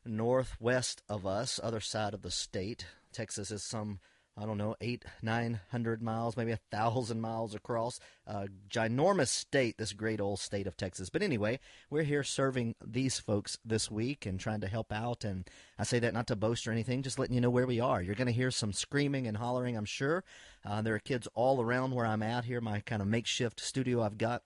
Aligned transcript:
northwest 0.04 1.02
of 1.08 1.26
us, 1.26 1.62
other 1.64 1.80
side 1.80 2.14
of 2.14 2.24
the 2.24 2.32
state. 2.32 2.88
Texas 3.14 3.52
is 3.52 3.64
some 3.64 4.02
I 4.40 4.46
don't 4.46 4.58
know, 4.58 4.76
eight, 4.80 5.04
nine 5.22 5.60
hundred 5.72 6.02
miles, 6.02 6.38
maybe 6.38 6.52
a 6.52 6.60
thousand 6.72 7.20
miles 7.20 7.54
across. 7.54 8.00
A 8.26 8.48
ginormous 8.70 9.28
state, 9.28 9.78
this 9.78 9.92
great 9.94 10.22
old 10.22 10.40
state 10.40 10.68
of 10.68 10.78
Texas. 10.78 11.10
But 11.10 11.22
anyway, 11.22 11.60
we're 11.90 12.04
here 12.04 12.24
serving 12.24 12.76
these 12.86 13.20
folks 13.20 13.58
this 13.66 13.92
week 13.92 14.26
and 14.26 14.40
trying 14.40 14.62
to 14.62 14.68
help 14.68 14.94
out. 14.94 15.24
And 15.24 15.50
I 15.78 15.84
say 15.84 16.00
that 16.00 16.14
not 16.14 16.28
to 16.28 16.36
boast 16.36 16.68
or 16.68 16.72
anything, 16.72 17.02
just 17.02 17.20
letting 17.20 17.36
you 17.36 17.42
know 17.42 17.50
where 17.50 17.68
we 17.68 17.80
are. 17.80 18.02
You're 18.02 18.16
going 18.16 18.28
to 18.28 18.34
hear 18.34 18.52
some 18.52 18.72
screaming 18.72 19.28
and 19.28 19.38
hollering, 19.38 19.76
I'm 19.76 19.86
sure. 19.86 20.24
Uh, 20.66 20.82
there 20.82 20.96
are 20.96 21.00
kids 21.00 21.28
all 21.34 21.62
around 21.62 21.92
where 21.92 22.06
I'm 22.06 22.24
at 22.24 22.46
here, 22.46 22.62
my 22.62 22.80
kind 22.82 23.02
of 23.02 23.08
makeshift 23.08 23.60
studio 23.60 24.02
I've 24.02 24.18
got 24.18 24.44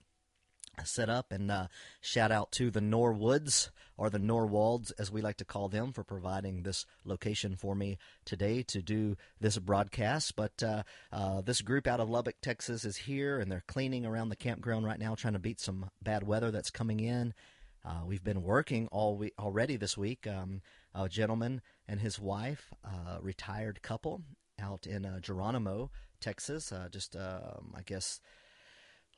set 0.84 1.10
up 1.10 1.32
and 1.32 1.52
uh, 1.52 1.68
shout 2.02 2.32
out 2.32 2.52
to 2.54 2.72
the 2.72 2.80
Norwoods 2.80 3.70
or 3.98 4.10
the 4.10 4.20
Norwalds 4.20 4.92
as 4.92 5.12
we 5.12 5.22
like 5.22 5.38
to 5.38 5.46
call 5.46 5.70
them 5.70 5.94
for 5.94 6.04
providing 6.04 6.64
this 6.64 6.86
location 7.06 7.56
for 7.56 7.76
me 7.76 7.98
today 8.26 8.64
to 8.64 8.82
do 8.82 9.16
this 9.40 9.58
broadcast. 9.58 10.36
But 10.36 10.64
uh, 10.64 10.84
uh, 11.12 11.42
this 11.42 11.62
group 11.62 11.88
out 11.88 12.00
of 12.00 12.10
Lubbock 12.10 12.42
Texas 12.42 12.86
is 12.86 12.98
here 12.98 13.40
and 13.40 13.52
they're 13.52 13.64
cleaning 13.68 14.06
around 14.06 14.30
the 14.30 14.36
campground 14.36 14.86
right 14.86 15.00
now 15.00 15.16
trying 15.16 15.34
to 15.34 15.40
beat 15.40 15.60
some 15.60 15.90
bad 16.02 16.24
weather 16.26 16.52
that's 16.52 16.72
coming 16.72 17.00
in. 17.00 17.34
Uh, 17.86 18.02
we've 18.06 18.24
been 18.24 18.44
working 18.44 18.88
all 18.88 19.18
week 19.18 19.34
already 19.38 19.76
this 19.76 19.98
week 19.98 20.26
um, 20.26 20.62
a 20.96 21.10
gentleman 21.10 21.62
and 21.88 22.00
his 22.00 22.18
wife 22.18 22.74
a 22.84 23.22
retired 23.22 23.82
couple 23.82 24.22
out 24.60 24.88
in 24.88 25.06
uh, 25.06 25.20
Geronimo 25.20 25.92
Texas 26.22 26.72
uh, 26.72 26.88
just 26.90 27.18
um, 27.18 27.74
I 27.76 27.82
guess 27.82 28.22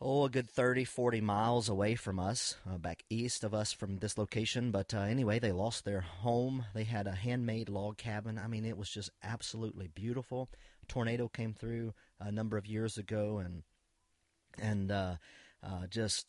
oh, 0.02 0.26
a 0.26 0.30
good 0.30 0.50
30, 0.50 0.84
40 0.84 1.22
miles 1.22 1.70
away 1.70 1.96
from 1.96 2.20
us, 2.20 2.56
uh, 2.70 2.78
back 2.78 3.04
east 3.10 3.44
of 3.44 3.54
us 3.54 3.72
from 3.72 3.98
this 3.98 4.18
location. 4.18 4.72
But 4.72 4.94
uh, 4.94 5.00
anyway, 5.00 5.40
they 5.40 5.52
lost 5.52 5.86
their 5.86 6.02
home. 6.02 6.66
They 6.74 6.84
had 6.84 7.08
a 7.08 7.16
handmade 7.16 7.70
log 7.70 7.98
cabin. 7.98 8.38
I 8.38 8.48
mean, 8.48 8.66
it 8.66 8.78
was 8.78 8.90
just 8.90 9.10
absolutely 9.24 9.88
beautiful. 9.88 10.50
A 10.84 10.86
tornado 10.86 11.28
came 11.28 11.54
through 11.54 11.94
a 12.20 12.32
number 12.32 12.58
of 12.58 12.66
years 12.66 12.98
ago 12.98 13.40
and 13.40 13.64
and 14.58 14.90
uh, 14.90 15.16
uh 15.62 15.88
just 15.88 16.28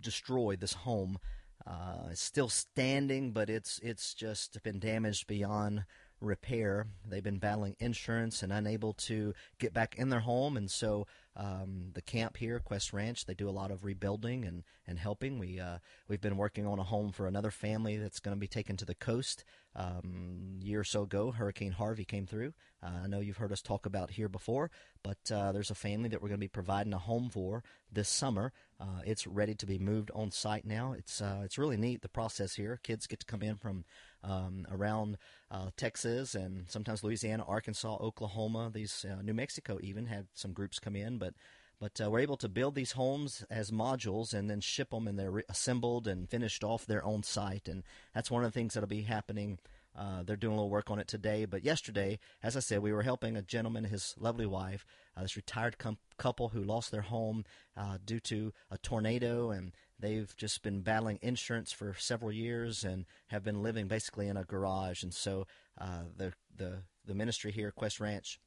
destroyed 0.00 0.60
this 0.60 0.72
home. 0.72 1.18
Uh, 1.66 2.08
it's 2.10 2.20
still 2.20 2.48
standing, 2.48 3.32
but 3.32 3.48
it's 3.48 3.78
it's 3.82 4.14
just 4.14 4.62
been 4.62 4.78
damaged 4.78 5.26
beyond 5.26 5.84
repair. 6.20 6.86
They've 7.08 7.22
been 7.22 7.38
battling 7.38 7.76
insurance 7.78 8.42
and 8.42 8.52
unable 8.52 8.94
to 8.94 9.34
get 9.58 9.72
back 9.72 9.96
in 9.96 10.08
their 10.08 10.20
home, 10.20 10.56
and 10.56 10.70
so 10.70 11.06
um, 11.34 11.90
the 11.94 12.02
camp 12.02 12.36
here, 12.36 12.58
Quest 12.58 12.92
Ranch, 12.92 13.24
they 13.24 13.34
do 13.34 13.48
a 13.48 13.50
lot 13.50 13.70
of 13.70 13.84
rebuilding 13.84 14.44
and, 14.44 14.64
and 14.86 14.98
helping. 14.98 15.38
We 15.38 15.58
uh, 15.58 15.78
we've 16.08 16.20
been 16.20 16.36
working 16.36 16.66
on 16.66 16.78
a 16.78 16.84
home 16.84 17.10
for 17.10 17.26
another 17.26 17.50
family 17.50 17.96
that's 17.96 18.20
going 18.20 18.36
to 18.36 18.40
be 18.40 18.46
taken 18.46 18.76
to 18.78 18.84
the 18.84 18.94
coast. 18.94 19.44
Um, 19.74 20.58
year 20.60 20.80
or 20.80 20.84
so 20.84 21.02
ago, 21.02 21.30
Hurricane 21.30 21.72
Harvey 21.72 22.04
came 22.04 22.26
through. 22.26 22.52
Uh, 22.82 23.04
I 23.04 23.06
know 23.06 23.20
you've 23.20 23.38
heard 23.38 23.52
us 23.52 23.62
talk 23.62 23.86
about 23.86 24.10
here 24.10 24.28
before, 24.28 24.70
but 25.02 25.32
uh, 25.32 25.52
there's 25.52 25.70
a 25.70 25.74
family 25.74 26.10
that 26.10 26.20
we're 26.20 26.28
going 26.28 26.40
to 26.40 26.44
be 26.44 26.48
providing 26.48 26.92
a 26.92 26.98
home 26.98 27.30
for 27.30 27.62
this 27.90 28.10
summer. 28.10 28.52
Uh, 28.78 29.00
it's 29.06 29.26
ready 29.26 29.54
to 29.54 29.64
be 29.64 29.78
moved 29.78 30.10
on 30.14 30.30
site 30.30 30.66
now. 30.66 30.92
It's 30.92 31.22
uh, 31.22 31.40
it's 31.44 31.56
really 31.56 31.78
neat 31.78 32.02
the 32.02 32.08
process 32.08 32.56
here. 32.56 32.78
Kids 32.82 33.06
get 33.06 33.20
to 33.20 33.26
come 33.26 33.42
in 33.42 33.56
from 33.56 33.84
um, 34.24 34.66
around 34.70 35.18
uh, 35.50 35.70
Texas 35.76 36.34
and 36.34 36.64
sometimes 36.68 37.02
Louisiana, 37.02 37.44
Arkansas, 37.46 37.96
Oklahoma. 38.00 38.70
These 38.72 39.04
uh, 39.08 39.22
New 39.22 39.34
Mexico 39.34 39.78
even 39.82 40.06
had 40.06 40.26
some 40.34 40.52
groups 40.52 40.78
come 40.78 40.96
in, 40.96 41.18
but 41.18 41.34
but 41.82 42.00
uh, 42.00 42.08
we're 42.08 42.20
able 42.20 42.36
to 42.36 42.48
build 42.48 42.76
these 42.76 42.92
homes 42.92 43.44
as 43.50 43.72
modules 43.72 44.32
and 44.32 44.48
then 44.48 44.60
ship 44.60 44.90
them, 44.90 45.08
and 45.08 45.18
they're 45.18 45.32
re- 45.32 45.42
assembled 45.48 46.06
and 46.06 46.30
finished 46.30 46.62
off 46.62 46.86
their 46.86 47.04
own 47.04 47.24
site. 47.24 47.66
And 47.66 47.82
that's 48.14 48.30
one 48.30 48.44
of 48.44 48.52
the 48.52 48.56
things 48.56 48.74
that'll 48.74 48.88
be 48.88 49.02
happening. 49.02 49.58
Uh, 49.98 50.22
they're 50.22 50.36
doing 50.36 50.52
a 50.52 50.56
little 50.56 50.70
work 50.70 50.92
on 50.92 51.00
it 51.00 51.08
today, 51.08 51.44
but 51.44 51.64
yesterday, 51.64 52.20
as 52.40 52.56
I 52.56 52.60
said, 52.60 52.82
we 52.82 52.92
were 52.92 53.02
helping 53.02 53.36
a 53.36 53.42
gentleman, 53.42 53.82
his 53.82 54.14
lovely 54.16 54.46
wife, 54.46 54.86
uh, 55.16 55.22
this 55.22 55.34
retired 55.34 55.76
com- 55.76 55.98
couple 56.18 56.50
who 56.50 56.62
lost 56.62 56.92
their 56.92 57.02
home 57.02 57.44
uh, 57.76 57.98
due 58.06 58.20
to 58.20 58.52
a 58.70 58.78
tornado, 58.78 59.50
and 59.50 59.72
they've 60.02 60.36
just 60.36 60.62
been 60.62 60.80
battling 60.80 61.18
insurance 61.22 61.72
for 61.72 61.94
several 61.98 62.30
years 62.30 62.84
and 62.84 63.06
have 63.28 63.42
been 63.42 63.62
living 63.62 63.88
basically 63.88 64.28
in 64.28 64.36
a 64.36 64.44
garage. 64.44 65.02
And 65.02 65.14
so 65.14 65.46
uh, 65.80 66.02
the 66.14 66.34
the 66.54 66.82
the 67.06 67.14
ministry 67.14 67.50
here, 67.50 67.70
Quest 67.70 67.98
Ranch, 67.98 68.38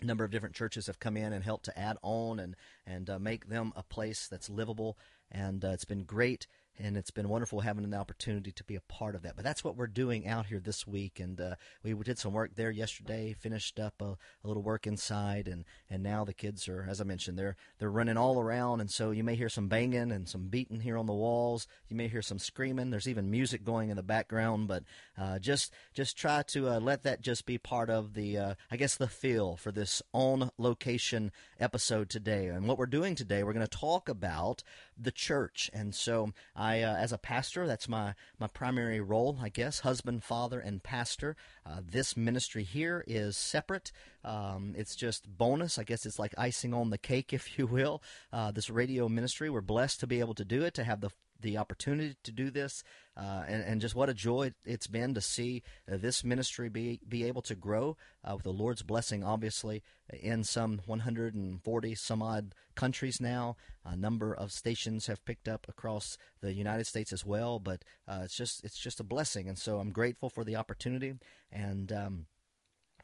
a 0.00 0.04
number 0.04 0.24
of 0.24 0.30
different 0.30 0.54
churches 0.54 0.86
have 0.86 1.00
come 1.00 1.16
in 1.16 1.32
and 1.32 1.42
helped 1.42 1.64
to 1.64 1.78
add 1.78 1.96
on 2.02 2.38
and 2.38 2.54
and 2.86 3.10
uh, 3.10 3.18
make 3.18 3.48
them 3.48 3.72
a 3.74 3.82
place 3.82 4.28
that's 4.28 4.48
livable 4.48 4.96
and 5.30 5.64
uh, 5.64 5.68
it's 5.68 5.84
been 5.84 6.04
great 6.04 6.46
and 6.78 6.96
it's 6.96 7.10
been 7.10 7.28
wonderful 7.28 7.60
having 7.60 7.84
an 7.84 7.94
opportunity 7.94 8.52
to 8.52 8.64
be 8.64 8.76
a 8.76 8.80
part 8.80 9.14
of 9.14 9.22
that. 9.22 9.36
But 9.36 9.44
that's 9.44 9.64
what 9.64 9.76
we're 9.76 9.86
doing 9.86 10.26
out 10.26 10.46
here 10.46 10.60
this 10.60 10.86
week, 10.86 11.20
and 11.20 11.40
uh, 11.40 11.54
we 11.82 11.94
did 11.94 12.18
some 12.18 12.32
work 12.32 12.54
there 12.54 12.70
yesterday. 12.70 13.34
Finished 13.38 13.78
up 13.78 13.94
a, 14.00 14.16
a, 14.44 14.46
little 14.46 14.62
work 14.62 14.86
inside, 14.86 15.48
and, 15.48 15.64
and 15.90 16.02
now 16.02 16.24
the 16.24 16.34
kids 16.34 16.68
are, 16.68 16.86
as 16.88 17.00
I 17.00 17.04
mentioned, 17.04 17.38
they're 17.38 17.56
they're 17.78 17.90
running 17.90 18.16
all 18.16 18.40
around, 18.40 18.80
and 18.80 18.90
so 18.90 19.10
you 19.10 19.24
may 19.24 19.34
hear 19.34 19.48
some 19.48 19.68
banging 19.68 20.12
and 20.12 20.28
some 20.28 20.48
beating 20.48 20.80
here 20.80 20.96
on 20.96 21.06
the 21.06 21.12
walls. 21.12 21.66
You 21.88 21.96
may 21.96 22.08
hear 22.08 22.22
some 22.22 22.38
screaming. 22.38 22.90
There's 22.90 23.08
even 23.08 23.30
music 23.30 23.64
going 23.64 23.90
in 23.90 23.96
the 23.96 24.02
background, 24.02 24.68
but 24.68 24.84
uh, 25.18 25.38
just 25.38 25.72
just 25.94 26.16
try 26.16 26.42
to 26.48 26.68
uh, 26.68 26.80
let 26.80 27.02
that 27.04 27.20
just 27.20 27.46
be 27.46 27.58
part 27.58 27.90
of 27.90 28.14
the, 28.14 28.38
uh, 28.38 28.54
I 28.70 28.76
guess, 28.76 28.96
the 28.96 29.08
feel 29.08 29.56
for 29.56 29.72
this 29.72 30.02
on 30.12 30.50
location 30.58 31.32
episode 31.58 32.08
today. 32.08 32.46
And 32.46 32.66
what 32.66 32.78
we're 32.78 32.86
doing 32.86 33.14
today, 33.14 33.42
we're 33.42 33.52
going 33.52 33.66
to 33.66 33.78
talk 33.78 34.08
about 34.08 34.62
the 34.96 35.12
church, 35.12 35.70
and 35.72 35.94
so. 35.94 36.32
I, 36.54 36.82
uh, 36.82 36.96
as 36.96 37.12
a 37.12 37.18
pastor, 37.18 37.66
that's 37.66 37.88
my, 37.88 38.14
my 38.38 38.46
primary 38.46 39.00
role, 39.00 39.38
I 39.42 39.48
guess, 39.48 39.80
husband, 39.80 40.24
father, 40.24 40.58
and 40.58 40.82
pastor. 40.82 41.36
Uh, 41.64 41.80
this 41.84 42.16
ministry 42.16 42.62
here 42.62 43.04
is 43.06 43.36
separate. 43.36 43.92
Um, 44.24 44.74
it's 44.76 44.96
just 44.96 45.28
bonus. 45.28 45.78
I 45.78 45.84
guess 45.84 46.06
it's 46.06 46.18
like 46.18 46.34
icing 46.38 46.72
on 46.72 46.90
the 46.90 46.98
cake, 46.98 47.32
if 47.32 47.58
you 47.58 47.66
will. 47.66 48.02
Uh, 48.32 48.50
this 48.50 48.70
radio 48.70 49.08
ministry, 49.08 49.50
we're 49.50 49.60
blessed 49.60 50.00
to 50.00 50.06
be 50.06 50.20
able 50.20 50.34
to 50.34 50.44
do 50.44 50.62
it, 50.62 50.74
to 50.74 50.84
have 50.84 51.00
the 51.00 51.10
the 51.40 51.56
opportunity 51.56 52.16
to 52.22 52.32
do 52.32 52.50
this, 52.50 52.82
uh, 53.16 53.44
and, 53.46 53.62
and, 53.62 53.80
just 53.80 53.94
what 53.94 54.08
a 54.08 54.14
joy 54.14 54.52
it's 54.64 54.86
been 54.86 55.14
to 55.14 55.20
see 55.20 55.62
uh, 55.90 55.96
this 55.96 56.24
ministry 56.24 56.68
be 56.68 57.00
be 57.08 57.24
able 57.24 57.42
to 57.42 57.54
grow 57.54 57.96
uh, 58.24 58.34
with 58.34 58.44
the 58.44 58.52
Lord's 58.52 58.82
blessing. 58.82 59.24
Obviously, 59.24 59.82
in 60.12 60.44
some 60.44 60.80
140 60.86 61.94
some 61.94 62.22
odd 62.22 62.54
countries 62.74 63.20
now, 63.20 63.56
a 63.84 63.96
number 63.96 64.34
of 64.34 64.52
stations 64.52 65.06
have 65.06 65.24
picked 65.24 65.48
up 65.48 65.66
across 65.68 66.18
the 66.40 66.52
United 66.52 66.86
States 66.86 67.12
as 67.12 67.24
well. 67.24 67.58
But 67.58 67.82
uh, 68.06 68.20
it's 68.24 68.36
just 68.36 68.64
it's 68.64 68.78
just 68.78 69.00
a 69.00 69.04
blessing, 69.04 69.48
and 69.48 69.58
so 69.58 69.78
I'm 69.78 69.90
grateful 69.90 70.30
for 70.30 70.44
the 70.44 70.56
opportunity 70.56 71.14
and. 71.50 71.92
Um, 71.92 72.26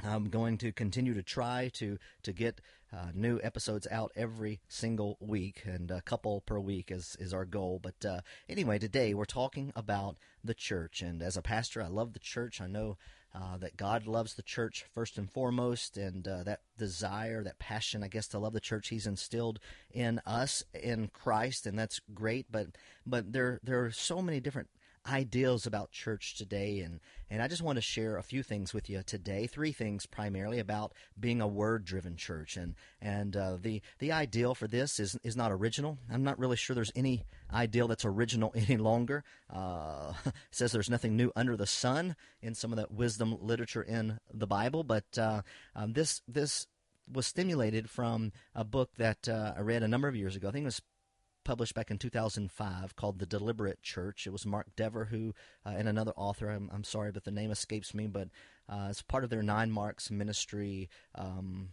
I'm 0.03 0.29
going 0.29 0.59
to 0.59 0.73
continue 0.73 1.15
to 1.15 1.23
try 1.23 1.71
to 1.75 1.99
to 2.23 2.33
get 2.33 2.61
uh, 2.93 3.07
new 3.15 3.41
episodes 3.43 3.87
out 3.91 4.13
every 4.15 4.61
single 4.69 5.17
week, 5.21 5.63
and 5.65 5.91
a 5.91 6.03
couple 6.03 6.41
per 6.43 6.59
week 6.59 6.91
is 6.91 7.17
is 7.19 7.33
our 7.33 7.45
goal. 7.45 7.81
But 7.83 8.05
uh, 8.05 8.21
anyway, 8.49 8.79
today 8.79 9.15
we're 9.15 9.25
talking 9.25 9.73
about 9.77 10.17
the 10.45 10.55
church, 10.55 11.03
and 11.03 11.23
as 11.23 11.37
a 11.37 11.43
pastor, 11.43 11.83
I 11.83 11.89
love 11.89 12.13
the 12.13 12.19
church. 12.19 12.61
I 12.61 12.67
know 12.67 12.97
uh, 13.35 13.57
that 13.59 13.77
God 13.77 14.07
loves 14.07 14.35
the 14.35 14.43
church 14.43 14.85
first 14.93 15.17
and 15.17 15.31
foremost, 15.31 15.97
and 15.97 16.27
uh, 16.29 16.43
that 16.43 16.61
desire, 16.77 17.43
that 17.45 17.59
passion, 17.59 18.03
I 18.03 18.09
guess, 18.09 18.29
to 18.29 18.39
love 18.39 18.53
the 18.53 18.61
church 18.61 18.89
He's 18.89 19.07
instilled 19.07 19.59
in 19.91 20.21
us 20.27 20.63
in 20.75 21.09
Christ, 21.09 21.67
and 21.67 21.79
that's 21.79 22.01
great. 22.13 22.47
But 22.51 22.69
but 23.07 23.33
there 23.33 23.61
there 23.63 23.85
are 23.85 23.91
so 23.91 24.21
many 24.21 24.41
different 24.41 24.69
ideals 25.07 25.67
about 25.67 25.91
church 25.91 26.37
today 26.37 26.81
and 26.81 27.01
and 27.31 27.41
I 27.43 27.49
just 27.49 27.63
want 27.63 27.77
to 27.77 27.83
share 27.83 28.19
a 28.19 28.23
few 28.23 28.43
things 28.43 28.75
with 28.75 28.91
you 28.91 29.03
today. 29.03 29.47
Three 29.47 29.73
things 29.73 30.05
primarily 30.05 30.59
about 30.59 30.93
being 31.19 31.41
a 31.41 31.47
word 31.47 31.85
driven 31.85 32.17
church 32.17 32.57
and 32.57 32.75
and 33.01 33.37
uh, 33.37 33.57
the 33.61 33.81
the 33.99 34.13
ideal 34.13 34.55
for 34.55 34.69
this 34.69 35.01
is 35.01 35.17
is 35.25 35.37
not 35.37 35.51
original. 35.51 35.99
I'm 36.11 36.25
not 36.25 36.39
really 36.39 36.57
sure 36.57 36.75
there's 36.75 36.93
any 36.95 37.25
ideal 37.53 37.89
that's 37.89 38.05
original 38.05 38.53
any 38.57 38.77
longer. 38.77 39.25
Uh, 39.51 40.13
says 40.51 40.73
there's 40.73 40.91
nothing 40.91 41.17
new 41.17 41.33
under 41.35 41.57
the 41.57 41.67
sun 41.67 42.17
in 42.43 42.55
some 42.55 42.73
of 42.73 42.77
that 42.77 42.93
wisdom 42.93 43.37
literature 43.41 43.83
in 43.83 44.19
the 44.33 44.47
Bible 44.47 44.85
but 44.85 45.05
uh, 45.19 45.43
um, 45.75 45.95
this 45.95 46.23
this 46.29 46.67
was 47.11 47.27
stimulated 47.27 47.91
from 47.91 48.33
a 48.55 48.65
book 48.65 48.91
that 48.97 49.29
uh, 49.29 49.55
I 49.57 49.61
read 49.61 49.83
a 49.83 49.89
number 49.89 50.09
of 50.09 50.17
years 50.17 50.37
ago. 50.37 50.49
I 50.49 50.53
think 50.53 50.63
it 50.63 50.67
was 50.67 50.83
published 51.45 51.75
back 51.75 51.91
in 51.91 51.99
2005 51.99 52.97
called 52.97 53.19
The 53.19 53.27
Deliberate 53.27 53.83
Church. 53.83 54.27
It 54.27 54.33
was 54.33 54.47
Mark 54.47 54.67
Dever 54.77 55.07
who, 55.07 55.35
uh, 55.65 55.75
and 55.77 55.89
another 55.89 56.13
author, 56.17 56.51
I'm, 56.51 56.71
I'm, 56.73 56.85
sorry, 56.85 57.13
but 57.13 57.25
the 57.25 57.31
name 57.31 57.51
escapes 57.51 57.95
me, 57.95 58.07
but 58.07 58.29
uh, 58.69 58.89
it's 58.91 59.03
part 59.03 59.25
of 59.25 59.31
their 59.31 59.43
Nine 59.43 59.71
Marks 59.71 60.11
ministry 60.11 60.89
um, 61.15 61.71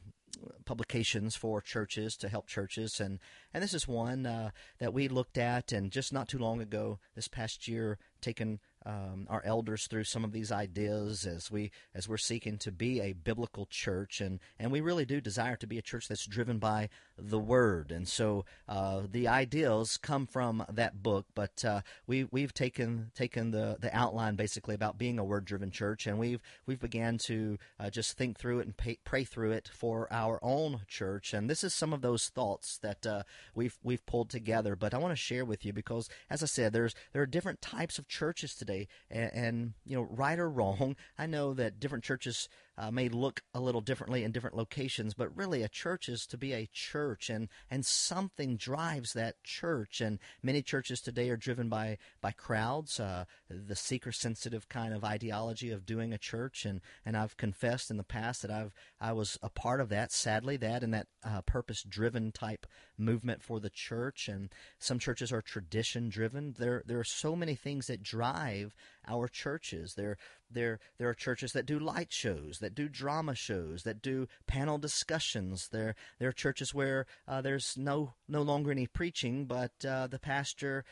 publications 0.66 1.36
for 1.36 1.62
churches 1.62 2.16
to 2.18 2.30
help 2.30 2.48
churches. 2.48 3.00
And, 3.00 3.20
and 3.54 3.64
this 3.64 3.74
is 3.74 3.88
one 3.88 4.26
uh, 4.26 4.52
that 4.80 4.94
we 4.94 5.08
looked 5.08 5.38
at, 5.38 5.72
and 5.72 5.92
just 5.92 6.14
not 6.14 6.28
too 6.28 6.38
long 6.38 6.62
ago, 6.62 7.00
this 7.16 7.28
past 7.28 7.68
year, 7.68 7.98
taken 8.22 8.60
um, 8.86 9.28
our 9.30 9.44
elders 9.46 9.88
through 9.88 10.06
some 10.06 10.24
of 10.24 10.32
these 10.32 10.52
ideas 10.52 11.26
as 11.26 11.52
we 11.52 11.72
as 11.94 12.08
we're 12.08 12.18
seeking 12.18 12.58
to 12.60 12.72
be 12.72 13.02
a 13.02 13.14
biblical 13.14 13.66
church, 13.66 14.22
and 14.22 14.40
and 14.58 14.72
we 14.72 14.82
really 14.82 15.06
do 15.06 15.22
desire 15.22 15.56
to 15.58 15.68
be 15.68 15.78
a 15.78 15.84
church 15.84 16.08
that's 16.08 16.26
driven 16.26 16.60
by 16.60 16.90
the 17.18 17.40
Word, 17.40 17.92
and 17.92 18.08
so 18.08 18.46
uh, 18.68 19.02
the 19.10 19.28
ideals 19.28 19.98
come 19.98 20.26
from 20.26 20.66
that 20.70 21.04
book. 21.04 21.26
But 21.36 21.64
uh, 21.66 21.82
we 22.08 22.26
we've 22.32 22.54
taken 22.54 23.12
taken 23.16 23.52
the 23.52 23.78
the 23.80 23.96
outline 23.96 24.36
basically 24.36 24.76
about 24.76 24.98
being 24.98 25.20
a 25.20 25.26
Word 25.26 25.46
driven 25.46 25.72
church, 25.72 26.08
and 26.08 26.18
we've 26.18 26.42
we've 26.66 26.80
began 26.80 27.18
to 27.26 27.58
uh, 27.80 27.90
just 27.90 28.18
think 28.18 28.38
through 28.38 28.60
it 28.60 28.66
and 28.66 28.78
pay, 28.78 28.98
pray 29.04 29.24
through 29.24 29.52
it 29.52 29.70
for 29.74 30.08
our 30.12 30.40
own 30.42 30.82
church, 30.88 31.34
and 31.34 31.50
this 31.50 31.64
is 31.64 31.74
some 31.74 31.94
of 31.94 32.02
those 32.02 32.30
thoughts 32.30 32.78
that 32.78 33.06
uh, 33.06 33.24
we've 33.56 33.78
we've 33.84 34.06
pulled 34.06 34.30
together. 34.30 34.76
But 34.76 34.94
I 34.94 34.98
want 34.98 35.12
to 35.12 35.18
share 35.18 35.46
with 35.46 35.66
you 35.66 35.74
because, 35.74 36.10
as 36.30 36.44
I 36.44 36.46
said, 36.46 36.74
there's 36.74 36.96
there 37.12 37.22
are 37.22 37.28
different 37.28 37.62
types 37.62 38.00
of 38.00 38.08
churches 38.08 38.56
today, 38.56 38.69
and, 39.10 39.32
and 39.34 39.74
you 39.86 39.96
know, 39.98 40.08
right 40.10 40.38
or 40.40 40.50
wrong, 40.50 40.96
I 41.18 41.26
know 41.26 41.54
that 41.54 41.80
different 41.80 42.04
churches 42.04 42.50
uh, 42.80 42.90
may 42.90 43.10
look 43.10 43.42
a 43.54 43.60
little 43.60 43.82
differently 43.82 44.24
in 44.24 44.32
different 44.32 44.56
locations, 44.56 45.14
but 45.14 45.36
really 45.36 45.64
a 45.64 45.68
church 45.68 46.08
is 46.08 46.26
to 46.26 46.38
be 46.38 46.54
a 46.54 46.70
church, 46.72 47.30
and 47.30 47.50
and 47.70 47.86
something 47.86 48.56
drives 48.56 49.12
that 49.14 49.44
church. 49.44 50.00
And 50.00 50.18
many 50.42 50.62
churches 50.62 51.02
today 51.02 51.30
are 51.30 51.36
driven 51.36 51.68
by 51.68 51.98
by 52.22 52.32
crowds, 52.32 52.98
uh, 52.98 53.26
the 53.50 53.76
seeker 53.76 54.14
sensitive 54.14 54.70
kind 54.70 54.94
of 54.94 55.04
ideology 55.04 55.72
of 55.72 55.86
doing 55.86 56.14
a 56.14 56.18
church. 56.18 56.66
And 56.66 56.80
and 57.06 57.18
I've 57.18 57.36
confessed 57.36 57.92
in 57.92 57.98
the 57.98 58.04
past 58.04 58.44
that 58.44 58.52
I've 58.52 58.74
I 59.02 59.12
was 59.12 59.38
a 59.44 59.50
part 59.50 59.82
of 59.82 59.90
that. 59.90 60.14
Sadly, 60.14 60.56
that 60.58 60.82
and 60.82 60.94
that 60.94 61.08
uh, 61.22 61.42
purpose 61.42 61.84
driven 61.84 62.32
type 62.32 62.66
movement 62.98 63.44
for 63.44 63.60
the 63.60 63.70
church. 63.70 64.30
And 64.30 64.54
some 64.78 65.00
churches 65.00 65.34
are 65.34 65.42
tradition 65.42 66.08
driven. 66.08 66.56
There 66.58 66.84
there 66.86 67.00
are 67.00 67.04
so 67.04 67.36
many 67.36 67.56
things 67.56 67.88
that 67.88 68.02
drive 68.02 68.74
our 69.06 69.28
churches. 69.28 69.96
There 69.96 70.18
there 70.52 70.80
there 70.98 71.10
are 71.10 71.14
churches 71.14 71.54
that 71.54 71.66
do 71.66 71.80
light 71.80 72.12
shows, 72.12 72.60
that 72.60 72.76
do 72.76 72.88
drama 72.90 73.36
shows, 73.36 73.84
that 73.84 74.02
do 74.02 74.28
panel 74.48 74.78
discussions. 74.78 75.70
There 75.70 75.96
there 76.20 76.30
are 76.30 76.34
churches 76.34 76.74
where 76.74 77.06
uh, 77.28 77.42
there's 77.42 77.76
no 77.78 78.14
no 78.28 78.42
longer 78.42 78.72
any 78.72 78.88
preaching, 78.88 79.46
but 79.46 79.72
uh, 79.88 80.08
the 80.08 80.20
pastor 80.20 80.84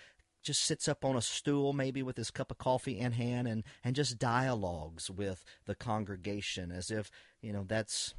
just 0.44 0.63
sits 0.63 0.88
up 0.88 1.04
on 1.04 1.15
a 1.15 1.21
stool, 1.21 1.74
maybe 1.74 2.01
with 2.01 2.15
his 2.15 2.31
cup 2.31 2.51
of 2.51 2.57
coffee 2.57 3.00
in 3.00 3.13
hand, 3.13 3.48
and 3.48 3.63
and 3.83 3.95
just 3.95 4.19
dialogues 4.19 5.09
with 5.09 5.44
the 5.65 5.75
congregation 5.75 6.71
as 6.71 6.89
if 6.92 7.12
you 7.42 7.51
know 7.51 7.65
that's 7.68 8.13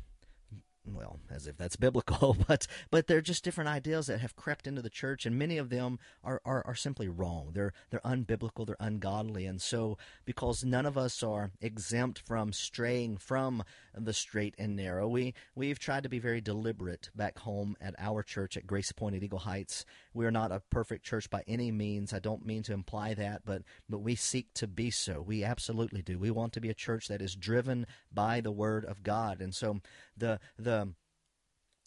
well, 0.95 1.21
as 1.31 1.47
if 1.47 1.57
that's 1.57 1.77
biblical, 1.89 2.37
but 2.47 2.67
but 2.91 3.07
they're 3.07 3.21
just 3.21 3.45
different 3.45 3.71
ideas 3.71 4.07
that 4.07 4.21
have 4.21 4.37
crept 4.37 4.67
into 4.67 4.83
the 4.83 4.91
church, 4.91 5.27
and 5.27 5.39
many 5.39 5.59
of 5.59 5.71
them 5.71 5.99
are, 6.25 6.41
are, 6.45 6.65
are 6.67 6.75
simply 6.75 7.09
wrong. 7.09 7.51
They're 7.53 7.73
they're 7.91 8.01
unbiblical, 8.01 8.67
they're 8.67 8.77
ungodly, 8.81 9.47
and 9.47 9.61
so 9.61 9.99
because 10.25 10.65
none 10.65 10.87
of 10.87 10.99
us 10.99 11.23
are 11.23 11.51
exempt 11.61 12.19
from 12.19 12.53
straying 12.53 13.19
from 13.19 13.65
the 13.95 14.13
straight 14.13 14.55
and 14.59 14.77
narrow, 14.77 15.09
we 15.09 15.35
we've 15.55 15.79
tried 15.79 16.03
to 16.03 16.09
be 16.09 16.19
very 16.19 16.41
deliberate 16.41 17.11
back 17.15 17.39
home 17.39 17.77
at 17.81 17.95
our 17.99 18.23
church 18.23 18.57
at 18.57 18.67
Grace 18.67 18.93
Point 18.93 19.17
at 19.17 19.23
Eagle 19.23 19.41
Heights. 19.41 19.85
We 20.15 20.27
are 20.27 20.31
not 20.31 20.53
a 20.53 20.63
perfect 20.71 21.05
church 21.05 21.31
by 21.31 21.43
any 21.47 21.71
means. 21.71 22.13
I 22.13 22.19
don't 22.19 22.47
mean 22.47 22.63
to 22.65 22.73
imply 22.73 23.15
that, 23.15 23.43
but 23.45 23.63
but 23.89 23.99
we 23.99 24.15
seek 24.15 24.53
to 24.55 24.67
be 24.67 24.91
so. 24.91 25.21
We 25.21 25.45
absolutely 25.45 26.03
do. 26.03 26.19
We 26.19 26.31
want 26.31 26.53
to 26.55 26.61
be 26.61 26.71
a 26.71 26.75
church 26.75 27.09
that 27.09 27.23
is 27.23 27.35
driven 27.35 27.87
by 28.13 28.41
the 28.41 28.53
Word 28.53 28.85
of 28.85 29.03
God, 29.03 29.41
and 29.41 29.55
so 29.55 29.81
the 30.19 30.41
the 30.59 30.95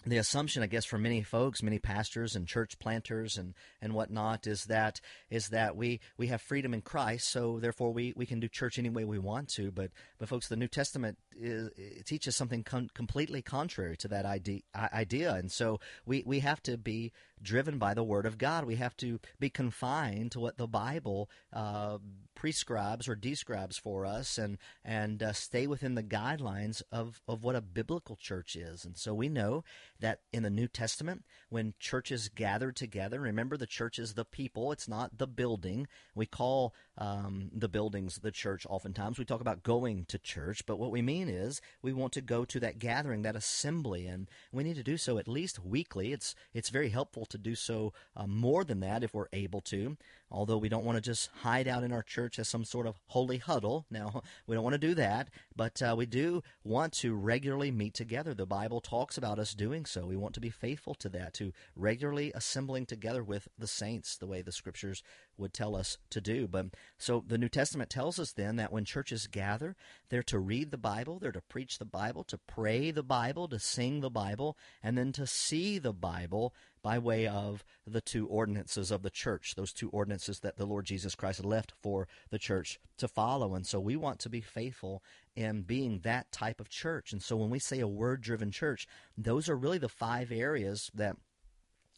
the 0.06 0.18
assumption, 0.18 0.64
I 0.64 0.68
guess, 0.68 0.86
for 0.86 0.98
many 0.98 1.22
folks, 1.22 1.62
many 1.62 1.78
pastors 1.78 2.36
and 2.36 2.48
church 2.48 2.80
planters 2.80 3.38
and, 3.38 3.54
and 3.82 3.94
whatnot, 3.94 4.48
is 4.48 4.66
that 4.66 5.00
is 5.30 5.50
that 5.50 5.76
we, 5.76 6.00
we 6.18 6.28
have 6.28 6.42
freedom 6.42 6.74
in 6.74 6.82
Christ, 6.82 7.30
so 7.30 7.60
therefore 7.60 7.94
we, 7.94 8.14
we 8.16 8.26
can 8.26 8.40
do 8.40 8.48
church 8.48 8.80
any 8.80 8.90
way 8.90 9.04
we 9.04 9.20
want 9.20 9.50
to. 9.50 9.72
But 9.72 9.92
but 10.18 10.28
folks, 10.28 10.48
the 10.48 10.56
New 10.56 10.68
Testament 10.68 11.18
uh, 11.36 11.70
is, 11.78 12.04
teaches 12.06 12.36
something 12.36 12.64
com- 12.64 12.90
completely 12.96 13.42
contrary 13.44 13.96
to 13.98 14.08
that 14.08 14.26
idea, 14.26 14.62
idea, 14.76 15.36
and 15.36 15.52
so 15.52 15.80
we, 16.06 16.24
we 16.26 16.40
have 16.40 16.64
to 16.64 16.78
be 16.78 17.12
driven 17.42 17.78
by 17.78 17.94
the 17.94 18.04
Word 18.04 18.26
of 18.26 18.38
God. 18.38 18.66
We 18.66 18.76
have 18.76 18.96
to 18.98 19.20
be 19.40 19.50
confined 19.50 20.32
to 20.34 20.40
what 20.40 20.58
the 20.58 20.68
Bible 20.68 21.30
uh, 21.54 21.98
prescribes 22.36 23.08
or 23.08 23.16
describes 23.16 23.78
for 23.78 24.06
us, 24.06 24.38
and 24.38 24.58
and 24.84 25.22
uh, 25.22 25.34
stay 25.34 25.68
within 25.68 25.96
the 25.96 26.04
guidelines 26.04 26.82
of 26.92 27.22
of 27.28 27.44
what 27.44 27.56
a 27.56 27.62
biblical 27.62 28.16
church 28.16 28.56
is. 28.56 28.86
And 28.86 28.98
so 28.98 29.14
we 29.14 29.30
know 29.30 29.64
that 30.00 30.22
in 30.32 30.44
the 30.44 30.50
New 30.50 30.68
Testament, 30.68 31.24
when 31.52 31.74
churches 31.80 32.30
gather 32.30 32.72
together, 32.72 33.20
remember 33.20 33.58
the 33.58 33.68
church 33.68 34.00
is 34.00 34.14
the 34.14 34.24
people; 34.26 34.72
it's 34.72 34.88
not 34.88 35.18
the 35.18 35.28
building. 35.28 35.88
We 36.16 36.26
call 36.26 36.74
um, 36.98 37.52
the 37.54 37.68
buildings 37.68 38.20
the 38.20 38.32
church. 38.32 38.66
Oftentimes, 38.70 39.20
we 39.20 39.26
talk 39.26 39.42
about 39.42 39.62
going 39.62 40.06
to 40.06 40.18
church, 40.18 40.66
but 40.66 40.80
what 40.80 40.92
we 40.92 41.02
mean 41.02 41.28
is 41.28 41.62
we 41.82 41.92
want 41.92 42.14
to 42.14 42.22
go 42.22 42.46
to 42.46 42.60
that 42.62 42.80
gathering, 42.80 43.22
that 43.24 43.36
assembly, 43.36 44.08
and 44.08 44.30
we 44.54 44.64
need 44.64 44.78
to 44.78 44.84
do 44.84 44.96
so 44.96 45.18
at 45.18 45.28
least 45.28 45.64
weekly. 45.64 46.14
It's 46.14 46.36
it's 46.54 46.70
very 46.70 46.90
helpful 46.90 47.26
to 47.26 47.38
do 47.38 47.54
so 47.54 47.92
uh, 48.16 48.28
more 48.28 48.64
than 48.64 48.80
that 48.80 49.04
if 49.04 49.14
we're 49.14 49.28
able 49.34 49.62
to. 49.62 49.98
Although 50.32 50.58
we 50.58 50.70
don't 50.70 50.86
want 50.86 50.96
to 50.96 51.02
just 51.02 51.30
hide 51.42 51.68
out 51.68 51.84
in 51.84 51.92
our 51.92 52.04
church 52.04 52.40
as 52.40 52.48
some 52.48 52.64
sort 52.64 52.88
of 52.88 53.00
holy 53.08 53.38
huddle. 53.38 53.86
Now 53.92 54.24
we 54.48 54.56
don't 54.56 54.64
want 54.64 54.74
to 54.74 54.80
do 54.80 54.96
that, 54.96 55.30
but 55.56 55.82
uh, 55.82 55.96
we 55.98 56.06
do 56.06 56.44
want 56.64 56.94
to 56.94 57.14
regularly 57.14 57.72
meet 57.72 57.94
together. 57.94 58.34
The 58.34 58.46
Bible 58.46 58.80
talks 58.80 59.18
about 59.18 59.38
us 59.38 59.54
doing 59.54 59.86
so. 59.86 60.06
We 60.06 60.16
want 60.16 60.34
to 60.36 60.40
be 60.40 60.50
faithful 60.50 60.96
to 60.96 61.10
that, 61.10 61.34
to 61.36 61.52
regularly 61.76 62.32
assembling 62.34 62.86
together 62.86 63.22
with 63.24 63.50
the 63.60 63.68
saints, 63.68 64.18
the 64.18 64.28
way 64.28 64.42
the 64.42 64.52
Scriptures 64.52 65.04
would 65.38 65.54
tell 65.54 65.76
us 65.76 65.98
to 66.12 66.22
do. 66.22 66.48
But 66.48 66.68
so 66.98 67.24
the 67.28 67.38
New 67.38 67.50
Testament 67.50 67.90
tells 67.90 68.18
us 68.18 68.32
then 68.32 68.56
that 68.56 68.72
when 68.72 68.86
churches 68.86 69.28
gather, 69.28 69.76
they're 70.10 70.24
to 70.24 70.40
read 70.40 70.72
the 70.72 70.78
Bible, 70.78 71.20
they're 71.20 71.32
to 71.32 71.42
preach 71.42 71.78
the 71.78 71.86
Bible, 71.86 72.24
to 72.26 72.38
pray 72.38 72.92
the 72.92 73.04
Bible, 73.04 73.48
to 73.50 73.60
sing 73.60 74.00
the 74.00 74.10
Bible, 74.10 74.58
and 74.82 74.98
then 74.98 75.12
to 75.14 75.28
see 75.28 75.80
the 75.80 75.94
Bible 75.94 76.54
by 76.84 76.98
way 76.98 77.28
of 77.28 77.64
the 77.86 78.02
two 78.02 78.28
ordinances 78.28 78.92
of 78.92 79.02
the 79.02 79.10
church, 79.10 79.56
those 79.56 79.74
two 79.74 79.90
ordinances 79.90 80.40
that 80.40 80.58
the 80.58 80.66
Lord 80.66 80.86
Jesus 80.86 81.16
Christ 81.16 81.44
left 81.46 81.74
for 81.82 82.08
the 82.30 82.40
church 82.40 82.80
to 82.98 83.08
follow. 83.08 83.56
And 83.56 83.66
so 83.66 83.80
we 83.80 83.96
want 83.96 84.20
to 84.20 84.30
be 84.30 84.42
faithful 84.42 85.04
in 85.36 85.62
being 85.62 86.00
that 86.00 86.32
type 86.32 86.60
of 86.60 86.70
church. 86.70 87.12
And 87.12 87.22
so 87.22 87.36
when 87.36 87.50
we 87.50 87.60
say 87.60 87.80
a 87.80 87.88
word 87.88 88.22
driven 88.22 88.52
church, 88.52 88.88
those 89.18 89.50
are 89.50 89.56
really 89.56 89.78
the 89.78 89.90
five 89.90 90.32
areas 90.32 90.90
that 90.94 91.16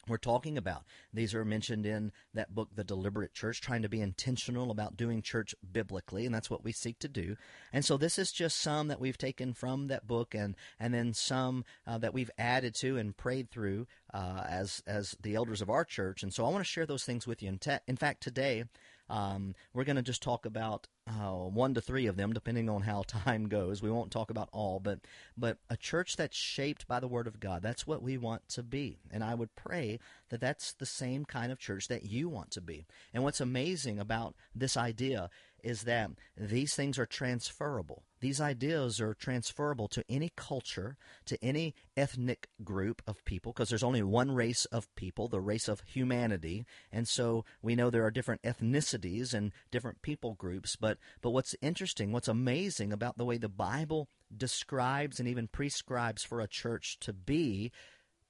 we're 0.08 0.18
talking 0.18 0.58
about. 0.58 0.84
These 1.14 1.34
are 1.34 1.46
mentioned 1.46 1.86
in 1.86 2.12
that 2.34 2.54
book, 2.54 2.70
The 2.76 2.84
Deliberate 2.84 3.34
Church, 3.34 3.62
trying 3.62 3.84
to 3.84 3.90
be 3.90 4.02
intentional 4.02 4.72
about 4.72 4.98
doing 4.98 5.22
church 5.22 5.56
biblically, 5.72 6.26
and 6.26 6.34
that's 6.34 6.50
what 6.50 6.64
we 6.64 6.72
seek 6.72 7.00
to 7.00 7.08
do. 7.08 7.36
And 7.72 7.86
so 7.86 7.98
this 7.98 8.20
is 8.20 8.32
just 8.32 8.60
some 8.60 8.88
that 8.90 9.00
we've 9.00 9.18
taken 9.18 9.54
from 9.54 9.88
that 9.88 10.08
book, 10.08 10.36
and 10.36 10.56
and 10.80 10.94
then 10.94 11.14
some 11.14 11.64
uh, 11.88 11.98
that 12.00 12.14
we've 12.14 12.32
added 12.38 12.76
to 12.76 12.98
and 12.98 13.16
prayed 13.16 13.50
through 13.50 13.88
uh, 14.14 14.44
as 14.48 14.84
as 14.86 15.16
the 15.22 15.36
elders 15.36 15.62
of 15.62 15.70
our 15.70 15.86
church. 15.86 16.24
And 16.24 16.34
so 16.34 16.46
I 16.46 16.50
want 16.50 16.60
to 16.60 16.72
share 16.72 16.86
those 16.86 17.06
things 17.06 17.26
with 17.26 17.42
you. 17.42 17.50
In, 17.50 17.58
te- 17.60 17.78
in 17.88 17.98
fact, 17.98 18.22
today 18.22 18.66
um, 19.10 19.56
we're 19.74 19.84
going 19.84 19.96
to 19.96 20.02
just 20.02 20.24
talk 20.24 20.46
about 20.46 20.88
uh, 21.06 21.32
one 21.32 21.74
to 21.74 21.82
three 21.82 22.08
of 22.08 22.16
them, 22.16 22.34
depending 22.34 22.70
on 22.70 22.84
how 22.84 23.04
time 23.08 23.48
goes. 23.48 23.82
We 23.82 23.92
won't 23.92 24.12
talk 24.12 24.30
about 24.30 24.50
all, 24.52 24.80
but 24.80 25.00
but 25.38 25.58
a 25.70 25.78
church 25.78 26.16
that's 26.16 26.38
shaped 26.38 26.88
by 26.88 27.00
the 27.00 27.08
Word 27.08 27.28
of 27.28 27.40
God. 27.40 27.62
That's 27.62 27.86
what 27.86 28.02
we 28.02 28.18
want 28.18 28.48
to 28.50 28.64
be, 28.64 29.00
and 29.12 29.24
I 29.24 29.36
would 29.36 29.56
pray 29.56 30.00
that 30.30 30.42
that's 30.42 30.74
the 30.74 30.86
same 30.86 31.26
kind 31.26 31.52
of 31.52 31.60
church 31.60 31.88
that 31.90 32.06
you 32.06 32.30
want 32.30 32.52
to 32.52 32.62
be. 32.62 32.86
And 33.14 33.24
what's 33.24 33.42
amazing 33.42 34.00
about 34.00 34.36
this 34.56 34.78
idea 34.78 35.30
is 35.64 35.84
that 35.84 36.12
these 36.38 36.76
things 36.76 37.00
are 37.00 37.06
transferable. 37.06 38.04
These 38.20 38.40
ideas 38.40 39.02
are 39.02 39.14
transferable 39.14 39.88
to 39.90 40.04
any 40.08 40.32
culture, 40.36 40.96
to 41.26 41.38
any 41.44 41.76
ethnic 41.98 42.48
group 42.64 43.02
of 43.06 43.24
people, 43.26 43.52
because 43.52 43.70
there's 43.70 43.84
only 43.84 44.04
one 44.04 44.32
race 44.32 44.66
of 44.66 44.94
people, 44.96 45.28
the 45.28 45.42
race 45.42 45.68
of 45.68 45.82
humanity. 45.86 46.66
And 46.92 47.08
so 47.08 47.44
we 47.62 47.76
know 47.76 47.90
there 47.90 48.06
are 48.06 48.12
different 48.12 48.42
ethnicities 48.44 49.34
and 49.34 49.52
different 49.72 50.02
people 50.02 50.36
groups. 50.36 50.76
But, 50.76 51.00
but 51.22 51.32
what's 51.32 51.56
interesting, 51.62 52.12
what's 52.12 52.30
amazing 52.30 52.94
about 52.94 53.18
the 53.18 53.26
way 53.26 53.38
the 53.38 53.50
Bible 53.50 54.08
describes 54.36 55.20
and 55.20 55.28
even 55.28 55.48
prescribes 55.48 56.24
for 56.24 56.40
a 56.40 56.48
church 56.48 56.98
to 57.02 57.14
be 57.14 57.72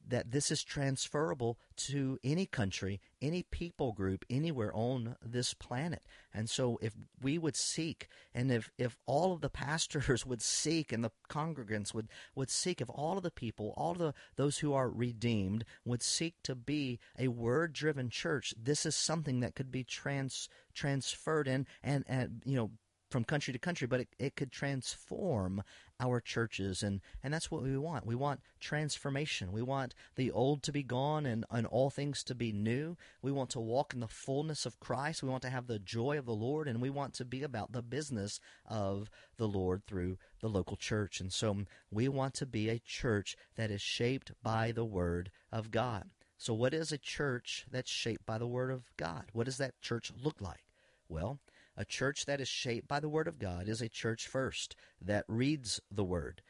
that 0.08 0.32
this 0.32 0.52
is 0.52 0.64
transferable 0.64 1.58
to 1.76 2.20
any 2.24 2.46
country, 2.46 3.00
any 3.22 3.44
people 3.44 3.94
group, 3.94 4.26
anywhere 4.30 4.72
on 4.74 5.16
this 5.24 5.54
planet. 5.54 6.04
And 6.34 6.50
so 6.50 6.80
if 6.82 6.94
we 7.22 7.38
would 7.38 7.56
seek, 7.56 8.08
and 8.34 8.52
if, 8.52 8.72
if 8.78 8.98
all 9.06 9.34
of 9.34 9.42
the 9.42 9.50
pastors 9.50 10.26
would 10.26 10.42
seek 10.42 10.92
and 10.92 11.04
the 11.04 11.12
congregants 11.30 11.94
would, 11.94 12.10
would 12.36 12.50
seek, 12.50 12.82
if 12.82 12.90
all 12.90 13.18
of 13.18 13.24
the 13.24 13.32
people, 13.32 13.74
all 13.78 13.92
of 13.92 13.98
the, 13.98 14.14
those 14.36 14.60
who 14.60 14.74
are 14.74 14.90
redeemed 14.90 15.66
would 15.86 16.02
seek 16.02 16.36
to 16.44 16.56
be 16.56 17.00
a 17.18 17.28
word 17.28 17.74
driven 17.74 18.10
church, 18.10 18.54
this 18.62 18.86
is 18.86 18.96
something 18.96 19.40
that 19.40 19.56
could 19.56 19.72
be 19.72 19.84
trans, 19.84 20.50
transferred 20.74 21.48
in 21.48 21.66
and, 21.84 22.04
and, 22.08 22.42
you 22.46 22.56
know, 22.56 22.72
from 23.13 23.24
country 23.24 23.53
to 23.53 23.60
country, 23.60 23.86
but 23.86 24.00
it, 24.00 24.08
it 24.17 24.36
could 24.36 24.51
transform 24.51 25.62
our 26.00 26.20
churches 26.20 26.82
and, 26.82 27.00
and 27.24 27.32
that's 27.32 27.51
what 27.51 27.62
we 27.62 27.77
want. 27.77 28.08
We 28.08 28.15
want 28.15 28.41
transformation. 28.60 29.51
We 29.51 29.62
want 29.62 29.93
the 30.15 30.32
old 30.32 30.63
to 30.63 30.72
be 30.72 30.82
gone 30.82 31.27
and, 31.27 31.46
and 31.51 31.67
all 31.67 31.91
things 31.91 32.24
to 32.24 32.34
be 32.34 32.51
new. 32.51 32.98
We 33.22 33.32
want 33.32 33.51
to 33.51 33.60
walk 33.60 33.93
in 33.93 34.00
the 34.00 34.08
fullness 34.08 34.65
of 34.65 34.79
Christ. 34.79 35.22
We 35.22 35.29
want 35.29 35.43
to 35.43 35.51
have 35.51 35.67
the 35.67 35.77
joy 35.77 36.17
of 36.17 36.25
the 36.25 36.34
Lord 36.34 36.67
and 36.67 36.82
we 36.82 36.89
want 36.89 37.13
to 37.13 37.24
be 37.24 37.43
about 37.43 37.72
the 37.72 37.84
business 37.84 38.39
of 38.65 39.12
the 39.38 39.48
Lord 39.48 39.84
through 39.86 40.17
the 40.41 40.50
local 40.50 40.75
church. 40.75 41.20
And 41.20 41.32
so 41.32 41.51
um, 41.51 41.67
we 41.91 42.08
want 42.08 42.34
to 42.36 42.48
be 42.48 42.67
a 42.67 42.79
church 42.79 43.38
that 43.58 43.70
is 43.70 43.82
shaped 43.82 44.32
by 44.41 44.72
the 44.72 44.86
Word 44.86 45.29
of 45.51 45.70
God. 45.70 46.10
So, 46.36 46.55
what 46.55 46.74
is 46.74 46.91
a 46.91 46.98
church 46.98 47.67
that's 47.72 47.91
shaped 47.91 48.25
by 48.25 48.39
the 48.39 48.48
Word 48.48 48.72
of 48.72 48.91
God? 48.98 49.25
What 49.34 49.46
does 49.46 49.60
that 49.60 49.79
church 49.82 50.12
look 50.20 50.41
like? 50.41 50.65
Well, 51.08 51.39
a 51.75 51.86
church 51.86 52.25
that 52.25 52.42
is 52.42 52.48
shaped 52.48 52.88
by 52.88 53.00
the 53.00 53.10
Word 53.10 53.27
of 53.27 53.39
God 53.39 53.68
is 53.68 53.82
a 53.82 53.89
church 53.89 54.27
first 54.27 54.75
that 55.01 55.25
reads 55.27 55.80
the 55.92 56.03
Word. 56.03 56.42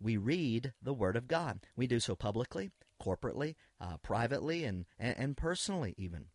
We 0.00 0.16
read 0.16 0.72
the 0.80 0.94
Word 0.94 1.16
of 1.16 1.28
God. 1.28 1.60
We 1.76 1.86
do 1.86 2.00
so 2.00 2.14
publicly, 2.14 2.70
corporately, 3.02 3.56
uh, 3.80 3.96
privately, 3.98 4.64
and, 4.64 4.86
and, 4.98 5.16
and, 5.18 5.36
personally, 5.36 5.94
even. 5.96 6.26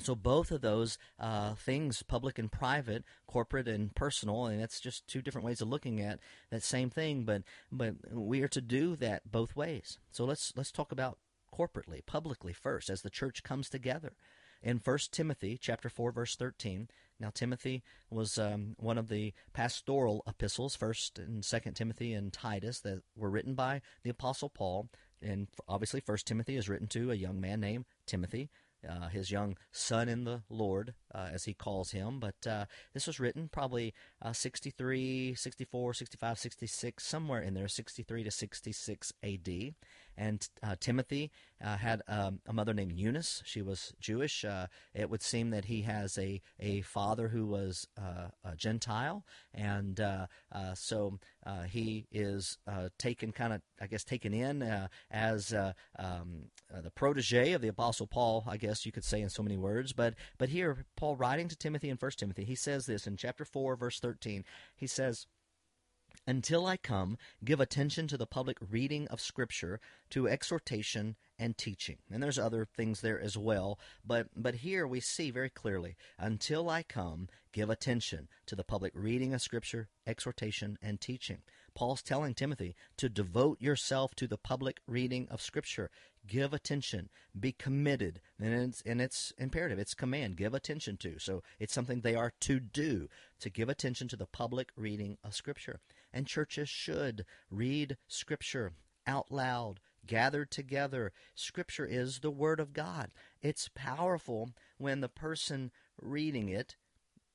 So, 0.00 0.14
both 0.14 0.50
of 0.50 0.62
those 0.62 0.98
uh, 1.18 1.54
things, 1.54 2.02
public 2.02 2.38
and 2.38 2.50
private, 2.50 3.04
corporate 3.26 3.68
and 3.68 3.94
personal, 3.94 4.46
and 4.46 4.60
that's 4.60 4.80
just 4.80 5.06
two 5.06 5.22
different 5.22 5.46
ways 5.46 5.60
of 5.60 5.68
looking 5.68 6.00
at 6.00 6.18
that 6.50 6.62
same 6.62 6.90
thing. 6.90 7.24
But 7.24 7.42
but 7.70 7.94
we 8.10 8.42
are 8.42 8.48
to 8.48 8.60
do 8.60 8.96
that 8.96 9.30
both 9.30 9.54
ways. 9.54 9.98
So 10.10 10.24
let's 10.24 10.52
let's 10.56 10.72
talk 10.72 10.92
about 10.92 11.18
corporately, 11.54 12.04
publicly 12.04 12.52
first, 12.52 12.88
as 12.88 13.02
the 13.02 13.10
church 13.10 13.42
comes 13.42 13.68
together. 13.68 14.14
In 14.62 14.80
1 14.82 14.98
Timothy 15.10 15.58
chapter 15.60 15.88
4 15.88 16.12
verse 16.12 16.36
13, 16.36 16.88
now, 17.22 17.30
Timothy 17.32 17.84
was 18.10 18.36
um, 18.36 18.74
one 18.78 18.98
of 18.98 19.08
the 19.08 19.32
pastoral 19.52 20.24
epistles, 20.26 20.74
First 20.74 21.20
and 21.20 21.44
Second 21.44 21.74
Timothy 21.74 22.14
and 22.14 22.32
Titus, 22.32 22.80
that 22.80 23.02
were 23.16 23.30
written 23.30 23.54
by 23.54 23.80
the 24.02 24.10
Apostle 24.10 24.48
Paul. 24.48 24.90
And 25.22 25.46
obviously, 25.68 26.00
First 26.00 26.26
Timothy 26.26 26.56
is 26.56 26.68
written 26.68 26.88
to 26.88 27.12
a 27.12 27.14
young 27.14 27.40
man 27.40 27.60
named 27.60 27.84
Timothy, 28.06 28.50
uh, 28.88 29.06
his 29.06 29.30
young 29.30 29.56
son 29.70 30.08
in 30.08 30.24
the 30.24 30.42
Lord, 30.50 30.94
uh, 31.14 31.28
as 31.32 31.44
he 31.44 31.54
calls 31.54 31.92
him. 31.92 32.18
But 32.18 32.44
uh, 32.44 32.64
this 32.92 33.06
was 33.06 33.20
written 33.20 33.48
probably 33.52 33.94
uh, 34.20 34.32
63, 34.32 35.36
64, 35.36 35.94
65, 35.94 36.38
66, 36.40 37.06
somewhere 37.06 37.40
in 37.40 37.54
there, 37.54 37.68
63 37.68 38.24
to 38.24 38.32
66 38.32 39.12
A.D. 39.22 39.74
And 40.16 40.46
uh, 40.62 40.76
Timothy 40.78 41.30
uh, 41.62 41.76
had 41.76 42.02
um, 42.08 42.40
a 42.46 42.52
mother 42.52 42.74
named 42.74 42.92
Eunice. 42.92 43.42
She 43.44 43.62
was 43.62 43.92
Jewish. 44.00 44.44
Uh, 44.44 44.66
it 44.94 45.08
would 45.08 45.22
seem 45.22 45.50
that 45.50 45.66
he 45.66 45.82
has 45.82 46.18
a, 46.18 46.40
a 46.60 46.82
father 46.82 47.28
who 47.28 47.46
was 47.46 47.86
uh, 47.98 48.28
a 48.44 48.56
Gentile. 48.56 49.24
And 49.54 50.00
uh, 50.00 50.26
uh, 50.50 50.74
so 50.74 51.18
he 51.68 52.06
is 52.10 52.58
taken, 52.98 53.32
kind 53.32 53.52
of, 53.52 53.62
I 53.80 53.86
guess, 53.86 54.04
taken 54.04 54.34
in 54.34 54.88
as 55.10 55.52
um, 55.98 56.44
the 56.82 56.90
protege 56.90 57.52
of 57.52 57.62
the 57.62 57.68
Apostle 57.68 58.06
Paul, 58.06 58.44
I 58.46 58.56
guess 58.56 58.84
you 58.86 58.92
could 58.92 59.04
say 59.04 59.20
in 59.20 59.30
so 59.30 59.42
many 59.42 59.56
words. 59.56 59.92
But, 59.92 60.14
but 60.38 60.48
here, 60.48 60.84
Paul 60.96 61.16
writing 61.16 61.48
to 61.48 61.56
Timothy 61.56 61.88
in 61.88 61.96
1 61.96 62.10
Timothy, 62.16 62.44
he 62.44 62.54
says 62.54 62.86
this 62.86 63.06
in 63.06 63.16
chapter 63.16 63.44
4, 63.44 63.76
verse 63.76 64.00
13. 64.00 64.44
He 64.76 64.86
says, 64.86 65.26
until 66.26 66.66
I 66.66 66.76
come, 66.76 67.18
give 67.44 67.60
attention 67.60 68.06
to 68.08 68.16
the 68.16 68.26
public 68.26 68.58
reading 68.60 69.08
of 69.08 69.20
Scripture, 69.20 69.80
to 70.10 70.28
exhortation 70.28 71.16
and 71.38 71.58
teaching. 71.58 71.98
And 72.10 72.22
there's 72.22 72.38
other 72.38 72.64
things 72.64 73.00
there 73.00 73.20
as 73.20 73.36
well, 73.36 73.78
but 74.04 74.28
but 74.36 74.56
here 74.56 74.86
we 74.86 75.00
see 75.00 75.30
very 75.30 75.50
clearly, 75.50 75.96
until 76.18 76.70
I 76.70 76.82
come, 76.82 77.28
give 77.52 77.70
attention 77.70 78.28
to 78.46 78.54
the 78.54 78.64
public 78.64 78.92
reading 78.94 79.34
of 79.34 79.42
Scripture, 79.42 79.88
exhortation 80.06 80.78
and 80.80 81.00
teaching. 81.00 81.42
Paul's 81.74 82.02
telling 82.02 82.34
Timothy 82.34 82.74
to 82.98 83.08
devote 83.08 83.60
yourself 83.60 84.14
to 84.16 84.26
the 84.26 84.38
public 84.38 84.80
reading 84.86 85.26
of 85.30 85.40
Scripture. 85.40 85.90
Give 86.26 86.52
attention. 86.52 87.08
Be 87.38 87.52
committed. 87.52 88.20
And 88.40 88.54
it's, 88.54 88.82
and 88.86 89.00
it's 89.00 89.32
imperative. 89.38 89.78
It's 89.78 89.94
command. 89.94 90.36
Give 90.36 90.54
attention 90.54 90.96
to. 90.98 91.18
So 91.18 91.42
it's 91.58 91.74
something 91.74 92.00
they 92.00 92.14
are 92.14 92.32
to 92.40 92.60
do, 92.60 93.08
to 93.40 93.50
give 93.50 93.68
attention 93.68 94.08
to 94.08 94.16
the 94.16 94.26
public 94.26 94.70
reading 94.76 95.18
of 95.24 95.34
Scripture. 95.34 95.80
And 96.12 96.26
churches 96.26 96.68
should 96.68 97.24
read 97.50 97.96
Scripture 98.08 98.72
out 99.06 99.32
loud, 99.32 99.80
gathered 100.06 100.50
together. 100.50 101.12
Scripture 101.34 101.86
is 101.86 102.20
the 102.20 102.30
Word 102.30 102.60
of 102.60 102.72
God. 102.72 103.10
It's 103.40 103.70
powerful 103.74 104.50
when 104.78 105.00
the 105.00 105.08
person 105.08 105.70
reading 106.00 106.48
it 106.48 106.76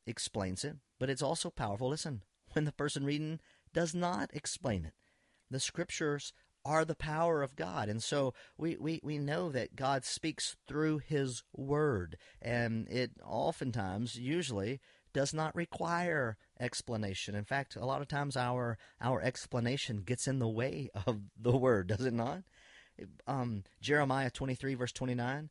explains 0.06 0.64
it, 0.64 0.78
but 1.00 1.10
it's 1.10 1.22
also 1.22 1.50
powerful, 1.50 1.90
listen, 1.90 2.22
when 2.54 2.66
the 2.66 2.72
person 2.72 3.04
reading 3.04 3.40
does 3.74 3.94
not 3.94 4.30
explain 4.34 4.86
it. 4.86 4.94
The 5.50 5.60
scriptures 5.60 6.34
are 6.68 6.84
the 6.84 6.96
power 6.96 7.42
of 7.42 7.56
God. 7.56 7.88
And 7.88 8.04
so 8.04 8.34
we, 8.58 8.76
we, 8.78 9.00
we 9.02 9.18
know 9.18 9.50
that 9.50 9.76
God 9.76 10.04
speaks 10.04 10.58
through 10.68 11.00
His 11.00 11.44
Word. 11.56 12.18
And 12.42 12.88
it 12.90 13.12
oftentimes, 13.24 14.20
usually, 14.20 14.82
does 15.14 15.34
not 15.34 15.56
require 15.56 16.38
explanation. 16.60 17.36
In 17.36 17.46
fact, 17.46 17.78
a 17.78 17.86
lot 17.86 18.02
of 18.02 18.10
times 18.10 18.36
our, 18.36 18.78
our 19.02 19.22
explanation 19.22 20.04
gets 20.06 20.28
in 20.28 20.40
the 20.40 20.48
way 20.48 20.90
of 21.08 21.22
the 21.40 21.56
Word, 21.56 21.88
does 21.88 22.06
it 22.06 22.14
not? 22.14 22.44
Um, 23.26 23.64
Jeremiah 23.80 24.30
23, 24.30 24.74
verse 24.74 24.92
29, 24.92 25.50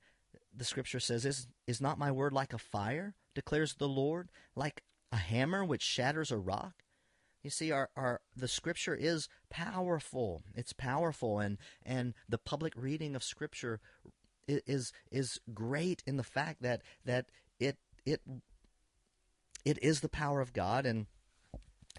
the 0.54 0.64
scripture 0.64 1.00
says, 1.00 1.24
is, 1.24 1.48
is 1.66 1.80
not 1.80 1.98
my 1.98 2.10
word 2.10 2.32
like 2.32 2.52
a 2.52 2.58
fire, 2.58 3.14
declares 3.34 3.74
the 3.74 3.88
Lord, 3.88 4.30
like 4.56 4.82
a 5.12 5.16
hammer 5.16 5.64
which 5.64 5.82
shatters 5.82 6.32
a 6.32 6.38
rock? 6.38 6.82
You 7.46 7.50
see, 7.50 7.70
our, 7.70 7.90
our 7.94 8.22
the 8.36 8.48
scripture 8.48 8.96
is 8.96 9.28
powerful. 9.50 10.42
It's 10.56 10.72
powerful, 10.72 11.38
and 11.38 11.58
and 11.84 12.12
the 12.28 12.38
public 12.38 12.72
reading 12.76 13.14
of 13.14 13.22
scripture 13.22 13.78
is 14.48 14.92
is 15.12 15.38
great 15.54 16.02
in 16.08 16.16
the 16.16 16.24
fact 16.24 16.62
that 16.62 16.82
that 17.04 17.26
it 17.60 17.78
it 18.04 18.20
it 19.64 19.78
is 19.80 20.00
the 20.00 20.08
power 20.08 20.40
of 20.40 20.52
God 20.54 20.86
and 20.86 21.06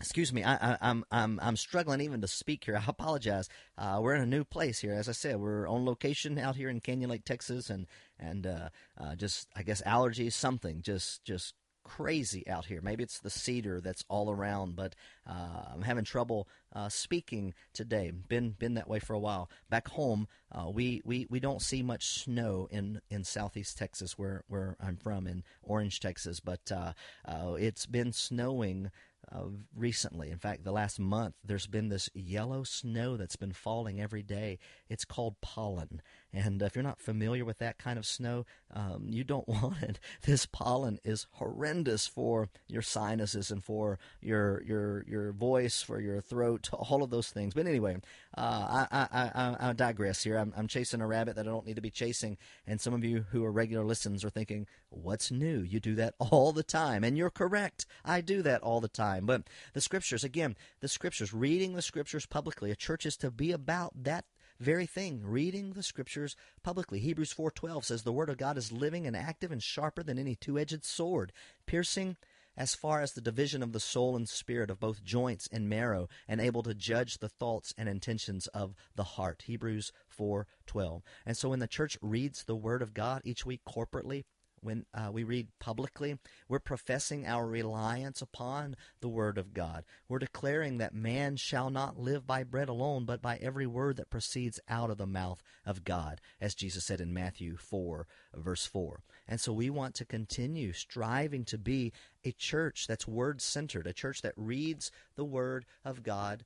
excuse 0.01 0.33
me 0.33 0.43
I, 0.43 0.71
am 0.71 0.77
I'm, 0.81 1.05
I'm 1.11 1.39
I'm 1.41 1.55
struggling 1.55 2.01
even 2.01 2.19
to 2.19 2.27
speak 2.27 2.65
here. 2.65 2.75
I 2.85 2.89
apologize. 2.89 3.47
Uh, 3.77 3.99
we're 4.01 4.15
in 4.15 4.23
a 4.23 4.25
new 4.25 4.43
place 4.43 4.79
here, 4.79 4.95
as 4.95 5.07
I 5.07 5.13
said. 5.13 5.37
We're 5.37 5.65
on 5.65 5.85
location 5.85 6.37
out 6.37 6.57
here 6.57 6.69
in 6.69 6.81
Canyon 6.81 7.09
Lake, 7.09 7.23
Texas, 7.23 7.69
and 7.69 7.87
and 8.19 8.45
uh, 8.45 8.69
uh, 8.99 9.15
just 9.15 9.47
I 9.55 9.63
guess 9.63 9.81
allergies, 9.83 10.33
something 10.33 10.81
just 10.81 11.23
just 11.23 11.53
crazy 11.87 12.47
out 12.47 12.65
here. 12.65 12.81
Maybe 12.81 13.03
it's 13.03 13.19
the 13.19 13.29
cedar 13.29 13.79
that's 13.79 14.03
all 14.09 14.29
around, 14.29 14.75
but 14.75 14.93
uh, 15.25 15.63
I'm 15.73 15.81
having 15.81 16.03
trouble 16.03 16.47
uh, 16.73 16.89
speaking 16.89 17.53
today. 17.73 18.11
Been 18.11 18.51
been 18.51 18.73
that 18.73 18.89
way 18.89 18.99
for 18.99 19.13
a 19.13 19.19
while. 19.19 19.49
Back 19.69 19.87
home, 19.87 20.27
uh, 20.51 20.69
we, 20.69 21.01
we 21.05 21.27
we 21.29 21.39
don't 21.39 21.61
see 21.61 21.81
much 21.81 22.05
snow 22.23 22.67
in, 22.69 23.01
in 23.09 23.23
southeast 23.23 23.77
Texas, 23.77 24.17
where 24.17 24.43
where 24.47 24.75
I'm 24.79 24.97
from, 24.97 25.27
in 25.27 25.43
Orange, 25.63 25.99
Texas. 25.99 26.39
But 26.39 26.71
uh, 26.71 26.93
uh, 27.25 27.53
it's 27.53 27.85
been 27.85 28.11
snowing 28.11 28.91
uh, 29.31 29.43
recently. 29.75 30.29
In 30.29 30.37
fact, 30.37 30.63
the 30.63 30.71
last 30.71 30.99
month, 30.99 31.35
there's 31.43 31.67
been 31.67 31.89
this 31.89 32.09
yellow 32.13 32.63
snow 32.63 33.17
that's 33.17 33.35
been 33.35 33.53
falling 33.53 33.99
every 33.99 34.23
day. 34.23 34.59
It's 34.89 35.05
called 35.05 35.41
pollen, 35.41 36.01
And 36.37 36.61
if 36.61 36.75
you're 36.75 36.83
not 36.83 36.99
familiar 36.99 37.43
with 37.43 37.57
that 37.57 37.79
kind 37.79 37.97
of 37.97 38.05
snow, 38.05 38.45
um, 38.73 39.07
you 39.09 39.23
don't 39.23 39.47
want 39.47 39.81
it. 39.81 39.99
This 40.23 40.45
pollen 40.45 40.99
is 41.03 41.25
horrendous 41.31 42.05
for 42.05 42.49
your 42.67 42.81
sinuses 42.81 43.49
and 43.49 43.63
for 43.63 43.97
your 44.21 44.61
your 44.63 45.03
your 45.07 45.31
voice, 45.31 45.81
for 45.81 45.99
your 45.99 46.21
throat, 46.21 46.69
all 46.73 47.01
of 47.01 47.09
those 47.09 47.29
things. 47.29 47.53
But 47.53 47.65
anyway, 47.65 47.97
uh, 48.37 48.85
I, 48.91 49.07
I, 49.11 49.31
I, 49.33 49.69
I 49.69 49.73
digress 49.73 50.23
here. 50.23 50.37
I'm, 50.37 50.53
I'm 50.55 50.67
chasing 50.67 51.01
a 51.01 51.07
rabbit 51.07 51.35
that 51.35 51.47
I 51.47 51.51
don't 51.51 51.65
need 51.65 51.75
to 51.77 51.81
be 51.81 51.89
chasing. 51.89 52.37
And 52.67 52.79
some 52.79 52.93
of 52.93 53.03
you 53.03 53.25
who 53.31 53.43
are 53.43 53.51
regular 53.51 53.83
listeners 53.83 54.23
are 54.23 54.29
thinking, 54.29 54.67
what's 54.89 55.31
new? 55.31 55.61
You 55.61 55.79
do 55.79 55.95
that 55.95 56.13
all 56.19 56.51
the 56.51 56.63
time. 56.63 57.03
And 57.03 57.17
you're 57.17 57.29
correct. 57.29 57.85
I 58.05 58.21
do 58.21 58.41
that 58.43 58.61
all 58.61 58.79
the 58.79 58.87
time. 58.87 59.25
But 59.25 59.43
the 59.73 59.81
scriptures, 59.81 60.23
again, 60.23 60.55
the 60.81 60.87
scriptures, 60.87 61.33
reading 61.33 61.73
the 61.73 61.81
scriptures 61.81 62.25
publicly, 62.25 62.71
a 62.71 62.75
church 62.75 63.05
is 63.05 63.17
to 63.17 63.31
be 63.31 63.51
about 63.51 64.03
that 64.03 64.25
very 64.59 64.85
thing 64.85 65.21
reading 65.23 65.73
the 65.73 65.83
scriptures 65.83 66.35
publicly. 66.63 66.99
Hebrews 66.99 67.33
4:12 67.33 67.85
says 67.85 68.03
the 68.03 68.11
word 68.11 68.29
of 68.29 68.37
god 68.37 68.57
is 68.57 68.71
living 68.71 69.05
and 69.05 69.15
active 69.15 69.51
and 69.51 69.61
sharper 69.61 70.03
than 70.03 70.17
any 70.17 70.35
two-edged 70.35 70.83
sword 70.83 71.31
piercing 71.65 72.17
as 72.55 72.73
far 72.73 73.01
as 73.01 73.13
the 73.13 73.21
division 73.21 73.61
of 73.61 73.71
the 73.71 73.79
soul 73.79 74.15
and 74.15 74.27
spirit 74.27 74.71
of 74.71 74.79
both 74.79 75.03
joints 75.03 75.47
and 75.51 75.69
marrow 75.69 76.09
and 76.27 76.41
able 76.41 76.63
to 76.63 76.73
judge 76.73 77.19
the 77.19 77.29
thoughts 77.29 77.73
and 77.77 77.87
intentions 77.87 78.47
of 78.47 78.73
the 78.95 79.03
heart. 79.03 79.43
Hebrews 79.45 79.91
4:12 80.09 81.03
and 81.25 81.37
so 81.37 81.49
when 81.49 81.59
the 81.59 81.67
church 81.67 81.97
reads 82.01 82.43
the 82.43 82.55
word 82.55 82.81
of 82.81 82.93
god 82.93 83.21
each 83.23 83.45
week 83.45 83.61
corporately 83.63 84.23
when 84.61 84.85
uh, 84.93 85.09
we 85.11 85.23
read 85.23 85.47
publicly, 85.59 86.17
we're 86.47 86.59
professing 86.59 87.25
our 87.25 87.45
reliance 87.45 88.21
upon 88.21 88.75
the 89.01 89.09
Word 89.09 89.37
of 89.37 89.53
God. 89.53 89.83
We're 90.07 90.19
declaring 90.19 90.77
that 90.77 90.93
man 90.93 91.35
shall 91.35 91.69
not 91.69 91.99
live 91.99 92.25
by 92.25 92.43
bread 92.43 92.69
alone, 92.69 93.05
but 93.05 93.21
by 93.21 93.37
every 93.37 93.67
word 93.67 93.97
that 93.97 94.09
proceeds 94.09 94.59
out 94.67 94.89
of 94.89 94.97
the 94.97 95.05
mouth 95.05 95.41
of 95.65 95.83
God, 95.83 96.21
as 96.41 96.55
Jesus 96.55 96.85
said 96.85 97.01
in 97.01 97.13
Matthew 97.13 97.57
4, 97.57 98.07
verse 98.35 98.65
4. 98.65 99.01
And 99.27 99.39
so 99.39 99.53
we 99.53 99.69
want 99.69 99.95
to 99.95 100.05
continue 100.05 100.73
striving 100.73 101.45
to 101.45 101.57
be 101.57 101.91
a 102.23 102.31
church 102.31 102.87
that's 102.87 103.07
word 103.07 103.41
centered, 103.41 103.87
a 103.87 103.93
church 103.93 104.21
that 104.21 104.33
reads 104.35 104.91
the 105.15 105.25
Word 105.25 105.65
of 105.83 106.03
God 106.03 106.43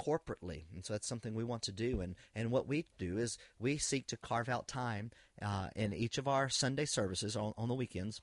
corporately. 0.00 0.64
And 0.74 0.84
so 0.84 0.94
that's 0.94 1.08
something 1.08 1.34
we 1.34 1.44
want 1.44 1.62
to 1.62 1.72
do. 1.72 2.00
And, 2.00 2.14
and 2.34 2.50
what 2.50 2.66
we 2.66 2.86
do 2.98 3.18
is 3.18 3.38
we 3.58 3.78
seek 3.78 4.06
to 4.08 4.16
carve 4.16 4.48
out 4.48 4.66
time 4.66 5.10
uh, 5.42 5.68
in 5.76 5.92
each 5.92 6.18
of 6.18 6.26
our 6.26 6.48
Sunday 6.48 6.86
services 6.86 7.36
on, 7.36 7.52
on 7.56 7.68
the 7.68 7.74
weekends. 7.74 8.20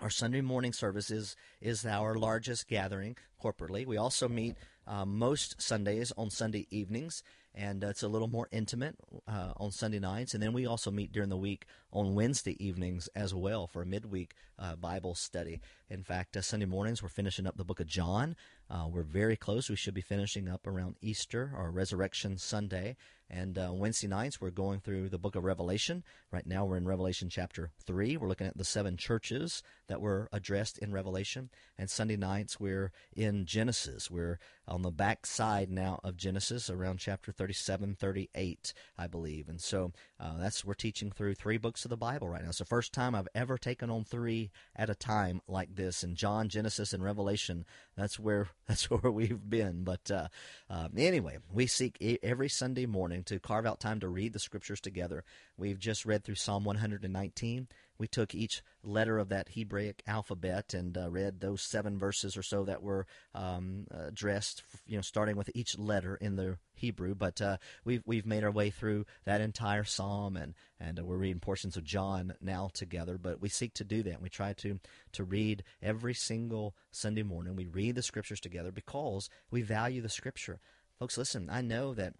Our 0.00 0.10
Sunday 0.10 0.40
morning 0.40 0.72
service 0.72 1.10
is, 1.10 1.36
is 1.60 1.84
our 1.84 2.14
largest 2.14 2.68
gathering 2.68 3.16
corporately. 3.42 3.86
We 3.86 3.96
also 3.96 4.28
meet 4.28 4.56
uh, 4.90 5.06
most 5.06 5.62
Sundays 5.62 6.12
on 6.18 6.30
Sunday 6.30 6.66
evenings, 6.70 7.22
and 7.54 7.84
uh, 7.84 7.88
it's 7.88 8.02
a 8.02 8.08
little 8.08 8.28
more 8.28 8.48
intimate 8.50 8.96
uh, 9.26 9.52
on 9.56 9.70
Sunday 9.70 10.00
nights. 10.00 10.34
And 10.34 10.42
then 10.42 10.52
we 10.52 10.66
also 10.66 10.90
meet 10.90 11.12
during 11.12 11.28
the 11.28 11.36
week 11.36 11.66
on 11.92 12.14
Wednesday 12.14 12.62
evenings 12.64 13.08
as 13.14 13.32
well 13.32 13.66
for 13.66 13.82
a 13.82 13.86
midweek 13.86 14.34
uh, 14.58 14.76
Bible 14.76 15.14
study. 15.14 15.60
In 15.88 16.02
fact, 16.02 16.36
uh, 16.36 16.42
Sunday 16.42 16.66
mornings 16.66 17.02
we're 17.02 17.08
finishing 17.08 17.46
up 17.46 17.56
the 17.56 17.64
book 17.64 17.80
of 17.80 17.86
John. 17.86 18.36
Uh, 18.68 18.86
we're 18.88 19.02
very 19.02 19.36
close. 19.36 19.70
We 19.70 19.76
should 19.76 19.94
be 19.94 20.00
finishing 20.00 20.48
up 20.48 20.66
around 20.66 20.96
Easter 21.00 21.52
or 21.56 21.70
Resurrection 21.70 22.36
Sunday. 22.36 22.96
And 23.32 23.56
Wednesday 23.78 24.08
nights, 24.08 24.40
we're 24.40 24.50
going 24.50 24.80
through 24.80 25.08
the 25.08 25.18
book 25.18 25.36
of 25.36 25.44
Revelation. 25.44 26.02
Right 26.32 26.46
now, 26.46 26.64
we're 26.64 26.76
in 26.78 26.88
Revelation 26.88 27.28
chapter 27.28 27.70
3. 27.86 28.16
We're 28.16 28.26
looking 28.26 28.48
at 28.48 28.58
the 28.58 28.64
seven 28.64 28.96
churches 28.96 29.62
that 29.86 30.00
were 30.00 30.28
addressed 30.32 30.78
in 30.78 30.92
Revelation. 30.92 31.48
And 31.78 31.88
Sunday 31.88 32.16
nights, 32.16 32.58
we're 32.58 32.90
in 33.14 33.46
Genesis. 33.46 34.10
We're 34.10 34.40
on 34.70 34.82
the 34.82 34.90
back 34.90 35.26
side 35.26 35.70
now 35.70 35.98
of 36.04 36.16
Genesis, 36.16 36.70
around 36.70 36.98
chapter 36.98 37.32
37, 37.32 37.96
38, 37.96 38.72
I 38.96 39.06
believe. 39.08 39.48
And 39.48 39.60
so 39.60 39.92
uh, 40.20 40.38
that's 40.38 40.64
we're 40.64 40.74
teaching 40.74 41.10
through 41.10 41.34
three 41.34 41.58
books 41.58 41.84
of 41.84 41.90
the 41.90 41.96
Bible 41.96 42.28
right 42.28 42.42
now. 42.42 42.48
It's 42.50 42.58
the 42.58 42.64
first 42.64 42.92
time 42.92 43.14
I've 43.14 43.28
ever 43.34 43.58
taken 43.58 43.90
on 43.90 44.04
three 44.04 44.50
at 44.76 44.88
a 44.88 44.94
time 44.94 45.40
like 45.48 45.74
this. 45.74 46.04
In 46.04 46.14
John, 46.14 46.48
Genesis, 46.48 46.92
and 46.92 47.02
Revelation, 47.02 47.66
that's 47.96 48.18
where 48.18 48.48
that's 48.68 48.88
where 48.88 49.10
we've 49.10 49.50
been. 49.50 49.82
But 49.82 50.10
uh, 50.10 50.28
uh, 50.70 50.88
anyway, 50.96 51.38
we 51.52 51.66
seek 51.66 52.20
every 52.22 52.48
Sunday 52.48 52.86
morning 52.86 53.24
to 53.24 53.40
carve 53.40 53.66
out 53.66 53.80
time 53.80 54.00
to 54.00 54.08
read 54.08 54.32
the 54.32 54.38
scriptures 54.38 54.80
together. 54.80 55.24
We've 55.56 55.78
just 55.78 56.06
read 56.06 56.24
through 56.24 56.36
Psalm 56.36 56.64
119. 56.64 57.68
We 58.00 58.08
took 58.08 58.34
each 58.34 58.62
letter 58.82 59.18
of 59.18 59.28
that 59.28 59.50
Hebraic 59.54 60.02
alphabet 60.06 60.72
and 60.72 60.96
uh, 60.96 61.10
read 61.10 61.40
those 61.40 61.60
seven 61.60 61.98
verses 61.98 62.34
or 62.34 62.42
so 62.42 62.64
that 62.64 62.82
were 62.82 63.06
um, 63.34 63.86
addressed, 63.90 64.62
you 64.86 64.96
know, 64.96 65.02
starting 65.02 65.36
with 65.36 65.50
each 65.54 65.78
letter 65.78 66.16
in 66.16 66.36
the 66.36 66.56
Hebrew. 66.72 67.14
But 67.14 67.42
uh, 67.42 67.58
we've 67.84 68.02
we've 68.06 68.24
made 68.24 68.42
our 68.42 68.50
way 68.50 68.70
through 68.70 69.04
that 69.26 69.42
entire 69.42 69.84
psalm, 69.84 70.38
and 70.38 70.54
and 70.80 70.98
uh, 70.98 71.04
we're 71.04 71.18
reading 71.18 71.40
portions 71.40 71.76
of 71.76 71.84
John 71.84 72.32
now 72.40 72.70
together. 72.72 73.18
But 73.18 73.42
we 73.42 73.50
seek 73.50 73.74
to 73.74 73.84
do 73.84 74.02
that. 74.04 74.22
We 74.22 74.30
try 74.30 74.54
to 74.54 74.80
to 75.12 75.22
read 75.22 75.62
every 75.82 76.14
single 76.14 76.74
Sunday 76.90 77.22
morning. 77.22 77.54
We 77.54 77.66
read 77.66 77.96
the 77.96 78.02
scriptures 78.02 78.40
together 78.40 78.72
because 78.72 79.28
we 79.50 79.60
value 79.60 80.00
the 80.00 80.08
scripture. 80.08 80.58
Folks, 80.98 81.18
listen. 81.18 81.50
I 81.50 81.60
know 81.60 81.92
that 81.92 82.14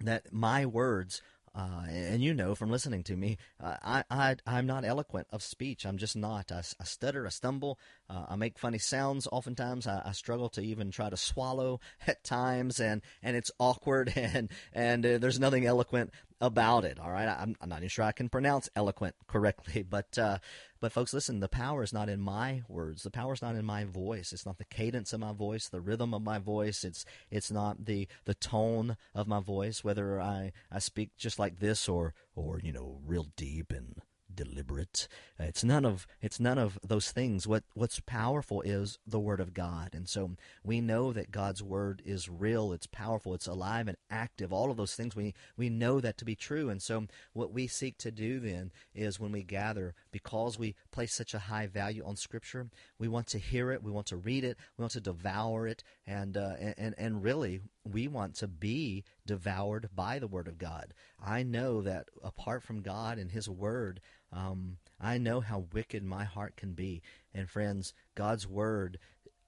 that 0.00 0.32
my 0.32 0.66
words 0.66 1.20
uh, 1.54 1.84
and 1.88 2.22
you 2.22 2.34
know 2.34 2.54
from 2.54 2.70
listening 2.70 3.02
to 3.04 3.16
me, 3.16 3.36
uh, 3.62 3.76
I, 3.82 4.04
I, 4.10 4.36
I'm 4.46 4.66
not 4.66 4.84
eloquent 4.84 5.28
of 5.30 5.42
speech. 5.42 5.86
I'm 5.86 5.98
just 5.98 6.16
not. 6.16 6.50
I, 6.50 6.62
I 6.80 6.84
stutter, 6.84 7.26
I 7.26 7.30
stumble, 7.30 7.78
uh, 8.10 8.24
I 8.28 8.36
make 8.36 8.58
funny 8.58 8.78
sounds. 8.78 9.28
Oftentimes, 9.30 9.86
I, 9.86 10.02
I, 10.04 10.12
struggle 10.12 10.48
to 10.50 10.60
even 10.60 10.90
try 10.90 11.10
to 11.10 11.16
swallow 11.16 11.80
at 12.06 12.24
times, 12.24 12.80
and, 12.80 13.02
and 13.22 13.36
it's 13.36 13.50
awkward, 13.58 14.12
and, 14.16 14.50
and 14.72 15.06
uh, 15.06 15.18
there's 15.18 15.38
nothing 15.38 15.64
eloquent 15.64 16.10
about 16.44 16.84
it. 16.84 17.00
All 17.00 17.10
right, 17.10 17.28
I'm, 17.28 17.56
I'm 17.60 17.68
not 17.68 17.78
even 17.78 17.88
sure 17.88 18.04
I 18.04 18.12
can 18.12 18.28
pronounce 18.28 18.68
eloquent 18.76 19.14
correctly, 19.26 19.82
but 19.88 20.16
uh, 20.18 20.38
but 20.80 20.92
folks, 20.92 21.14
listen. 21.14 21.40
The 21.40 21.48
power 21.48 21.82
is 21.82 21.92
not 21.92 22.08
in 22.08 22.20
my 22.20 22.62
words. 22.68 23.02
The 23.02 23.10
power 23.10 23.32
is 23.32 23.42
not 23.42 23.56
in 23.56 23.64
my 23.64 23.84
voice. 23.84 24.32
It's 24.32 24.46
not 24.46 24.58
the 24.58 24.64
cadence 24.66 25.12
of 25.12 25.20
my 25.20 25.32
voice, 25.32 25.68
the 25.68 25.80
rhythm 25.80 26.12
of 26.12 26.22
my 26.22 26.38
voice. 26.38 26.84
It's 26.84 27.04
it's 27.30 27.50
not 27.50 27.86
the 27.86 28.06
the 28.24 28.34
tone 28.34 28.96
of 29.14 29.26
my 29.26 29.40
voice. 29.40 29.82
Whether 29.82 30.20
I 30.20 30.52
I 30.70 30.78
speak 30.78 31.16
just 31.16 31.38
like 31.38 31.58
this 31.58 31.88
or 31.88 32.14
or 32.36 32.60
you 32.62 32.72
know 32.72 33.00
real 33.06 33.28
deep 33.36 33.72
and 33.72 34.02
deliberate. 34.34 35.08
It's 35.38 35.64
none 35.64 35.84
of 35.84 36.06
it's 36.20 36.38
none 36.38 36.58
of 36.58 36.78
those 36.86 37.10
things. 37.10 37.46
What 37.46 37.64
what's 37.74 38.00
powerful 38.00 38.62
is 38.62 38.98
the 39.06 39.20
word 39.20 39.40
of 39.40 39.54
God. 39.54 39.90
And 39.94 40.08
so 40.08 40.32
we 40.62 40.80
know 40.80 41.12
that 41.12 41.30
God's 41.30 41.62
word 41.62 42.02
is 42.04 42.28
real, 42.28 42.72
it's 42.72 42.86
powerful, 42.86 43.34
it's 43.34 43.46
alive 43.46 43.88
and 43.88 43.96
active. 44.10 44.52
All 44.52 44.70
of 44.70 44.76
those 44.76 44.94
things 44.94 45.16
we 45.16 45.34
we 45.56 45.68
know 45.68 46.00
that 46.00 46.18
to 46.18 46.24
be 46.24 46.36
true. 46.36 46.68
And 46.68 46.80
so 46.82 47.06
what 47.32 47.52
we 47.52 47.66
seek 47.66 47.98
to 47.98 48.10
do 48.10 48.40
then 48.40 48.72
is 48.94 49.20
when 49.20 49.32
we 49.32 49.42
gather 49.42 49.94
because 50.12 50.58
we 50.58 50.74
place 50.90 51.12
such 51.12 51.34
a 51.34 51.38
high 51.38 51.66
value 51.66 52.04
on 52.04 52.16
scripture, 52.16 52.68
we 52.98 53.08
want 53.08 53.26
to 53.28 53.38
hear 53.38 53.70
it, 53.72 53.82
we 53.82 53.90
want 53.90 54.06
to 54.06 54.16
read 54.16 54.44
it, 54.44 54.56
we 54.76 54.82
want 54.82 54.92
to 54.92 55.00
devour 55.00 55.66
it 55.66 55.82
and 56.06 56.36
uh, 56.36 56.54
and 56.76 56.94
and 56.96 57.22
really 57.22 57.60
we 57.84 58.08
want 58.08 58.34
to 58.36 58.48
be 58.48 59.04
devoured 59.26 59.90
by 59.94 60.18
the 60.18 60.26
Word 60.26 60.48
of 60.48 60.58
God. 60.58 60.94
I 61.24 61.42
know 61.42 61.82
that 61.82 62.08
apart 62.22 62.62
from 62.62 62.82
God 62.82 63.18
and 63.18 63.30
His 63.30 63.48
Word, 63.48 64.00
um, 64.32 64.78
I 65.00 65.18
know 65.18 65.40
how 65.40 65.66
wicked 65.72 66.02
my 66.02 66.24
heart 66.24 66.56
can 66.56 66.72
be. 66.72 67.02
And 67.34 67.48
friends, 67.48 67.92
God's 68.14 68.48
Word 68.48 68.98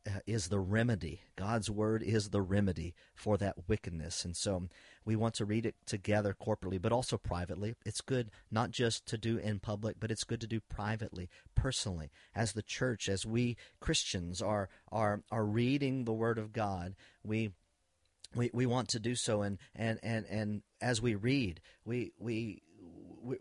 uh, 0.06 0.20
is 0.26 0.48
the 0.48 0.60
remedy. 0.60 1.22
God's 1.34 1.70
Word 1.70 2.02
is 2.02 2.28
the 2.28 2.42
remedy 2.42 2.94
for 3.14 3.36
that 3.38 3.68
wickedness. 3.68 4.24
And 4.24 4.36
so 4.36 4.68
we 5.04 5.16
want 5.16 5.34
to 5.36 5.44
read 5.44 5.64
it 5.64 5.74
together 5.86 6.36
corporately, 6.38 6.80
but 6.80 6.92
also 6.92 7.16
privately. 7.16 7.74
It's 7.84 8.00
good 8.00 8.30
not 8.50 8.70
just 8.70 9.06
to 9.06 9.18
do 9.18 9.38
in 9.38 9.60
public, 9.60 9.96
but 9.98 10.10
it's 10.10 10.24
good 10.24 10.40
to 10.42 10.46
do 10.46 10.60
privately, 10.60 11.28
personally, 11.54 12.10
as 12.34 12.52
the 12.52 12.62
church, 12.62 13.08
as 13.08 13.24
we 13.24 13.56
Christians 13.80 14.42
are 14.42 14.68
are 14.92 15.22
are 15.30 15.46
reading 15.46 16.04
the 16.04 16.12
Word 16.12 16.38
of 16.38 16.52
God. 16.52 16.94
We 17.24 17.52
we, 18.34 18.50
we 18.52 18.66
want 18.66 18.88
to 18.88 19.00
do 19.00 19.14
so 19.14 19.42
and, 19.42 19.58
and, 19.74 19.98
and, 20.02 20.26
and 20.26 20.62
as 20.80 21.00
we 21.00 21.14
read 21.14 21.60
we, 21.84 22.12
we 22.18 22.62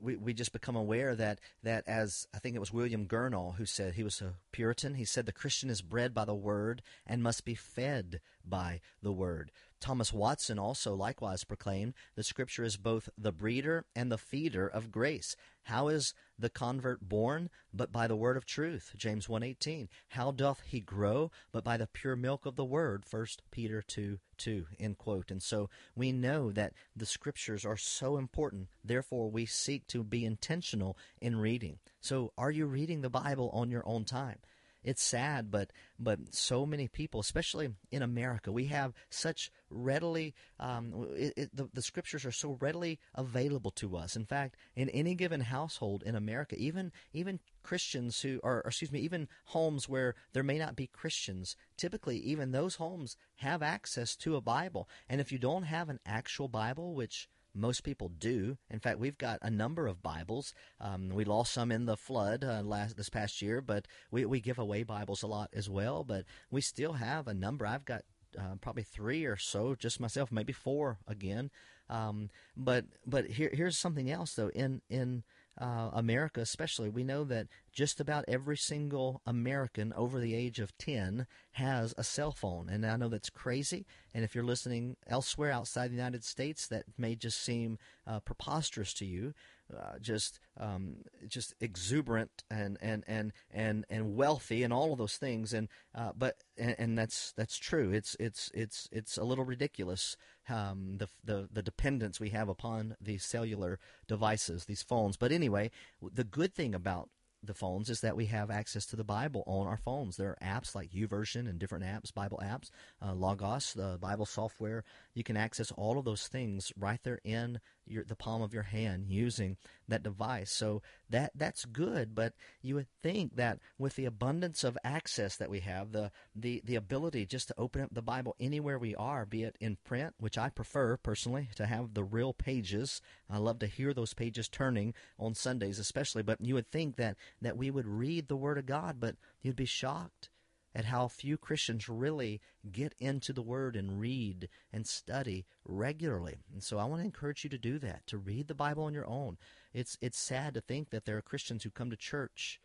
we, 0.02 0.16
we 0.16 0.34
just 0.34 0.54
become 0.54 0.76
aware 0.76 1.16
that, 1.16 1.40
that 1.64 1.84
as 1.88 2.28
I 2.34 2.40
think 2.40 2.56
it 2.56 2.60
was 2.60 2.74
William 2.74 3.06
Gurnall 3.06 3.56
who 3.56 3.66
said 3.66 3.94
he 3.94 4.04
was 4.04 4.22
a 4.22 4.34
Puritan, 4.52 4.96
he 4.96 5.06
said 5.06 5.26
the 5.26 5.32
Christian 5.32 5.70
is 5.70 5.82
bred 5.82 6.14
by 6.14 6.26
the 6.26 6.34
word 6.34 6.82
and 7.06 7.22
must 7.22 7.46
be 7.46 7.56
fed 7.56 8.20
by 8.44 8.82
the 9.02 9.12
word. 9.12 9.52
Thomas 9.86 10.12
Watson 10.12 10.58
also 10.58 10.96
likewise 10.96 11.44
proclaimed 11.44 11.94
the 12.16 12.24
scripture 12.24 12.64
is 12.64 12.76
both 12.76 13.08
the 13.16 13.32
breeder 13.32 13.86
and 13.96 14.12
the 14.12 14.18
feeder 14.18 14.68
of 14.68 14.90
grace. 14.90 15.36
How 15.66 15.90
is 15.90 16.16
the 16.40 16.50
convert 16.50 17.08
born? 17.08 17.52
But 17.72 17.92
by 17.92 18.08
the 18.08 18.16
word 18.16 18.36
of 18.36 18.48
truth. 18.48 18.96
James 18.98 19.28
1:18. 19.28 19.88
How 20.08 20.32
doth 20.32 20.62
he 20.62 20.80
grow? 20.80 21.30
But 21.52 21.64
by 21.64 21.78
the 21.78 21.86
pure 21.86 22.16
milk 22.16 22.48
of 22.48 22.56
the 22.56 22.66
word. 22.66 23.04
1 23.08 23.28
Peter 23.52 23.84
2 23.84 24.18
2. 24.38 24.66
End 24.80 24.98
quote. 24.98 25.30
And 25.30 25.44
so 25.44 25.70
we 25.96 26.12
know 26.12 26.52
that 26.52 26.74
the 26.96 27.06
scriptures 27.06 27.64
are 27.64 27.78
so 27.78 28.18
important. 28.18 28.70
Therefore, 28.84 29.30
we 29.30 29.46
seek 29.46 29.86
to 29.90 30.04
be 30.04 30.26
intentional 30.26 30.98
in 31.22 31.36
reading. 31.36 31.78
So, 32.02 32.34
are 32.40 32.50
you 32.50 32.66
reading 32.66 33.02
the 33.02 33.12
Bible 33.12 33.52
on 33.54 33.70
your 33.70 33.88
own 33.88 34.04
time? 34.04 34.40
It's 34.86 35.04
sad, 35.04 35.50
but 35.50 35.72
but 35.98 36.20
so 36.34 36.66
many 36.66 36.88
people, 36.88 37.20
especially 37.20 37.70
in 37.92 38.04
America, 38.04 38.52
we 38.52 38.66
have 38.66 38.94
such 39.10 39.52
readily 39.70 40.36
um, 40.60 41.08
it, 41.16 41.34
it, 41.36 41.56
the, 41.56 41.68
the 41.74 41.82
scriptures 41.82 42.24
are 42.24 42.32
so 42.32 42.58
readily 42.62 43.00
available 43.16 43.72
to 43.72 43.98
us. 43.98 44.16
In 44.16 44.26
fact, 44.26 44.58
in 44.76 44.90
any 44.90 45.16
given 45.16 45.42
household 45.42 46.04
in 46.06 46.16
America, 46.16 46.56
even 46.58 46.92
even 47.14 47.40
Christians 47.64 48.22
who 48.22 48.40
are, 48.44 48.58
or 48.58 48.68
excuse 48.68 48.92
me, 48.92 49.00
even 49.00 49.28
homes 49.46 49.90
where 49.90 50.14
there 50.34 50.44
may 50.44 50.60
not 50.60 50.76
be 50.76 50.88
Christians, 50.88 51.56
typically 51.78 52.18
even 52.20 52.52
those 52.52 52.76
homes 52.76 53.18
have 53.38 53.64
access 53.64 54.16
to 54.18 54.36
a 54.36 54.42
Bible. 54.42 54.88
And 55.10 55.20
if 55.20 55.32
you 55.32 55.40
don't 55.40 55.64
have 55.64 55.90
an 55.90 56.00
actual 56.06 56.48
Bible, 56.48 56.94
which 56.94 57.28
most 57.56 57.84
people 57.84 58.10
do. 58.10 58.58
In 58.70 58.80
fact, 58.80 59.00
we've 59.00 59.18
got 59.18 59.40
a 59.42 59.50
number 59.50 59.88
of 59.88 60.04
Bibles. 60.04 60.54
Um, 60.80 61.10
we 61.10 61.26
lost 61.26 61.54
some 61.54 61.72
in 61.72 61.86
the 61.86 61.98
flood 61.98 62.44
uh, 62.44 62.62
last 62.62 62.98
this 62.98 63.10
past 63.10 63.42
year, 63.42 63.62
but 63.62 63.88
we, 64.12 64.26
we 64.26 64.42
give 64.42 64.60
away 64.60 64.84
Bibles 64.84 65.24
a 65.24 65.28
lot 65.28 65.50
as 65.54 65.70
well. 65.70 66.04
But 66.04 66.26
we 66.52 66.62
still 66.62 66.94
have 66.94 67.28
a 67.28 67.34
number. 67.34 67.66
I've 67.66 67.86
got 67.86 68.04
uh, 68.38 68.56
probably 68.62 68.84
three 68.84 69.26
or 69.26 69.38
so, 69.38 69.76
just 69.76 70.00
myself, 70.00 70.32
maybe 70.32 70.54
four 70.54 71.00
again. 71.08 71.50
Um, 71.90 72.30
but 72.58 72.86
but 73.06 73.28
here 73.28 73.52
here's 73.54 73.78
something 73.78 74.10
else 74.10 74.34
though. 74.34 74.50
In 74.50 74.82
in 74.90 75.24
uh, 75.60 75.90
America, 75.94 76.42
especially, 76.42 76.90
we 76.90 77.04
know 77.04 77.24
that 77.24 77.48
just 77.72 78.00
about 78.00 78.26
every 78.28 78.58
single 78.58 79.22
American 79.26 79.94
over 79.94 80.20
the 80.20 80.36
age 80.36 80.60
of 80.60 80.78
10 80.78 81.28
has 81.54 81.94
a 81.98 82.04
cell 82.04 82.32
phone. 82.32 82.68
And 82.70 82.86
I 82.86 82.98
know 82.98 83.08
that's 83.08 83.30
crazy. 83.30 83.86
And 84.14 84.24
if 84.24 84.36
you're 84.36 84.44
listening 84.44 84.98
elsewhere 85.08 85.52
outside 85.52 85.92
the 85.92 85.96
United 85.96 86.24
States, 86.24 86.68
that 86.68 86.84
may 86.98 87.16
just 87.16 87.42
seem 87.42 87.78
uh, 88.06 88.20
preposterous 88.20 88.94
to 88.96 89.06
you. 89.06 89.34
Uh, 89.74 89.98
just 90.00 90.40
um, 90.60 90.98
just 91.28 91.56
exuberant 91.60 92.44
and, 92.52 92.78
and, 92.82 93.04
and, 93.08 93.34
and, 93.50 93.84
and 93.90 94.16
wealthy 94.16 94.62
and 94.62 94.72
all 94.72 94.92
of 94.92 95.00
those 95.00 95.18
things 95.18 95.54
and 95.54 95.70
uh, 95.96 96.12
but 96.16 96.36
and, 96.56 96.76
and, 96.78 96.98
that's 96.98 97.34
that's 97.36 97.58
true 97.58 97.92
it's 97.92 98.16
it's 98.20 98.52
it's 98.54 98.88
it's 98.92 99.18
a 99.18 99.24
little 99.24 99.44
ridiculous 99.44 100.18
um, 100.50 100.98
the, 101.00 101.10
the 101.24 101.50
the 101.52 101.64
dependence 101.64 102.20
we 102.20 102.30
have 102.30 102.48
upon 102.48 102.96
these 103.02 103.26
cellular 103.26 103.80
devices 104.08 104.66
these 104.66 104.84
phones 104.84 105.18
but 105.18 105.32
anyway 105.32 105.72
the 106.00 106.24
good 106.24 106.54
thing 106.54 106.76
about 106.76 107.10
the 107.46 107.54
phones 107.54 107.90
is 107.90 108.02
that 108.02 108.16
we 108.16 108.26
have 108.28 108.50
access 108.50 108.86
to 108.88 108.96
the 108.96 109.04
Bible 109.04 109.44
on 109.46 109.68
our 109.68 109.78
phones. 109.78 110.18
There 110.18 110.30
are 110.30 110.38
apps 110.44 110.76
like 110.76 110.92
YouVersion 110.92 111.48
and 111.48 111.60
different 111.60 111.86
apps, 111.86 112.14
Bible 112.14 112.42
apps, 112.44 112.70
uh, 113.02 113.14
Logos, 113.14 113.74
the 113.74 113.98
Bible 114.00 114.26
software. 114.26 114.84
You 115.14 115.24
can 115.24 115.38
access 115.38 115.72
all 115.72 115.98
of 115.98 116.06
those 116.06 116.28
things 116.28 116.72
right 116.78 117.00
there 117.04 117.20
in 117.24 117.60
your, 117.88 118.04
the 118.04 118.16
palm 118.16 118.42
of 118.42 118.54
your 118.54 118.64
hand 118.64 119.06
using 119.08 119.58
that 119.88 120.04
device. 120.04 120.52
So 120.52 120.82
that 121.10 121.32
that's 121.36 121.66
good, 121.66 122.16
but 122.16 122.34
you 122.62 122.76
would 122.76 122.88
think 123.02 123.36
that 123.36 123.60
with 123.78 123.96
the 123.96 124.06
abundance 124.06 124.64
of 124.64 124.78
access 124.84 125.36
that 125.38 125.50
we 125.50 125.60
have, 125.62 125.92
the 125.92 126.12
the 126.36 126.62
the 126.66 126.76
ability 126.76 127.26
just 127.26 127.48
to 127.50 127.56
open 127.58 127.82
up 127.82 127.94
the 127.94 128.02
Bible 128.02 128.36
anywhere 128.40 128.80
we 128.80 128.96
are, 128.96 129.26
be 129.26 129.44
it 129.44 129.58
in 129.60 129.78
print, 129.84 130.14
which 130.20 130.38
I 130.38 130.50
prefer 130.50 130.98
personally 130.98 131.50
to 131.56 131.66
have 131.66 131.94
the 131.94 132.04
real 132.04 132.34
pages. 132.34 133.02
I 133.30 133.38
love 133.38 133.60
to 133.60 133.68
hear 133.68 133.94
those 133.94 134.14
pages 134.14 134.50
turning 134.50 134.94
on 135.20 135.36
Sundays 135.36 135.80
especially, 135.80 136.24
but 136.24 136.42
you 136.42 136.56
would 136.56 136.72
think 136.72 136.96
that 136.98 137.18
that 137.42 137.58
we 137.58 137.72
would 137.72 137.88
read 137.88 138.28
the 138.28 138.36
word 138.36 138.58
of 138.58 138.66
God, 138.66 139.00
but 139.00 139.16
you'd 139.42 139.56
be 139.56 139.66
shocked 139.66 140.30
at 140.76 140.86
how 140.86 141.08
few 141.08 141.38
Christians 141.38 141.88
really 141.88 142.42
get 142.70 142.94
into 143.00 143.32
the 143.32 143.42
Word 143.42 143.78
and 143.78 144.00
read 144.00 144.50
and 144.74 144.86
study 144.86 145.46
regularly. 145.64 146.40
And 146.52 146.62
so 146.62 146.78
I 146.78 146.86
want 146.86 147.02
to 147.02 147.06
encourage 147.06 147.46
you 147.46 147.50
to 147.52 147.58
do 147.58 147.80
that, 147.80 148.06
to 148.08 148.18
read 148.18 148.50
the 148.50 148.54
Bible 148.54 148.84
on 148.84 148.94
your 148.94 149.08
own. 149.08 149.38
It's, 149.74 149.98
it's 150.02 150.20
sad 150.20 150.54
to 150.54 150.62
think 150.62 150.90
that 150.90 151.06
there 151.06 151.16
are 151.16 151.22
Christians 151.22 151.64
who 151.64 151.70
come 151.70 151.90
to 151.90 151.96
church 151.96 152.60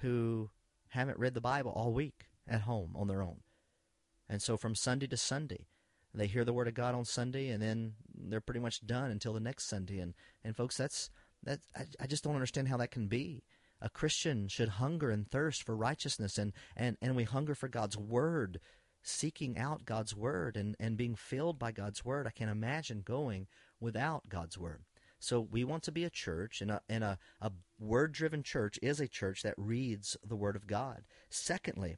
who 0.00 0.50
haven't 0.90 1.18
read 1.18 1.32
the 1.32 1.40
Bible 1.40 1.72
all 1.74 1.94
week 1.94 2.26
at 2.46 2.62
home 2.62 2.92
on 2.94 3.08
their 3.08 3.22
own. 3.22 3.40
And 4.28 4.42
so 4.42 4.58
from 4.58 4.74
Sunday 4.74 5.06
to 5.06 5.16
Sunday, 5.16 5.66
they 6.12 6.26
hear 6.26 6.44
the 6.44 6.52
Word 6.52 6.68
of 6.68 6.74
God 6.74 6.94
on 6.94 7.06
Sunday 7.06 7.48
and 7.48 7.62
then 7.62 7.94
they're 8.14 8.40
pretty 8.42 8.60
much 8.60 8.86
done 8.86 9.10
until 9.10 9.32
the 9.32 9.40
next 9.40 9.64
Sunday. 9.64 9.98
And, 9.98 10.12
and 10.44 10.54
folks, 10.54 10.76
that's, 10.76 11.08
that, 11.42 11.60
I, 11.74 11.84
I 12.00 12.06
just 12.06 12.22
don't 12.22 12.34
understand 12.34 12.68
how 12.68 12.76
that 12.76 12.90
can 12.90 13.06
be 13.06 13.44
a 13.80 13.88
Christian 13.88 14.48
should 14.48 14.70
hunger 14.70 15.10
and 15.10 15.28
thirst 15.28 15.62
for 15.62 15.76
righteousness, 15.76 16.38
and, 16.38 16.52
and, 16.76 16.96
and 17.00 17.16
we 17.16 17.24
hunger 17.24 17.54
for 17.54 17.68
God's 17.68 17.96
Word, 17.96 18.60
seeking 19.02 19.58
out 19.58 19.84
God's 19.84 20.16
Word 20.16 20.56
and, 20.56 20.76
and 20.80 20.96
being 20.96 21.14
filled 21.14 21.58
by 21.58 21.72
God's 21.72 22.04
Word. 22.04 22.26
I 22.26 22.30
can't 22.30 22.50
imagine 22.50 23.02
going 23.04 23.46
without 23.80 24.28
God's 24.28 24.58
Word. 24.58 24.82
So 25.18 25.40
we 25.40 25.64
want 25.64 25.82
to 25.84 25.92
be 25.92 26.04
a 26.04 26.10
church, 26.10 26.60
and 26.60 26.70
a, 26.70 26.80
and 26.88 27.02
a, 27.02 27.18
a 27.40 27.50
word 27.78 28.12
driven 28.12 28.42
church 28.42 28.78
is 28.82 29.00
a 29.00 29.08
church 29.08 29.42
that 29.42 29.54
reads 29.56 30.16
the 30.26 30.36
Word 30.36 30.56
of 30.56 30.66
God. 30.66 31.04
Secondly, 31.30 31.96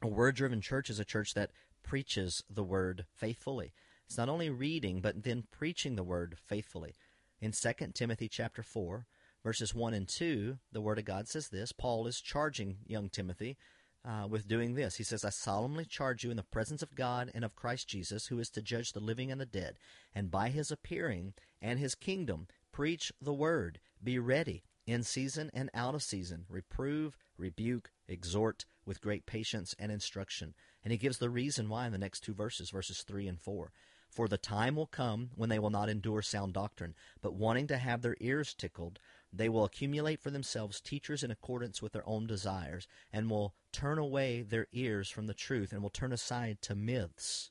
a 0.00 0.08
word 0.08 0.34
driven 0.36 0.60
church 0.60 0.90
is 0.90 0.98
a 0.98 1.04
church 1.04 1.34
that 1.34 1.50
preaches 1.82 2.42
the 2.48 2.64
Word 2.64 3.06
faithfully. 3.14 3.72
It's 4.06 4.18
not 4.18 4.28
only 4.28 4.50
reading, 4.50 5.00
but 5.00 5.22
then 5.22 5.44
preaching 5.50 5.96
the 5.96 6.02
Word 6.02 6.36
faithfully. 6.38 6.94
In 7.40 7.52
2 7.52 7.72
Timothy 7.94 8.28
chapter 8.28 8.62
4, 8.62 9.06
verses 9.42 9.74
1 9.74 9.94
and 9.94 10.08
2, 10.08 10.58
the 10.72 10.80
Word 10.80 10.98
of 10.98 11.04
God 11.04 11.28
says 11.28 11.48
this 11.48 11.72
Paul 11.72 12.06
is 12.06 12.20
charging 12.20 12.78
young 12.86 13.08
Timothy 13.08 13.56
uh, 14.04 14.26
with 14.28 14.48
doing 14.48 14.74
this. 14.74 14.96
He 14.96 15.04
says, 15.04 15.24
I 15.24 15.30
solemnly 15.30 15.84
charge 15.84 16.24
you 16.24 16.30
in 16.30 16.36
the 16.36 16.42
presence 16.42 16.82
of 16.82 16.94
God 16.94 17.30
and 17.34 17.44
of 17.44 17.56
Christ 17.56 17.88
Jesus, 17.88 18.26
who 18.26 18.38
is 18.38 18.50
to 18.50 18.62
judge 18.62 18.92
the 18.92 19.00
living 19.00 19.30
and 19.30 19.40
the 19.40 19.46
dead, 19.46 19.76
and 20.14 20.30
by 20.30 20.48
his 20.48 20.70
appearing 20.70 21.34
and 21.60 21.78
his 21.78 21.94
kingdom, 21.94 22.48
preach 22.72 23.12
the 23.20 23.34
Word. 23.34 23.80
Be 24.02 24.18
ready 24.18 24.64
in 24.86 25.02
season 25.02 25.50
and 25.54 25.70
out 25.74 25.94
of 25.94 26.02
season, 26.02 26.44
reprove, 26.48 27.16
rebuke, 27.36 27.90
exhort 28.08 28.64
with 28.84 29.00
great 29.00 29.26
patience 29.26 29.74
and 29.78 29.92
instruction. 29.92 30.54
And 30.84 30.90
he 30.90 30.98
gives 30.98 31.18
the 31.18 31.30
reason 31.30 31.68
why 31.68 31.86
in 31.86 31.92
the 31.92 31.98
next 31.98 32.20
two 32.20 32.34
verses, 32.34 32.70
verses 32.70 33.02
3 33.02 33.28
and 33.28 33.40
4. 33.40 33.70
For 34.10 34.28
the 34.28 34.36
time 34.36 34.76
will 34.76 34.86
come 34.86 35.30
when 35.36 35.48
they 35.48 35.58
will 35.58 35.70
not 35.70 35.88
endure 35.88 36.20
sound 36.20 36.52
doctrine, 36.52 36.94
but 37.22 37.34
wanting 37.34 37.66
to 37.68 37.78
have 37.78 38.02
their 38.02 38.16
ears 38.20 38.52
tickled, 38.52 38.98
they 39.32 39.48
will 39.48 39.64
accumulate 39.64 40.20
for 40.20 40.30
themselves 40.30 40.80
teachers 40.80 41.22
in 41.22 41.30
accordance 41.30 41.80
with 41.80 41.92
their 41.92 42.06
own 42.06 42.26
desires, 42.26 42.86
and 43.12 43.30
will 43.30 43.54
turn 43.72 43.98
away 43.98 44.42
their 44.42 44.66
ears 44.72 45.08
from 45.08 45.26
the 45.26 45.34
truth, 45.34 45.72
and 45.72 45.82
will 45.82 45.90
turn 45.90 46.12
aside 46.12 46.60
to 46.62 46.74
myths. 46.74 47.50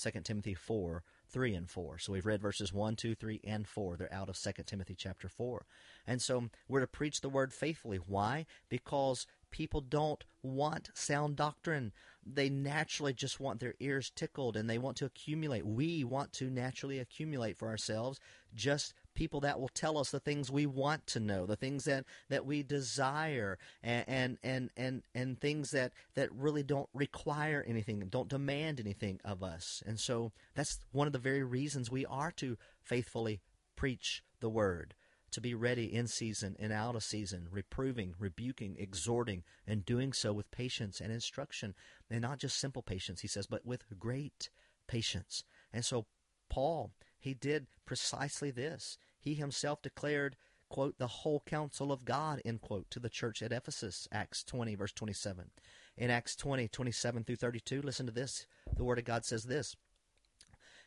2 0.00 0.10
Timothy 0.22 0.54
4, 0.54 1.02
3 1.28 1.54
and 1.54 1.68
4. 1.68 1.98
So 1.98 2.12
we've 2.12 2.26
read 2.26 2.40
verses 2.40 2.72
1, 2.72 2.96
2, 2.96 3.14
3, 3.14 3.40
and 3.44 3.66
4. 3.66 3.96
They're 3.96 4.14
out 4.14 4.28
of 4.28 4.38
2 4.38 4.50
Timothy 4.64 4.94
chapter 4.94 5.28
4. 5.28 5.66
And 6.06 6.22
so 6.22 6.48
we're 6.68 6.80
to 6.80 6.86
preach 6.86 7.20
the 7.20 7.28
word 7.28 7.52
faithfully. 7.52 7.98
Why? 7.98 8.46
Because 8.68 9.26
people 9.50 9.80
don't 9.80 10.24
want 10.42 10.90
sound 10.94 11.36
doctrine. 11.36 11.92
They 12.24 12.48
naturally 12.48 13.12
just 13.12 13.40
want 13.40 13.60
their 13.60 13.74
ears 13.80 14.10
tickled 14.14 14.56
and 14.56 14.68
they 14.68 14.78
want 14.78 14.96
to 14.98 15.06
accumulate. 15.06 15.66
We 15.66 16.04
want 16.04 16.32
to 16.34 16.50
naturally 16.50 16.98
accumulate 16.98 17.56
for 17.56 17.68
ourselves 17.68 18.20
just 18.54 18.94
people 19.18 19.40
that 19.40 19.58
will 19.58 19.68
tell 19.74 19.98
us 19.98 20.12
the 20.12 20.20
things 20.20 20.48
we 20.48 20.64
want 20.64 21.04
to 21.08 21.18
know, 21.18 21.44
the 21.44 21.56
things 21.56 21.86
that, 21.86 22.04
that 22.28 22.46
we 22.46 22.62
desire, 22.62 23.58
and, 23.82 24.04
and, 24.06 24.38
and, 24.44 24.70
and, 24.76 25.02
and 25.12 25.40
things 25.40 25.72
that, 25.72 25.92
that 26.14 26.32
really 26.32 26.62
don't 26.62 26.88
require 26.94 27.64
anything, 27.66 27.98
don't 28.10 28.28
demand 28.28 28.78
anything 28.78 29.18
of 29.24 29.42
us. 29.42 29.82
And 29.84 29.98
so 29.98 30.30
that's 30.54 30.78
one 30.92 31.08
of 31.08 31.12
the 31.12 31.18
very 31.18 31.42
reasons 31.42 31.90
we 31.90 32.06
are 32.06 32.30
to 32.36 32.56
faithfully 32.80 33.40
preach 33.74 34.22
the 34.38 34.48
word 34.48 34.94
to 35.32 35.40
be 35.40 35.52
ready 35.52 35.92
in 35.92 36.06
season 36.06 36.54
and 36.60 36.72
out 36.72 36.94
of 36.94 37.02
season, 37.02 37.48
reproving, 37.50 38.14
rebuking, 38.20 38.76
exhorting, 38.78 39.42
and 39.66 39.84
doing 39.84 40.12
so 40.12 40.32
with 40.32 40.48
patience 40.52 41.00
and 41.00 41.12
instruction. 41.12 41.74
And 42.08 42.22
not 42.22 42.38
just 42.38 42.56
simple 42.56 42.82
patience, 42.82 43.22
he 43.22 43.28
says, 43.28 43.48
but 43.48 43.66
with 43.66 43.82
great 43.98 44.48
patience. 44.86 45.42
And 45.72 45.84
so 45.84 46.06
Paul, 46.48 46.92
he 47.18 47.34
did 47.34 47.66
precisely 47.84 48.52
this. 48.52 48.96
He 49.18 49.34
himself 49.34 49.82
declared, 49.82 50.36
quote, 50.68 50.98
the 50.98 51.06
whole 51.08 51.42
counsel 51.46 51.90
of 51.90 52.04
God, 52.04 52.40
end 52.44 52.60
quote, 52.60 52.90
to 52.90 53.00
the 53.00 53.08
church 53.08 53.42
at 53.42 53.52
Ephesus, 53.52 54.06
Acts 54.12 54.44
20, 54.44 54.74
verse 54.74 54.92
27. 54.92 55.50
In 55.96 56.10
Acts 56.10 56.36
20, 56.36 56.68
27 56.68 57.24
through 57.24 57.36
32, 57.36 57.82
listen 57.82 58.06
to 58.06 58.12
this. 58.12 58.46
The 58.76 58.84
Word 58.84 58.98
of 58.98 59.04
God 59.04 59.24
says 59.24 59.44
this. 59.44 59.76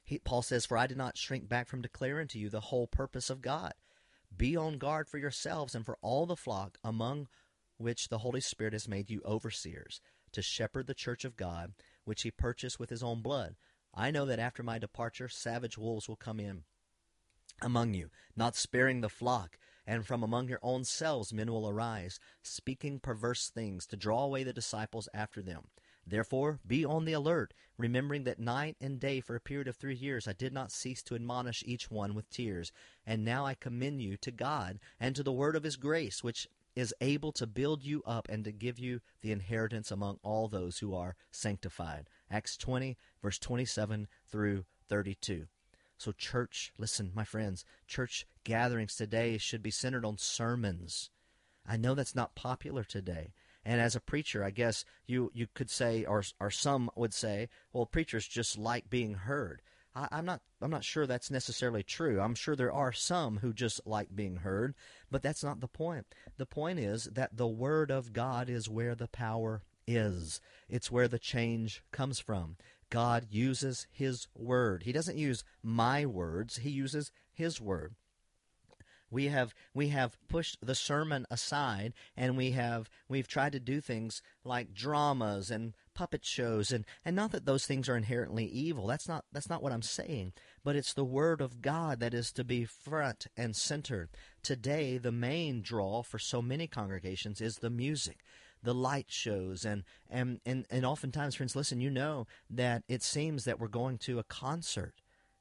He, 0.04 0.20
Paul 0.20 0.41
says, 0.41 0.65
For 0.65 0.78
I 0.78 0.88
did 0.88 0.98
not 0.98 1.17
shrink 1.17 1.50
back 1.50 1.67
from 1.67 1.82
declaring 1.82 2.28
to 2.30 2.39
you 2.39 2.50
the 2.50 2.62
whole 2.62 2.88
purpose 2.88 3.30
of 3.30 3.41
God. 3.41 3.74
Be 4.36 4.56
on 4.56 4.78
guard 4.78 5.10
for 5.10 5.17
yourselves 5.17 5.76
and 5.76 5.86
for 5.86 5.98
all 6.02 6.26
the 6.26 6.38
flock 6.38 6.78
among 6.84 7.28
which 7.78 8.08
the 8.08 8.20
Holy 8.20 8.41
Spirit 8.41 8.74
has 8.74 8.88
made 8.88 9.10
you 9.10 9.22
overseers, 9.26 10.02
to 10.32 10.41
shepherd 10.41 10.88
the 10.88 10.94
church 10.94 11.26
of 11.26 11.36
God, 11.36 11.74
which 12.06 12.22
he 12.22 12.32
purchased 12.32 12.80
with 12.80 12.89
his 12.89 13.04
own 13.04 13.22
blood. 13.22 13.56
I 13.94 14.12
know 14.12 14.26
that 14.26 14.39
after 14.39 14.63
my 14.63 14.80
departure, 14.80 15.28
savage 15.28 15.78
wolves 15.78 16.08
will 16.08 16.15
come 16.15 16.39
in 16.39 16.63
among 17.62 17.93
you, 17.93 18.10
not 18.36 18.56
sparing 18.56 19.02
the 19.02 19.10
flock. 19.10 19.58
And 19.88 20.06
from 20.06 20.24
among 20.24 20.47
your 20.47 20.60
own 20.62 20.84
selves 20.84 21.34
men 21.34 21.52
will 21.52 21.67
arise, 21.67 22.19
speaking 22.43 23.00
perverse 23.00 23.50
things, 23.50 23.86
to 23.88 23.97
draw 23.97 24.24
away 24.24 24.43
the 24.43 24.54
disciples 24.54 25.10
after 25.13 25.41
them. 25.41 25.63
Therefore, 26.06 26.60
be 26.65 26.84
on 26.84 27.06
the 27.06 27.13
alert, 27.13 27.54
remembering 27.78 28.24
that 28.24 28.39
night 28.39 28.76
and 28.82 29.00
day 29.00 29.21
for 29.21 29.36
a 29.36 29.39
period 29.39 29.67
of 29.67 29.76
three 29.76 29.95
years 29.95 30.28
I 30.28 30.34
did 30.34 30.54
not 30.54 30.71
cease 30.71 31.04
to 31.04 31.15
admonish 31.15 31.63
each 31.65 31.91
one 31.91 32.13
with 32.13 32.30
tears. 32.30 32.71
And 33.06 33.24
now 33.24 33.45
I 33.45 33.54
commend 33.54 34.02
you 34.02 34.17
to 34.17 34.32
God 34.32 34.80
and 35.00 35.15
to 35.15 35.24
the 35.24 35.32
word 35.32 35.56
of 35.56 35.63
his 35.63 35.76
grace, 35.76 36.24
which 36.24 36.47
is 36.76 36.93
able 37.02 37.32
to 37.34 37.45
build 37.45 37.84
you 37.84 38.02
up 38.06 38.28
and 38.30 38.43
to 38.45 38.52
give 38.52 38.80
you 38.80 39.02
the 39.21 39.32
inheritance 39.32 39.91
among 39.91 40.19
all 40.24 40.47
those 40.47 40.80
who 40.80 40.95
are 40.95 41.15
sanctified. 41.30 42.10
Acts 42.30 42.58
20, 42.58 42.97
verse 43.21 43.38
27 43.38 44.08
through 44.28 44.65
32. 44.88 45.47
So, 46.02 46.12
church, 46.12 46.74
listen, 46.80 47.12
my 47.14 47.24
friends, 47.24 47.64
church 47.86 48.26
gatherings 48.44 48.96
today 48.96 49.38
should 49.38 49.62
be 49.62 49.70
centered 49.70 50.04
on 50.04 50.18
sermons. 50.18 51.12
I 51.64 51.78
know 51.78 51.94
that's 51.94 52.16
not 52.16 52.34
popular 52.34 52.84
today. 52.84 53.34
And 53.64 53.80
as 53.80 53.96
a 53.96 54.00
preacher, 54.00 54.44
I 54.44 54.50
guess 54.50 54.84
you, 55.06 55.30
you 55.36 55.46
could 55.54 55.70
say, 55.70 56.04
or, 56.04 56.24
or 56.40 56.50
some 56.50 56.90
would 56.96 57.14
say, 57.14 57.50
well, 57.72 57.86
preachers 57.86 58.28
just 58.28 58.58
like 58.58 58.90
being 58.90 59.14
heard. 59.14 59.62
I, 59.94 60.08
I'm 60.12 60.26
not 60.26 60.42
I'm 60.60 60.72
not 60.72 60.84
sure 60.84 61.06
that's 61.06 61.30
necessarily 61.30 61.84
true. 61.84 62.20
I'm 62.20 62.34
sure 62.34 62.56
there 62.56 62.74
are 62.74 62.92
some 62.92 63.38
who 63.38 63.54
just 63.54 63.86
like 63.86 64.16
being 64.16 64.38
heard, 64.38 64.74
but 65.12 65.22
that's 65.22 65.44
not 65.44 65.60
the 65.60 65.68
point. 65.68 66.08
The 66.38 66.48
point 66.48 66.80
is 66.80 67.10
that 67.14 67.38
the 67.38 67.48
Word 67.48 67.92
of 67.92 68.12
God 68.12 68.50
is 68.50 68.68
where 68.68 68.96
the 68.96 69.08
power 69.08 69.62
is. 69.86 70.42
It's 70.68 70.90
where 70.90 71.08
the 71.08 71.20
change 71.20 71.84
comes 71.92 72.20
from. 72.20 72.56
God 72.91 73.25
uses 73.32 73.88
His 73.89 74.27
Word. 74.36 74.84
He 74.84 74.91
doesn't 74.91 75.17
use 75.17 75.43
my 75.63 76.06
words, 76.06 76.58
He 76.58 76.69
uses 76.69 77.12
His 77.34 77.60
Word. 77.60 77.95
We 79.12 79.27
have 79.27 79.54
we 79.73 79.89
have 79.89 80.17
pushed 80.30 80.58
the 80.62 80.73
sermon 80.73 81.25
aside 81.30 81.93
and 82.15 82.38
we 82.38 82.51
have 82.51 82.89
we've 83.10 83.27
tried 83.27 83.51
to 83.51 83.60
do 83.60 83.82
things 83.82 84.21
like 84.45 84.73
dramas 84.73 85.51
and 85.51 85.73
puppet 85.93 86.23
shows 86.23 86.71
and, 86.71 86.86
and 87.04 87.13
not 87.13 87.32
that 87.32 87.45
those 87.45 87.65
things 87.65 87.89
are 87.89 87.97
inherently 87.97 88.45
evil. 88.45 88.88
That's 88.88 89.10
not 89.10 89.25
that's 89.34 89.49
not 89.49 89.62
what 89.62 89.73
I'm 89.73 89.82
saying. 89.82 90.32
But 90.63 90.77
it's 90.77 90.93
the 90.93 91.04
word 91.04 91.41
of 91.41 91.62
God 91.62 91.99
that 91.99 92.13
is 92.13 92.32
to 92.32 92.45
be 92.45 92.63
front 92.63 93.27
and 93.36 93.54
center. 93.54 94.10
Today 94.43 94.97
the 94.97 95.12
main 95.12 95.62
draw 95.62 96.04
for 96.04 96.17
so 96.17 96.41
many 96.41 96.67
congregations 96.67 97.41
is 97.41 97.58
the 97.58 97.69
music 97.69 98.19
the 98.63 98.74
light 98.74 99.08
shows. 99.10 99.65
And, 99.65 99.84
and 100.10 100.39
and 100.45 100.65
and 100.69 100.86
oftentimes 100.86 101.36
friends 101.36 101.56
listen 101.56 101.82
you 101.82 101.89
know 101.89 102.28
that 102.50 102.84
it 102.88 103.04
seems 103.04 103.45
that 103.45 103.60
we're 103.60 103.67
going 103.67 103.97
to 104.00 104.19
a 104.19 104.24
concert. 104.24 104.93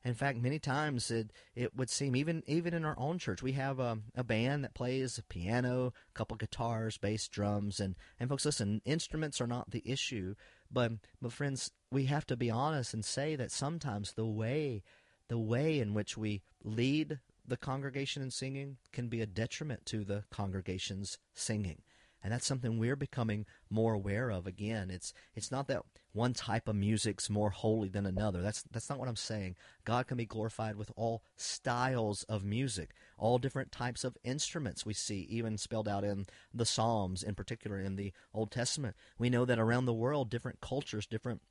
In 0.02 0.14
fact 0.14 0.38
many 0.38 0.58
times 0.58 1.10
it 1.10 1.32
it 1.54 1.76
would 1.76 1.90
seem 1.90 2.16
even 2.16 2.42
even 2.46 2.72
in 2.72 2.84
our 2.84 2.98
own 2.98 3.18
church 3.18 3.42
we 3.42 3.52
have 3.52 3.78
a, 3.78 3.98
a 4.14 4.24
band 4.24 4.64
that 4.64 4.74
plays 4.74 5.20
piano 5.28 5.88
a 5.88 6.12
couple 6.14 6.36
guitars 6.38 6.96
bass 6.96 7.28
drums 7.28 7.80
and 7.80 7.96
and 8.18 8.30
folks 8.30 8.46
listen 8.46 8.80
instruments 8.84 9.40
are 9.40 9.46
not 9.46 9.70
the 9.70 9.82
issue. 9.84 10.34
But 10.70 10.92
but 11.20 11.32
friends 11.32 11.70
we 11.90 12.06
have 12.06 12.26
to 12.26 12.36
be 12.36 12.50
honest 12.50 12.94
and 12.94 13.04
say 13.04 13.36
that 13.36 13.50
sometimes 13.50 14.12
the 14.12 14.26
way 14.26 14.82
the 15.28 15.38
way 15.38 15.78
in 15.78 15.94
which 15.94 16.16
we 16.16 16.42
lead 16.64 17.20
the 17.46 17.56
congregation 17.56 18.22
in 18.22 18.30
singing 18.30 18.78
can 18.92 19.08
be 19.08 19.20
a 19.20 19.26
detriment 19.26 19.84
to 19.86 20.04
the 20.04 20.24
congregation's 20.30 21.18
singing 21.34 21.82
and 22.22 22.32
that's 22.32 22.46
something 22.46 22.78
we're 22.78 22.96
becoming 22.96 23.46
more 23.70 23.94
aware 23.94 24.30
of 24.30 24.46
again. 24.46 24.90
It's 24.90 25.12
it's 25.34 25.50
not 25.50 25.68
that 25.68 25.82
one 26.12 26.34
type 26.34 26.68
of 26.68 26.76
music's 26.76 27.30
more 27.30 27.50
holy 27.50 27.88
than 27.88 28.06
another. 28.06 28.42
That's 28.42 28.62
that's 28.70 28.90
not 28.90 28.98
what 28.98 29.08
i'm 29.08 29.16
saying. 29.16 29.56
God 29.84 30.06
can 30.06 30.16
be 30.16 30.26
glorified 30.26 30.76
with 30.76 30.90
all 30.96 31.22
styles 31.36 32.22
of 32.24 32.44
music 32.44 32.90
all 33.16 33.38
different 33.38 33.70
types 33.70 34.02
of 34.02 34.16
instruments 34.24 34.86
we 34.86 34.94
see 34.94 35.26
even 35.28 35.58
spelled 35.58 35.86
out 35.86 36.04
in 36.04 36.26
the 36.54 36.64
psalms 36.64 37.22
in 37.22 37.34
particular 37.34 37.78
in 37.78 37.96
the 37.96 38.12
old 38.32 38.50
testament. 38.50 38.96
We 39.18 39.30
know 39.30 39.44
that 39.44 39.58
around 39.58 39.84
the 39.84 39.92
world 39.92 40.30
different 40.30 40.60
cultures 40.60 41.06
different 41.06 41.42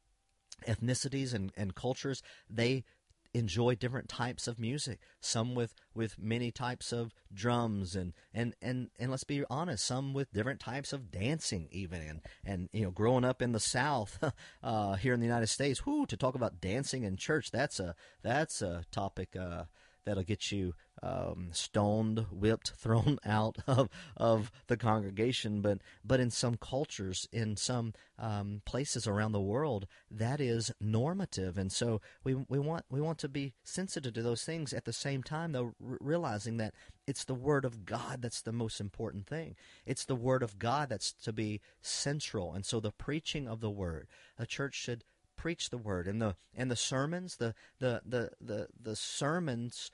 ethnicities 0.67 1.33
and, 1.33 1.51
and 1.55 1.75
cultures 1.75 2.21
they 2.49 2.83
enjoy 3.33 3.75
different 3.75 4.09
types 4.09 4.47
of 4.47 4.59
music 4.59 4.99
some 5.21 5.53
with 5.53 5.75
with 5.93 6.17
many 6.17 6.51
types 6.51 6.91
of 6.91 7.13
drums 7.31 7.95
and 7.95 8.13
and 8.33 8.55
and 8.61 8.89
and 8.99 9.11
let's 9.11 9.23
be 9.23 9.43
honest 9.49 9.85
some 9.85 10.13
with 10.13 10.31
different 10.33 10.59
types 10.59 10.93
of 10.93 11.11
dancing 11.11 11.67
even 11.71 12.01
and 12.01 12.21
and 12.43 12.69
you 12.73 12.83
know 12.83 12.91
growing 12.91 13.23
up 13.23 13.41
in 13.41 13.51
the 13.51 13.59
south 13.59 14.17
uh 14.63 14.95
here 14.95 15.13
in 15.13 15.19
the 15.19 15.25
united 15.27 15.47
states 15.47 15.85
whoo 15.85 16.05
to 16.07 16.17
talk 16.17 16.33
about 16.33 16.59
dancing 16.59 17.03
in 17.03 17.15
church 17.17 17.51
that's 17.51 17.79
a 17.79 17.93
that's 18.23 18.61
a 18.61 18.83
topic 18.91 19.35
uh 19.35 19.63
that'll 20.09 20.23
get 20.23 20.51
you 20.51 20.73
um, 21.03 21.49
stoned, 21.51 22.25
whipped, 22.31 22.71
thrown 22.77 23.19
out 23.23 23.57
of 23.67 23.89
of 24.17 24.51
the 24.67 24.75
congregation. 24.75 25.61
But 25.61 25.79
but 26.03 26.19
in 26.19 26.31
some 26.31 26.57
cultures, 26.57 27.27
in 27.31 27.55
some 27.55 27.93
um, 28.17 28.63
places 28.65 29.07
around 29.07 29.31
the 29.31 29.39
world, 29.39 29.85
that 30.09 30.41
is 30.41 30.71
normative, 30.81 31.57
and 31.57 31.71
so 31.71 32.01
we 32.23 32.33
we 32.33 32.57
want 32.57 32.85
we 32.89 32.99
want 32.99 33.19
to 33.19 33.29
be 33.29 33.53
sensitive 33.63 34.13
to 34.13 34.23
those 34.23 34.43
things. 34.43 34.73
At 34.73 34.85
the 34.85 34.93
same 34.93 35.21
time, 35.21 35.51
though, 35.51 35.73
r- 35.85 35.97
realizing 36.01 36.57
that 36.57 36.73
it's 37.05 37.23
the 37.23 37.35
Word 37.35 37.65
of 37.65 37.85
God 37.85 38.23
that's 38.23 38.41
the 38.41 38.51
most 38.51 38.81
important 38.81 39.27
thing. 39.27 39.55
It's 39.85 40.05
the 40.05 40.15
Word 40.15 40.41
of 40.41 40.57
God 40.57 40.89
that's 40.89 41.13
to 41.13 41.31
be 41.31 41.61
central, 41.81 42.53
and 42.53 42.65
so 42.65 42.79
the 42.79 42.91
preaching 42.91 43.47
of 43.47 43.61
the 43.61 43.69
Word, 43.69 44.07
a 44.39 44.47
church 44.47 44.73
should 44.73 45.03
preach 45.39 45.69
the 45.69 45.77
word 45.77 46.05
and 46.05 46.21
the 46.21 46.35
and 46.53 46.69
the 46.69 46.75
sermons 46.75 47.37
the 47.37 47.55
the 47.79 48.01
the 48.05 48.29
the, 48.41 48.67
the 48.77 48.93
sermons 48.93 49.89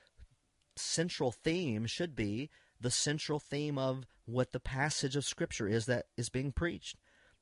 central 0.75 1.31
theme 1.31 1.85
should 1.85 2.15
be 2.15 2.49
the 2.81 2.89
central 2.89 3.39
theme 3.39 3.77
of 3.77 4.05
what 4.25 4.53
the 4.53 4.59
passage 4.59 5.15
of 5.15 5.23
scripture 5.23 5.67
is 5.67 5.85
that 5.85 6.07
is 6.17 6.29
being 6.29 6.51
preached 6.51 6.97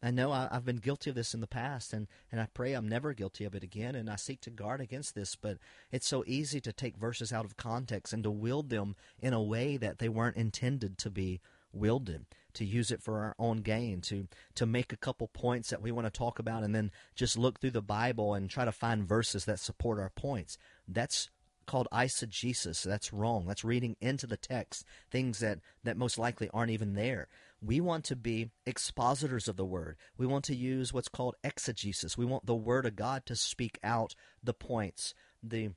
I 0.05 0.11
know 0.11 0.33
I, 0.33 0.49
have 0.51 0.65
been 0.65 0.79
guilty 0.79 1.11
of 1.11 1.15
this 1.15 1.33
in 1.33 1.39
the 1.39 1.47
past, 1.47 1.93
and, 1.93 2.09
and 2.29 2.41
I 2.41 2.47
pray 2.53 2.73
I'm 2.73 2.89
never 2.89 3.13
guilty 3.13 3.45
of 3.45 3.55
it 3.55 3.63
again, 3.63 3.95
and 3.95 4.09
I 4.09 4.17
seek 4.17 4.41
to 4.41 4.49
guard 4.49 4.81
against 4.81 5.15
this. 5.15 5.37
But 5.37 5.59
it's 5.93 6.05
so 6.05 6.25
easy 6.27 6.59
to 6.59 6.73
take 6.73 6.97
verses 6.97 7.31
out 7.31 7.45
of 7.45 7.55
context 7.55 8.11
and 8.11 8.21
to 8.23 8.29
wield 8.29 8.69
them 8.69 8.97
in 9.21 9.31
a 9.31 9.41
way 9.41 9.77
that 9.77 9.99
they 9.99 10.09
weren't 10.09 10.35
intended 10.35 10.97
to 10.97 11.09
be 11.09 11.39
wielded 11.71 12.25
to 12.53 12.65
use 12.65 12.91
it 12.91 13.01
for 13.01 13.19
our 13.19 13.35
own 13.39 13.57
gain, 13.57 14.01
to 14.01 14.27
to 14.55 14.65
make 14.65 14.93
a 14.93 14.97
couple 14.97 15.27
points 15.27 15.69
that 15.69 15.81
we 15.81 15.91
want 15.91 16.05
to 16.05 16.11
talk 16.11 16.39
about, 16.39 16.63
and 16.63 16.73
then 16.73 16.91
just 17.15 17.37
look 17.37 17.59
through 17.59 17.71
the 17.71 17.81
Bible 17.81 18.33
and 18.33 18.49
try 18.49 18.65
to 18.65 18.71
find 18.71 19.07
verses 19.07 19.45
that 19.45 19.59
support 19.59 19.99
our 19.99 20.09
points. 20.09 20.57
That's 20.87 21.29
called 21.65 21.87
eisegesis. 21.91 22.83
That's 22.83 23.13
wrong. 23.13 23.45
That's 23.47 23.63
reading 23.63 23.95
into 24.01 24.27
the 24.27 24.37
text 24.37 24.85
things 25.11 25.39
that, 25.39 25.59
that 25.83 25.97
most 25.97 26.17
likely 26.17 26.49
aren't 26.53 26.71
even 26.71 26.93
there. 26.93 27.27
We 27.61 27.79
want 27.79 28.03
to 28.05 28.15
be 28.15 28.49
expositors 28.65 29.47
of 29.47 29.55
the 29.55 29.65
word. 29.65 29.95
We 30.17 30.25
want 30.25 30.43
to 30.45 30.55
use 30.55 30.93
what's 30.93 31.07
called 31.07 31.35
exegesis. 31.43 32.17
We 32.17 32.25
want 32.25 32.45
the 32.45 32.55
word 32.55 32.85
of 32.85 32.95
God 32.95 33.25
to 33.27 33.35
speak 33.35 33.79
out 33.83 34.15
the 34.43 34.53
points, 34.53 35.13
the 35.41 35.69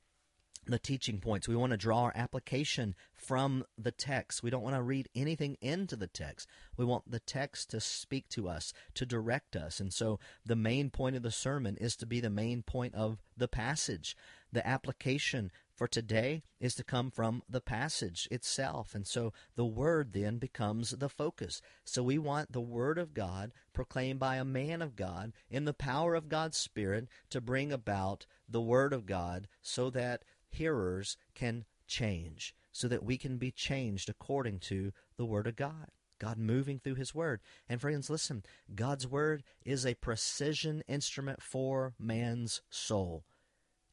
the 0.67 0.79
teaching 0.79 1.19
points. 1.19 1.47
We 1.47 1.55
want 1.55 1.71
to 1.71 1.77
draw 1.77 2.03
our 2.03 2.13
application 2.15 2.95
from 3.15 3.65
the 3.77 3.91
text. 3.91 4.43
We 4.43 4.49
don't 4.49 4.63
want 4.63 4.75
to 4.75 4.81
read 4.81 5.09
anything 5.15 5.57
into 5.61 5.95
the 5.95 6.07
text. 6.07 6.47
We 6.75 6.85
want 6.85 7.09
the 7.09 7.19
text 7.19 7.69
to 7.71 7.79
speak 7.79 8.29
to 8.29 8.47
us, 8.47 8.73
to 8.95 9.05
direct 9.05 9.55
us. 9.55 9.79
And 9.79 9.93
so 9.93 10.19
the 10.45 10.55
main 10.55 10.89
point 10.89 11.15
of 11.15 11.23
the 11.23 11.31
sermon 11.31 11.77
is 11.77 11.95
to 11.97 12.05
be 12.05 12.19
the 12.19 12.29
main 12.29 12.63
point 12.63 12.95
of 12.95 13.17
the 13.35 13.47
passage. 13.47 14.15
The 14.51 14.65
application 14.65 15.51
for 15.77 15.87
today 15.87 16.41
is 16.59 16.73
to 16.75 16.83
come 16.83 17.11
from 17.11 17.43
the 17.47 17.61
passage 17.61 18.27
itself. 18.31 18.95
And 18.95 19.05
so 19.05 19.31
the 19.55 19.65
word 19.65 20.11
then 20.13 20.39
becomes 20.39 20.89
the 20.89 21.09
focus. 21.09 21.61
So 21.83 22.01
we 22.01 22.17
want 22.17 22.51
the 22.51 22.61
word 22.61 22.97
of 22.97 23.13
God 23.13 23.51
proclaimed 23.73 24.19
by 24.19 24.37
a 24.37 24.45
man 24.45 24.81
of 24.81 24.95
God 24.95 25.33
in 25.51 25.65
the 25.65 25.73
power 25.73 26.15
of 26.15 26.29
God's 26.29 26.57
Spirit 26.57 27.07
to 27.29 27.39
bring 27.39 27.71
about 27.71 28.25
the 28.49 28.61
word 28.61 28.91
of 28.91 29.05
God 29.05 29.47
so 29.61 29.91
that 29.91 30.23
hearers 30.49 31.17
can 31.35 31.65
change, 31.87 32.53
so 32.71 32.87
that 32.87 33.03
we 33.03 33.17
can 33.17 33.37
be 33.37 33.51
changed 33.51 34.09
according 34.09 34.59
to 34.59 34.91
the 35.17 35.25
Word 35.25 35.47
of 35.47 35.55
God. 35.55 35.87
God 36.19 36.37
moving 36.37 36.79
through 36.79 36.95
His 36.95 37.13
Word. 37.13 37.41
And 37.69 37.79
friends, 37.79 38.09
listen, 38.09 38.43
God's 38.73 39.07
Word 39.07 39.43
is 39.63 39.85
a 39.85 39.93
precision 39.95 40.83
instrument 40.87 41.41
for 41.41 41.93
man's 41.99 42.61
soul. 42.69 43.23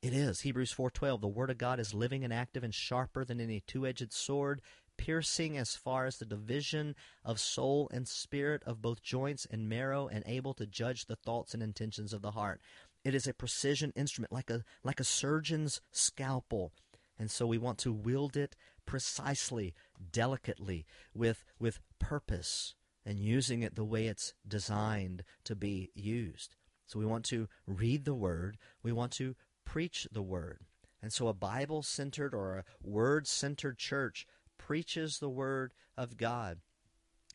It 0.05 0.13
is. 0.13 0.43
Hebrews 0.43 0.71
4:12 0.71 1.23
The 1.23 1.29
word 1.29 1.49
of 1.49 1.57
God 1.57 1.81
is 1.81 1.95
living 1.95 2.25
and 2.25 2.33
active 2.33 2.63
and 2.63 2.75
sharper 2.75 3.25
than 3.25 3.41
any 3.41 3.61
two-edged 3.61 4.13
sword, 4.13 4.61
piercing 4.99 5.57
as 5.57 5.77
far 5.77 6.05
as 6.05 6.19
the 6.19 6.27
division 6.27 6.95
of 7.25 7.41
soul 7.41 7.89
and 7.91 8.07
spirit 8.07 8.63
of 8.65 8.83
both 8.83 9.03
joints 9.03 9.47
and 9.51 9.67
marrow 9.67 10.07
and 10.07 10.23
able 10.27 10.53
to 10.55 10.67
judge 10.67 11.07
the 11.07 11.17
thoughts 11.17 11.55
and 11.55 11.63
intentions 11.63 12.13
of 12.13 12.21
the 12.21 12.33
heart. 12.33 12.61
It 13.05 13.15
is 13.15 13.27
a 13.27 13.35
precision 13.35 13.93
instrument, 13.95 14.33
like 14.33 14.51
a 14.51 14.65
like 14.83 15.01
a 15.01 15.05
surgeon's 15.05 15.81
scalpel, 15.91 16.73
and 17.19 17.31
so 17.31 17.47
we 17.47 17.59
want 17.59 17.79
to 17.79 17.93
wield 17.93 18.37
it 18.37 18.57
precisely, 18.87 19.75
delicately, 20.13 20.87
with 21.15 21.45
with 21.59 21.81
purpose, 21.99 22.75
and 23.05 23.19
using 23.19 23.63
it 23.63 23.75
the 23.75 23.85
way 23.85 24.07
it's 24.07 24.33
designed 24.47 25.23
to 25.45 25.55
be 25.55 25.91
used. 25.95 26.57
So 26.87 26.99
we 26.99 27.07
want 27.07 27.25
to 27.27 27.49
read 27.67 28.05
the 28.05 28.15
word. 28.15 28.59
We 28.83 28.93
want 28.93 29.13
to 29.13 29.37
preach 29.65 30.07
the 30.11 30.23
word. 30.23 30.61
And 31.03 31.13
so 31.13 31.29
a 31.29 31.35
Bible 31.35 31.83
centered 31.83 32.35
or 32.35 32.59
a 32.59 32.65
word 32.83 33.27
centered 33.27 33.79
church 33.79 34.27
preaches 34.57 35.19
the 35.19 35.29
word 35.29 35.75
of 35.97 36.17
God. 36.17 36.59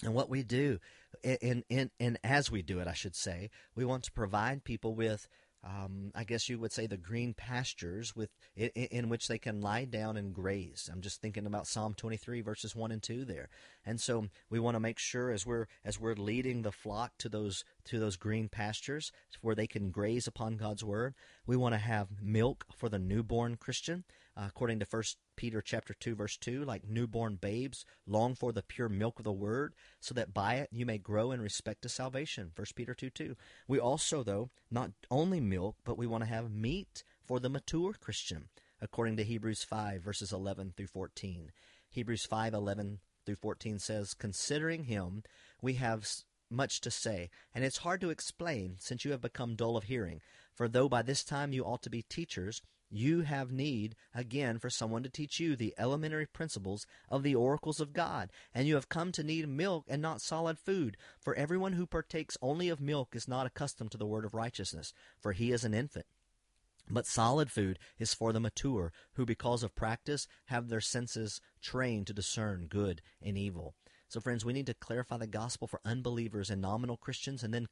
And 0.03 0.13
what 0.13 0.29
we 0.29 0.43
do, 0.43 0.79
in, 1.23 1.63
in, 1.69 1.91
in, 1.99 2.17
as 2.23 2.49
we 2.49 2.61
do 2.61 2.79
it, 2.79 2.87
I 2.87 2.93
should 2.93 3.15
say, 3.15 3.49
we 3.75 3.83
want 3.83 4.03
to 4.05 4.11
provide 4.11 4.63
people 4.63 4.95
with 4.95 5.27
um, 5.63 6.11
I 6.15 6.23
guess 6.23 6.47
you 6.47 6.57
would 6.59 6.71
say 6.71 6.87
the 6.87 6.97
green 6.97 7.33
pastures 7.33 8.15
with 8.15 8.29
in, 8.55 8.69
in, 8.69 9.09
which 9.09 9.27
they 9.27 9.37
can 9.37 9.61
lie 9.61 9.83
down 9.83 10.15
and 10.15 10.33
graze. 10.33 10.89
I'm 10.91 11.01
just 11.01 11.21
thinking 11.21 11.45
about 11.45 11.67
Psalm 11.67 11.93
23 11.93 12.41
verses 12.41 12.75
1 12.75 12.91
and 12.91 13.03
2 13.03 13.25
there. 13.25 13.49
And 13.85 13.99
so 13.99 14.27
we 14.49 14.59
want 14.59 14.75
to 14.75 14.79
make 14.79 14.99
sure 14.99 15.31
as 15.31 15.45
we're 15.45 15.67
as 15.83 15.99
we're 15.99 16.15
leading 16.15 16.61
the 16.61 16.71
flock 16.71 17.17
to 17.19 17.29
those 17.29 17.65
to 17.85 17.99
those 17.99 18.15
green 18.15 18.49
pastures 18.49 19.11
where 19.41 19.55
they 19.55 19.67
can 19.67 19.91
graze 19.91 20.27
upon 20.27 20.57
God's 20.57 20.83
word, 20.83 21.15
we 21.45 21.55
want 21.55 21.73
to 21.73 21.79
have 21.79 22.21
milk 22.21 22.65
for 22.75 22.89
the 22.89 22.99
newborn 22.99 23.55
Christian. 23.55 24.03
Uh, 24.37 24.45
according 24.47 24.79
to 24.79 24.85
First 24.85 25.17
Peter 25.35 25.61
chapter 25.61 25.93
2 25.93 26.15
verse 26.15 26.37
2 26.37 26.63
like 26.63 26.87
newborn 26.87 27.35
babes 27.35 27.85
long 28.07 28.35
for 28.35 28.53
the 28.53 28.61
pure 28.61 28.87
milk 28.87 29.19
of 29.19 29.25
the 29.25 29.33
word 29.33 29.73
so 29.99 30.13
that 30.13 30.33
by 30.33 30.55
it 30.55 30.69
you 30.71 30.85
may 30.85 30.97
grow 30.97 31.31
in 31.31 31.41
respect 31.41 31.81
to 31.81 31.89
salvation. 31.89 32.51
First 32.55 32.75
Peter 32.75 32.93
2 32.93 33.09
2 33.09 33.35
we 33.67 33.79
also 33.79 34.23
though 34.23 34.49
not 34.71 34.91
only 35.11 35.41
milk 35.41 35.75
but 35.83 35.97
we 35.97 36.07
want 36.07 36.23
to 36.23 36.29
have 36.29 36.51
meat 36.51 37.03
for 37.23 37.39
the 37.39 37.49
mature 37.49 37.93
Christian 37.99 38.47
according 38.81 39.17
to 39.17 39.23
Hebrews 39.23 39.63
5 39.63 40.01
verses 40.01 40.31
11 40.31 40.73
through 40.77 40.87
14 40.87 41.51
Hebrews 41.89 42.25
5 42.25 42.53
11 42.53 42.99
through 43.25 43.35
14 43.35 43.79
says 43.79 44.13
considering 44.13 44.85
him 44.85 45.23
we 45.61 45.73
have 45.73 46.07
much 46.49 46.81
to 46.81 46.91
say, 46.91 47.29
and 47.53 47.63
it's 47.63 47.77
hard 47.77 48.01
to 48.01 48.09
explain 48.09 48.75
since 48.79 49.05
you 49.05 49.11
have 49.11 49.21
become 49.21 49.55
dull 49.55 49.77
of 49.77 49.85
hearing. 49.85 50.21
For 50.53 50.67
though 50.67 50.89
by 50.89 51.01
this 51.01 51.23
time 51.23 51.53
you 51.53 51.63
ought 51.63 51.81
to 51.83 51.89
be 51.89 52.01
teachers, 52.01 52.61
you 52.91 53.21
have 53.21 53.51
need 53.51 53.95
again 54.15 54.57
for 54.57 54.69
someone 54.69 55.03
to 55.03 55.09
teach 55.09 55.39
you 55.39 55.55
the 55.55 55.75
elementary 55.77 56.25
principles 56.25 56.87
of 57.07 57.21
the 57.21 57.35
oracles 57.35 57.79
of 57.79 57.93
God, 57.93 58.31
and 58.53 58.67
you 58.67 58.75
have 58.75 58.89
come 58.89 59.11
to 59.11 59.23
need 59.23 59.47
milk 59.47 59.85
and 59.87 60.01
not 60.01 60.21
solid 60.21 60.57
food. 60.57 60.97
For 61.19 61.35
everyone 61.35 61.73
who 61.73 61.85
partakes 61.85 62.37
only 62.41 62.67
of 62.69 62.81
milk 62.81 63.15
is 63.15 63.27
not 63.27 63.45
accustomed 63.45 63.91
to 63.91 63.97
the 63.97 64.07
word 64.07 64.25
of 64.25 64.33
righteousness, 64.33 64.91
for 65.19 65.33
he 65.33 65.51
is 65.51 65.63
an 65.63 65.73
infant. 65.73 66.07
But 66.89 67.05
solid 67.05 67.51
food 67.51 67.77
is 67.99 68.15
for 68.15 68.33
the 68.33 68.39
mature, 68.39 68.91
who 69.13 69.25
because 69.25 69.61
of 69.61 69.75
practice 69.75 70.27
have 70.45 70.69
their 70.69 70.81
senses 70.81 71.39
trained 71.61 72.07
to 72.07 72.13
discern 72.13 72.65
good 72.65 73.03
and 73.21 73.37
evil. 73.37 73.75
So, 74.09 74.19
friends, 74.19 74.43
we 74.43 74.53
need 74.53 74.65
to 74.65 74.73
clarify 74.73 75.17
the 75.17 75.27
gospel 75.27 75.67
for 75.67 75.81
unbelievers 75.85 76.49
and 76.49 76.59
nominal 76.59 76.97
Christians, 76.97 77.43
and 77.43 77.53
then 77.53 77.67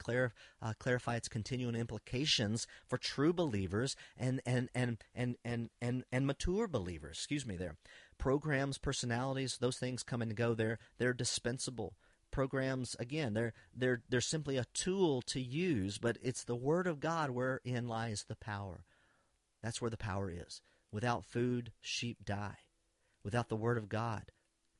uh, 0.61 0.73
clarify 0.77 1.15
its 1.15 1.27
continuing 1.27 1.73
implications 1.73 2.67
for 2.85 2.99
true 2.99 3.33
believers 3.33 3.95
and 4.15 4.39
and 4.45 4.69
and 4.75 4.99
and 5.15 5.37
and 5.43 5.71
and, 5.81 6.03
and 6.11 6.27
mature 6.27 6.67
believers. 6.67 7.17
Excuse 7.17 7.43
me, 7.43 7.55
there. 7.55 7.75
Programs, 8.19 8.77
personalities, 8.77 9.57
those 9.59 9.77
things 9.77 10.03
come 10.03 10.21
and 10.21 10.35
go. 10.35 10.53
They're 10.53 10.77
they're 10.99 11.13
dispensable 11.13 11.95
programs 12.29 12.95
again 12.99 13.33
they're 13.33 13.53
they're 13.73 14.03
they're 14.09 14.21
simply 14.21 14.57
a 14.57 14.65
tool 14.73 15.21
to 15.21 15.41
use 15.41 15.97
but 15.97 16.17
it's 16.21 16.43
the 16.43 16.55
word 16.55 16.85
of 16.85 16.99
god 16.99 17.29
wherein 17.31 17.87
lies 17.87 18.25
the 18.27 18.35
power 18.35 18.83
that's 19.63 19.81
where 19.81 19.89
the 19.89 19.97
power 19.97 20.29
is 20.29 20.61
without 20.91 21.25
food 21.25 21.71
sheep 21.81 22.17
die 22.25 22.57
without 23.23 23.47
the 23.47 23.55
word 23.55 23.77
of 23.77 23.87
god 23.87 24.31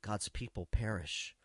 god's 0.01 0.27
people 0.29 0.67
perish 0.71 1.35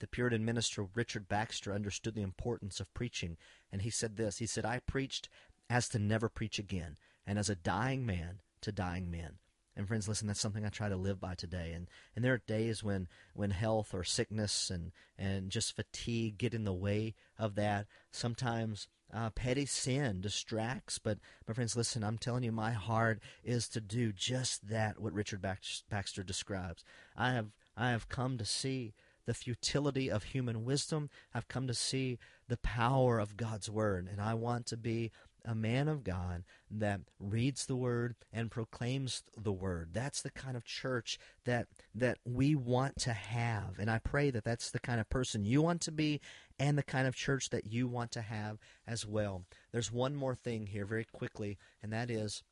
the 0.00 0.06
Puritan 0.06 0.44
minister 0.44 0.86
Richard 0.94 1.28
Baxter 1.28 1.72
understood 1.72 2.14
the 2.14 2.22
importance 2.22 2.80
of 2.80 2.92
preaching, 2.94 3.36
and 3.72 3.82
he 3.82 3.90
said 3.90 4.16
this 4.16 4.38
He 4.38 4.46
said, 4.46 4.64
I 4.64 4.80
preached 4.80 5.28
as 5.70 5.88
to 5.90 5.98
never 5.98 6.28
preach 6.28 6.58
again, 6.58 6.96
and 7.26 7.38
as 7.38 7.50
a 7.50 7.54
dying 7.54 8.06
man 8.06 8.40
to 8.62 8.72
dying 8.72 9.10
men. 9.10 9.38
And 9.76 9.86
friends, 9.86 10.08
listen, 10.08 10.26
that's 10.26 10.40
something 10.40 10.66
I 10.66 10.70
try 10.70 10.88
to 10.88 10.96
live 10.96 11.20
by 11.20 11.36
today. 11.36 11.72
And 11.72 11.86
and 12.16 12.24
there 12.24 12.34
are 12.34 12.42
days 12.48 12.82
when 12.82 13.06
when 13.32 13.52
health 13.52 13.94
or 13.94 14.02
sickness 14.02 14.70
and 14.70 14.90
and 15.16 15.50
just 15.50 15.76
fatigue 15.76 16.36
get 16.36 16.52
in 16.52 16.64
the 16.64 16.72
way 16.72 17.14
of 17.38 17.54
that. 17.54 17.86
Sometimes 18.10 18.88
uh, 19.14 19.30
petty 19.30 19.66
sin 19.66 20.20
distracts. 20.20 20.98
But 20.98 21.18
my 21.46 21.54
friends, 21.54 21.76
listen, 21.76 22.02
I'm 22.02 22.18
telling 22.18 22.42
you, 22.42 22.50
my 22.50 22.72
heart 22.72 23.20
is 23.44 23.68
to 23.68 23.80
do 23.80 24.12
just 24.12 24.68
that. 24.68 25.00
What 25.00 25.12
Richard 25.12 25.40
Baxter 25.40 26.24
describes. 26.24 26.82
I 27.16 27.32
have 27.32 27.52
I 27.76 27.90
have 27.90 28.08
come 28.08 28.36
to 28.38 28.44
see 28.44 28.94
the 29.28 29.34
futility 29.34 30.10
of 30.10 30.24
human 30.24 30.64
wisdom. 30.64 31.10
I've 31.34 31.48
come 31.48 31.66
to 31.66 31.74
see 31.74 32.18
the 32.48 32.56
power 32.56 33.18
of 33.18 33.36
God's 33.36 33.70
Word, 33.70 34.08
and 34.10 34.22
I 34.22 34.32
want 34.32 34.64
to 34.68 34.76
be 34.78 35.12
a 35.44 35.54
man 35.54 35.86
of 35.86 36.02
God 36.02 36.44
that 36.70 37.02
reads 37.20 37.66
the 37.66 37.76
word 37.76 38.16
and 38.32 38.50
proclaims 38.50 39.22
the 39.36 39.52
word. 39.52 39.90
That's 39.92 40.22
the 40.22 40.30
kind 40.30 40.56
of 40.56 40.64
church 40.64 41.18
that 41.44 41.66
that 41.94 42.18
we 42.24 42.54
want 42.54 42.96
to 43.00 43.12
have. 43.12 43.78
And 43.78 43.90
I 43.90 43.98
pray 43.98 44.30
that 44.30 44.44
that's 44.44 44.70
the 44.70 44.80
kind 44.80 44.98
of 44.98 45.10
person 45.10 45.44
you 45.44 45.60
want 45.60 45.82
to 45.82 45.92
be 45.92 46.22
and 46.58 46.78
the 46.78 46.82
kind 46.82 47.06
of 47.06 47.14
church 47.14 47.50
that 47.50 47.66
you 47.66 47.86
want 47.86 48.10
to 48.12 48.22
have 48.22 48.58
as 48.86 49.06
well. 49.06 49.44
There's 49.72 49.92
one 49.92 50.16
more 50.16 50.34
thing 50.34 50.68
here 50.68 50.86
very 50.86 51.04
quickly, 51.04 51.58
and 51.82 51.92
that 51.92 52.10
is 52.10 52.42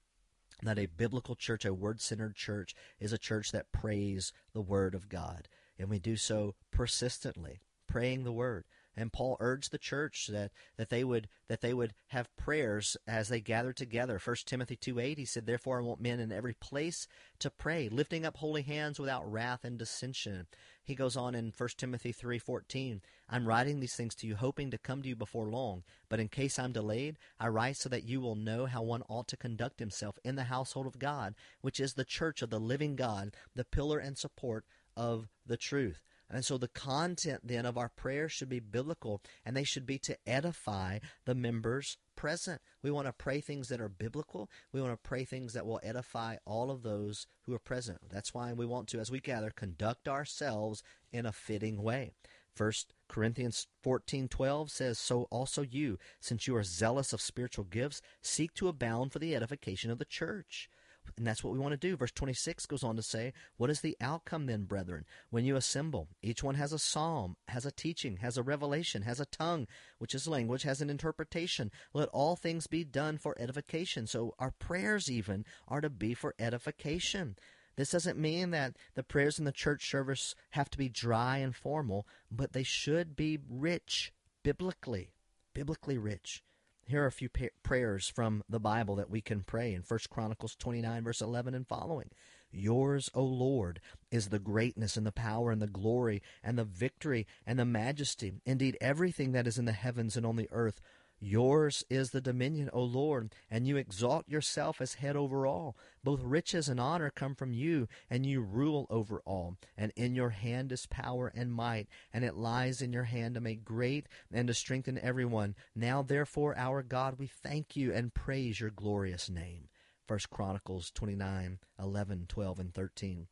that 0.62 0.78
a 0.78 0.86
biblical 0.86 1.36
church, 1.36 1.64
a 1.64 1.72
word-centered 1.72 2.34
church 2.34 2.74
is 3.00 3.14
a 3.14 3.18
church 3.18 3.50
that 3.52 3.72
prays 3.72 4.32
the 4.52 4.62
word 4.62 4.94
of 4.94 5.08
God 5.08 5.48
and 5.78 5.88
we 5.88 5.98
do 5.98 6.16
so 6.16 6.54
persistently, 6.70 7.60
praying 7.86 8.24
the 8.24 8.32
word. 8.32 8.64
And 8.98 9.12
Paul 9.12 9.36
urged 9.40 9.72
the 9.72 9.78
church 9.78 10.28
that, 10.32 10.52
that 10.78 10.88
they 10.88 11.04
would 11.04 11.28
that 11.48 11.60
they 11.60 11.74
would 11.74 11.92
have 12.08 12.34
prayers 12.36 12.96
as 13.06 13.28
they 13.28 13.40
gathered 13.40 13.76
together. 13.76 14.18
1 14.22 14.36
Timothy 14.46 14.74
2 14.74 14.98
8, 14.98 15.18
he 15.18 15.24
said, 15.26 15.44
Therefore 15.44 15.78
I 15.78 15.82
want 15.82 16.00
men 16.00 16.18
in 16.18 16.32
every 16.32 16.54
place 16.54 17.06
to 17.40 17.50
pray, 17.50 17.88
lifting 17.90 18.24
up 18.24 18.38
holy 18.38 18.62
hands 18.62 18.98
without 18.98 19.30
wrath 19.30 19.64
and 19.64 19.78
dissension. 19.78 20.46
He 20.82 20.94
goes 20.94 21.16
on 21.16 21.34
in 21.34 21.52
1 21.56 21.68
Timothy 21.76 22.12
three 22.12 22.38
fourteen, 22.38 23.02
I'm 23.28 23.46
writing 23.46 23.80
these 23.80 23.96
things 23.96 24.14
to 24.16 24.26
you, 24.26 24.36
hoping 24.36 24.70
to 24.70 24.78
come 24.78 25.02
to 25.02 25.08
you 25.08 25.16
before 25.16 25.50
long. 25.50 25.82
But 26.08 26.20
in 26.20 26.28
case 26.28 26.58
I'm 26.58 26.72
delayed, 26.72 27.18
I 27.40 27.48
write 27.48 27.76
so 27.76 27.88
that 27.88 28.04
you 28.04 28.20
will 28.20 28.36
know 28.36 28.66
how 28.66 28.82
one 28.82 29.02
ought 29.08 29.26
to 29.28 29.36
conduct 29.36 29.80
himself 29.80 30.16
in 30.24 30.36
the 30.36 30.44
household 30.44 30.86
of 30.86 31.00
God, 31.00 31.34
which 31.60 31.80
is 31.80 31.94
the 31.94 32.04
church 32.04 32.40
of 32.40 32.50
the 32.50 32.60
living 32.60 32.94
God, 32.94 33.34
the 33.54 33.64
pillar 33.64 33.98
and 33.98 34.16
support 34.16 34.64
of 34.96 35.28
the 35.44 35.56
truth. 35.56 36.02
And 36.28 36.44
so 36.44 36.58
the 36.58 36.68
content 36.68 37.42
then 37.44 37.66
of 37.66 37.78
our 37.78 37.88
prayers 37.88 38.32
should 38.32 38.48
be 38.48 38.58
biblical 38.58 39.22
and 39.44 39.56
they 39.56 39.62
should 39.62 39.86
be 39.86 39.98
to 40.00 40.18
edify 40.26 40.98
the 41.24 41.34
members 41.36 41.98
present. 42.16 42.60
We 42.82 42.90
want 42.90 43.06
to 43.06 43.12
pray 43.12 43.40
things 43.40 43.68
that 43.68 43.80
are 43.80 43.88
biblical. 43.88 44.50
We 44.72 44.80
want 44.80 44.92
to 44.92 45.08
pray 45.08 45.24
things 45.24 45.52
that 45.52 45.66
will 45.66 45.80
edify 45.84 46.36
all 46.44 46.70
of 46.70 46.82
those 46.82 47.26
who 47.42 47.54
are 47.54 47.60
present. 47.60 47.98
That's 48.10 48.34
why 48.34 48.52
we 48.52 48.66
want 48.66 48.88
to, 48.88 48.98
as 48.98 49.10
we 49.10 49.20
gather, 49.20 49.50
conduct 49.50 50.08
ourselves 50.08 50.82
in 51.12 51.26
a 51.26 51.32
fitting 51.32 51.82
way. 51.82 52.12
First 52.56 52.94
Corinthians 53.06 53.68
14:12 53.82 54.70
says, 54.70 54.98
"So 54.98 55.24
also 55.24 55.60
you, 55.62 55.98
since 56.20 56.46
you 56.46 56.56
are 56.56 56.64
zealous 56.64 57.12
of 57.12 57.20
spiritual 57.20 57.66
gifts, 57.66 58.00
seek 58.22 58.54
to 58.54 58.68
abound 58.68 59.12
for 59.12 59.18
the 59.18 59.36
edification 59.36 59.90
of 59.90 59.98
the 59.98 60.06
church." 60.06 60.68
And 61.16 61.26
that's 61.26 61.42
what 61.42 61.52
we 61.52 61.58
want 61.58 61.72
to 61.72 61.76
do. 61.76 61.96
Verse 61.96 62.12
26 62.12 62.66
goes 62.66 62.84
on 62.84 62.96
to 62.96 63.02
say, 63.02 63.32
What 63.56 63.70
is 63.70 63.80
the 63.80 63.96
outcome 64.00 64.46
then, 64.46 64.64
brethren? 64.64 65.04
When 65.30 65.44
you 65.44 65.56
assemble, 65.56 66.08
each 66.22 66.42
one 66.42 66.56
has 66.56 66.72
a 66.72 66.78
psalm, 66.78 67.36
has 67.48 67.64
a 67.64 67.70
teaching, 67.70 68.18
has 68.18 68.36
a 68.36 68.42
revelation, 68.42 69.02
has 69.02 69.20
a 69.20 69.26
tongue, 69.26 69.66
which 69.98 70.14
is 70.14 70.28
language, 70.28 70.62
has 70.62 70.80
an 70.80 70.90
interpretation. 70.90 71.70
Let 71.92 72.08
all 72.10 72.36
things 72.36 72.66
be 72.66 72.84
done 72.84 73.18
for 73.18 73.36
edification. 73.40 74.06
So 74.06 74.34
our 74.38 74.50
prayers, 74.50 75.10
even, 75.10 75.44
are 75.68 75.80
to 75.80 75.90
be 75.90 76.14
for 76.14 76.34
edification. 76.38 77.36
This 77.76 77.90
doesn't 77.90 78.18
mean 78.18 78.50
that 78.50 78.76
the 78.94 79.02
prayers 79.02 79.38
in 79.38 79.44
the 79.44 79.52
church 79.52 79.90
service 79.90 80.34
have 80.50 80.70
to 80.70 80.78
be 80.78 80.88
dry 80.88 81.38
and 81.38 81.54
formal, 81.54 82.06
but 82.30 82.52
they 82.52 82.62
should 82.62 83.14
be 83.14 83.38
rich 83.48 84.12
biblically, 84.42 85.12
biblically 85.52 85.98
rich. 85.98 86.42
Here 86.88 87.02
are 87.02 87.06
a 87.06 87.12
few 87.12 87.28
pa- 87.28 87.46
prayers 87.64 88.08
from 88.08 88.44
the 88.48 88.60
Bible 88.60 88.94
that 88.96 89.10
we 89.10 89.20
can 89.20 89.42
pray 89.42 89.74
in 89.74 89.82
1 89.82 90.00
Chronicles 90.08 90.54
29, 90.54 91.02
verse 91.02 91.20
11 91.20 91.54
and 91.54 91.66
following. 91.66 92.10
Yours, 92.52 93.10
O 93.12 93.24
Lord, 93.24 93.80
is 94.12 94.28
the 94.28 94.38
greatness 94.38 94.96
and 94.96 95.04
the 95.04 95.10
power 95.10 95.50
and 95.50 95.60
the 95.60 95.66
glory 95.66 96.22
and 96.44 96.56
the 96.56 96.64
victory 96.64 97.26
and 97.44 97.58
the 97.58 97.64
majesty. 97.64 98.34
Indeed, 98.46 98.78
everything 98.80 99.32
that 99.32 99.48
is 99.48 99.58
in 99.58 99.64
the 99.64 99.72
heavens 99.72 100.16
and 100.16 100.24
on 100.24 100.36
the 100.36 100.48
earth 100.52 100.80
Yours 101.18 101.82
is 101.88 102.10
the 102.10 102.20
dominion, 102.20 102.68
O 102.72 102.82
Lord, 102.82 103.34
and 103.50 103.66
you 103.66 103.78
exalt 103.78 104.28
yourself 104.28 104.80
as 104.80 104.94
head 104.94 105.16
over 105.16 105.46
all. 105.46 105.76
Both 106.04 106.22
riches 106.22 106.68
and 106.68 106.78
honor 106.78 107.10
come 107.10 107.34
from 107.34 107.54
you, 107.54 107.88
and 108.10 108.26
you 108.26 108.42
rule 108.42 108.86
over 108.90 109.22
all. 109.24 109.56
And 109.76 109.92
in 109.96 110.14
your 110.14 110.30
hand 110.30 110.72
is 110.72 110.86
power 110.86 111.32
and 111.34 111.52
might, 111.52 111.88
and 112.12 112.22
it 112.22 112.36
lies 112.36 112.82
in 112.82 112.92
your 112.92 113.04
hand 113.04 113.34
to 113.34 113.40
make 113.40 113.64
great 113.64 114.08
and 114.30 114.46
to 114.48 114.54
strengthen 114.54 114.98
everyone. 114.98 115.54
Now, 115.74 116.02
therefore, 116.02 116.56
our 116.58 116.82
God, 116.82 117.18
we 117.18 117.26
thank 117.26 117.76
you 117.76 117.92
and 117.92 118.12
praise 118.12 118.60
your 118.60 118.70
glorious 118.70 119.30
name. 119.30 119.68
1 120.06 120.18
Chronicles 120.30 120.90
29, 120.90 121.58
11, 121.78 122.26
12, 122.28 122.58
and 122.60 122.74
13. 122.74 123.26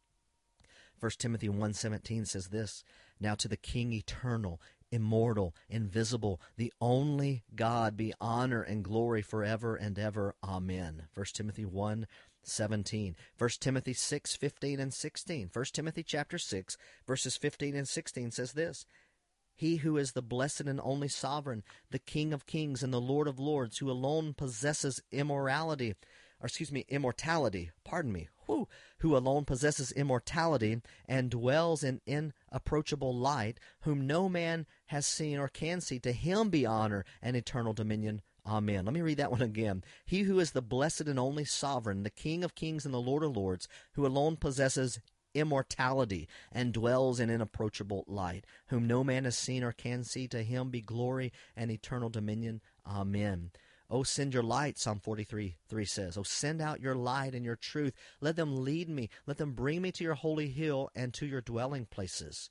1 0.98 1.10
Timothy 1.18 1.48
1:17 1.48 2.26
says 2.26 2.48
this, 2.48 2.82
Now 3.20 3.34
to 3.34 3.48
the 3.48 3.56
King 3.56 3.92
eternal, 3.92 4.60
immortal, 4.94 5.54
invisible, 5.68 6.40
the 6.56 6.72
only 6.80 7.42
God 7.54 7.96
be 7.96 8.14
honor 8.20 8.62
and 8.62 8.84
glory 8.84 9.22
forever 9.22 9.74
and 9.74 9.98
ever. 9.98 10.36
Amen. 10.42 11.08
1 11.14 11.26
Timothy 11.34 11.64
1 11.64 12.06
17. 12.44 13.16
1 13.36 13.50
Timothy 13.60 13.92
6 13.92 14.36
15 14.36 14.80
and 14.80 14.94
16. 14.94 15.50
1 15.52 15.64
Timothy 15.72 16.02
chapter 16.02 16.38
6, 16.38 16.76
verses 17.06 17.36
15 17.36 17.74
and 17.74 17.88
16 17.88 18.30
says 18.30 18.52
this 18.52 18.86
He 19.56 19.76
who 19.76 19.96
is 19.96 20.12
the 20.12 20.22
blessed 20.22 20.62
and 20.62 20.80
only 20.82 21.08
sovereign, 21.08 21.64
the 21.90 21.98
King 21.98 22.32
of 22.32 22.46
kings 22.46 22.82
and 22.82 22.92
the 22.92 23.00
Lord 23.00 23.26
of 23.26 23.40
lords, 23.40 23.78
who 23.78 23.90
alone 23.90 24.34
possesses 24.34 25.02
immorality, 25.10 25.94
or 26.40 26.46
excuse 26.46 26.70
me, 26.70 26.84
immortality, 26.88 27.70
pardon 27.84 28.12
me, 28.12 28.28
who, 28.46 29.16
alone 29.16 29.44
possesses 29.44 29.92
immortality 29.92 30.80
and 31.06 31.30
dwells 31.30 31.84
in 31.84 32.00
inapproachable 32.06 33.14
light, 33.14 33.58
whom 33.82 34.06
no 34.06 34.28
man 34.28 34.66
has 34.86 35.06
seen 35.06 35.38
or 35.38 35.48
can 35.48 35.80
see, 35.80 35.98
to 36.00 36.12
him 36.12 36.50
be 36.50 36.66
honor 36.66 37.04
and 37.22 37.36
eternal 37.36 37.72
dominion. 37.72 38.22
Amen. 38.46 38.84
Let 38.84 38.92
me 38.92 39.00
read 39.00 39.16
that 39.18 39.30
one 39.30 39.42
again. 39.42 39.82
He 40.04 40.22
who 40.22 40.38
is 40.38 40.52
the 40.52 40.60
blessed 40.62 41.02
and 41.02 41.18
only 41.18 41.44
sovereign, 41.44 42.02
the 42.02 42.10
King 42.10 42.44
of 42.44 42.54
kings 42.54 42.84
and 42.84 42.92
the 42.92 43.00
Lord 43.00 43.22
of 43.22 43.36
lords, 43.36 43.68
who 43.92 44.06
alone 44.06 44.36
possesses 44.36 45.00
immortality 45.34 46.28
and 46.52 46.72
dwells 46.72 47.18
in 47.18 47.30
inapproachable 47.30 48.04
light, 48.06 48.44
whom 48.68 48.86
no 48.86 49.02
man 49.02 49.24
has 49.24 49.36
seen 49.36 49.64
or 49.64 49.72
can 49.72 50.04
see. 50.04 50.28
To 50.28 50.42
him 50.42 50.70
be 50.70 50.80
glory 50.80 51.32
and 51.56 51.70
eternal 51.70 52.08
dominion. 52.08 52.60
Amen. 52.86 53.50
Oh, 53.90 54.02
send 54.02 54.32
your 54.32 54.42
light, 54.42 54.78
Psalm 54.78 55.00
43 55.00 55.56
3 55.68 55.84
says. 55.84 56.16
Oh, 56.16 56.22
send 56.22 56.60
out 56.60 56.80
your 56.80 56.94
light 56.94 57.34
and 57.34 57.44
your 57.44 57.56
truth. 57.56 57.92
Let 58.20 58.36
them 58.36 58.64
lead 58.64 58.88
me. 58.88 59.10
Let 59.26 59.36
them 59.36 59.52
bring 59.52 59.82
me 59.82 59.92
to 59.92 60.04
your 60.04 60.14
holy 60.14 60.48
hill 60.48 60.90
and 60.94 61.12
to 61.14 61.26
your 61.26 61.40
dwelling 61.40 61.86
places 61.86 62.50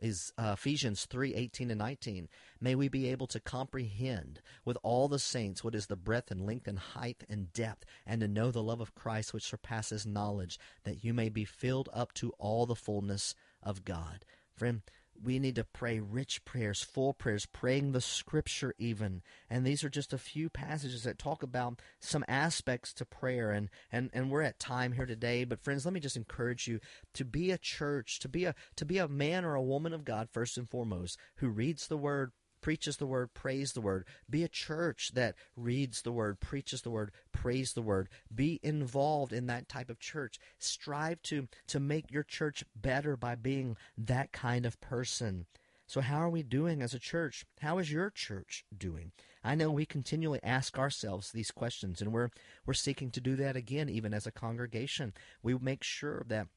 is 0.00 0.32
uh, 0.38 0.52
Ephesians 0.54 1.06
3 1.06 1.34
18 1.34 1.70
and 1.70 1.78
19. 1.78 2.28
May 2.60 2.74
we 2.74 2.88
be 2.88 3.08
able 3.08 3.26
to 3.28 3.40
comprehend 3.40 4.40
with 4.64 4.78
all 4.82 5.08
the 5.08 5.18
saints 5.18 5.64
what 5.64 5.74
is 5.74 5.86
the 5.86 5.96
breadth 5.96 6.30
and 6.30 6.46
length 6.46 6.68
and 6.68 6.78
height 6.78 7.24
and 7.28 7.52
depth, 7.52 7.84
and 8.06 8.20
to 8.20 8.28
know 8.28 8.50
the 8.50 8.62
love 8.62 8.80
of 8.80 8.94
Christ 8.94 9.34
which 9.34 9.44
surpasses 9.44 10.06
knowledge, 10.06 10.58
that 10.84 11.04
you 11.04 11.12
may 11.12 11.28
be 11.28 11.44
filled 11.44 11.88
up 11.92 12.12
to 12.14 12.32
all 12.38 12.66
the 12.66 12.76
fullness 12.76 13.34
of 13.62 13.84
God. 13.84 14.24
Friend, 14.56 14.82
we 15.22 15.38
need 15.38 15.56
to 15.56 15.64
pray 15.64 16.00
rich 16.00 16.44
prayers, 16.44 16.82
full 16.82 17.14
prayers, 17.14 17.46
praying 17.46 17.92
the 17.92 18.00
scripture 18.00 18.74
even. 18.78 19.22
And 19.50 19.66
these 19.66 19.82
are 19.82 19.88
just 19.88 20.12
a 20.12 20.18
few 20.18 20.48
passages 20.48 21.02
that 21.04 21.18
talk 21.18 21.42
about 21.42 21.80
some 22.00 22.24
aspects 22.28 22.92
to 22.94 23.04
prayer. 23.04 23.50
And, 23.50 23.68
and, 23.90 24.10
and 24.12 24.30
we're 24.30 24.42
at 24.42 24.58
time 24.58 24.92
here 24.92 25.06
today. 25.06 25.44
But 25.44 25.62
friends, 25.62 25.84
let 25.84 25.94
me 25.94 26.00
just 26.00 26.16
encourage 26.16 26.68
you 26.68 26.80
to 27.14 27.24
be 27.24 27.50
a 27.50 27.58
church, 27.58 28.18
to 28.20 28.28
be 28.28 28.44
a, 28.44 28.54
to 28.76 28.84
be 28.84 28.98
a 28.98 29.08
man 29.08 29.44
or 29.44 29.54
a 29.54 29.62
woman 29.62 29.92
of 29.92 30.04
God, 30.04 30.28
first 30.30 30.56
and 30.56 30.68
foremost, 30.68 31.18
who 31.36 31.48
reads 31.48 31.88
the 31.88 31.96
word, 31.96 32.32
preaches 32.60 32.96
the 32.96 33.06
word, 33.06 33.34
prays 33.34 33.72
the 33.72 33.80
word. 33.80 34.04
Be 34.28 34.44
a 34.44 34.48
church 34.48 35.12
that 35.14 35.34
reads 35.56 36.02
the 36.02 36.12
word, 36.12 36.40
preaches 36.40 36.82
the 36.82 36.90
word, 36.90 37.12
prays 37.32 37.72
the 37.72 37.82
word. 37.82 38.08
Be 38.34 38.60
involved 38.62 39.32
in 39.32 39.46
that 39.46 39.68
type 39.68 39.90
of 39.90 39.98
church. 39.98 40.38
Strive 40.58 41.22
to, 41.22 41.48
to 41.68 41.80
make 41.80 42.10
your 42.10 42.22
church 42.22 42.64
better 42.74 43.16
by 43.16 43.34
being 43.34 43.76
that 43.96 44.32
kind 44.32 44.66
of 44.66 44.80
person. 44.80 45.46
So, 45.86 46.02
how 46.02 46.18
are 46.18 46.28
we 46.28 46.42
doing 46.42 46.82
as 46.82 46.92
a 46.92 46.98
church? 46.98 47.46
How 47.62 47.78
is 47.78 47.90
your 47.90 48.10
church 48.10 48.66
doing? 48.76 49.12
I 49.42 49.54
know 49.54 49.70
we 49.70 49.86
continually 49.86 50.40
ask 50.42 50.78
ourselves 50.78 51.32
these 51.32 51.50
questions, 51.50 52.02
and 52.02 52.12
we're, 52.12 52.28
we're 52.66 52.74
seeking 52.74 53.10
to 53.12 53.20
do 53.22 53.36
that 53.36 53.56
again, 53.56 53.88
even 53.88 54.12
as 54.12 54.26
a 54.26 54.30
congregation. 54.30 55.14
We 55.42 55.56
make 55.56 55.82
sure 55.82 56.26
that 56.28 56.48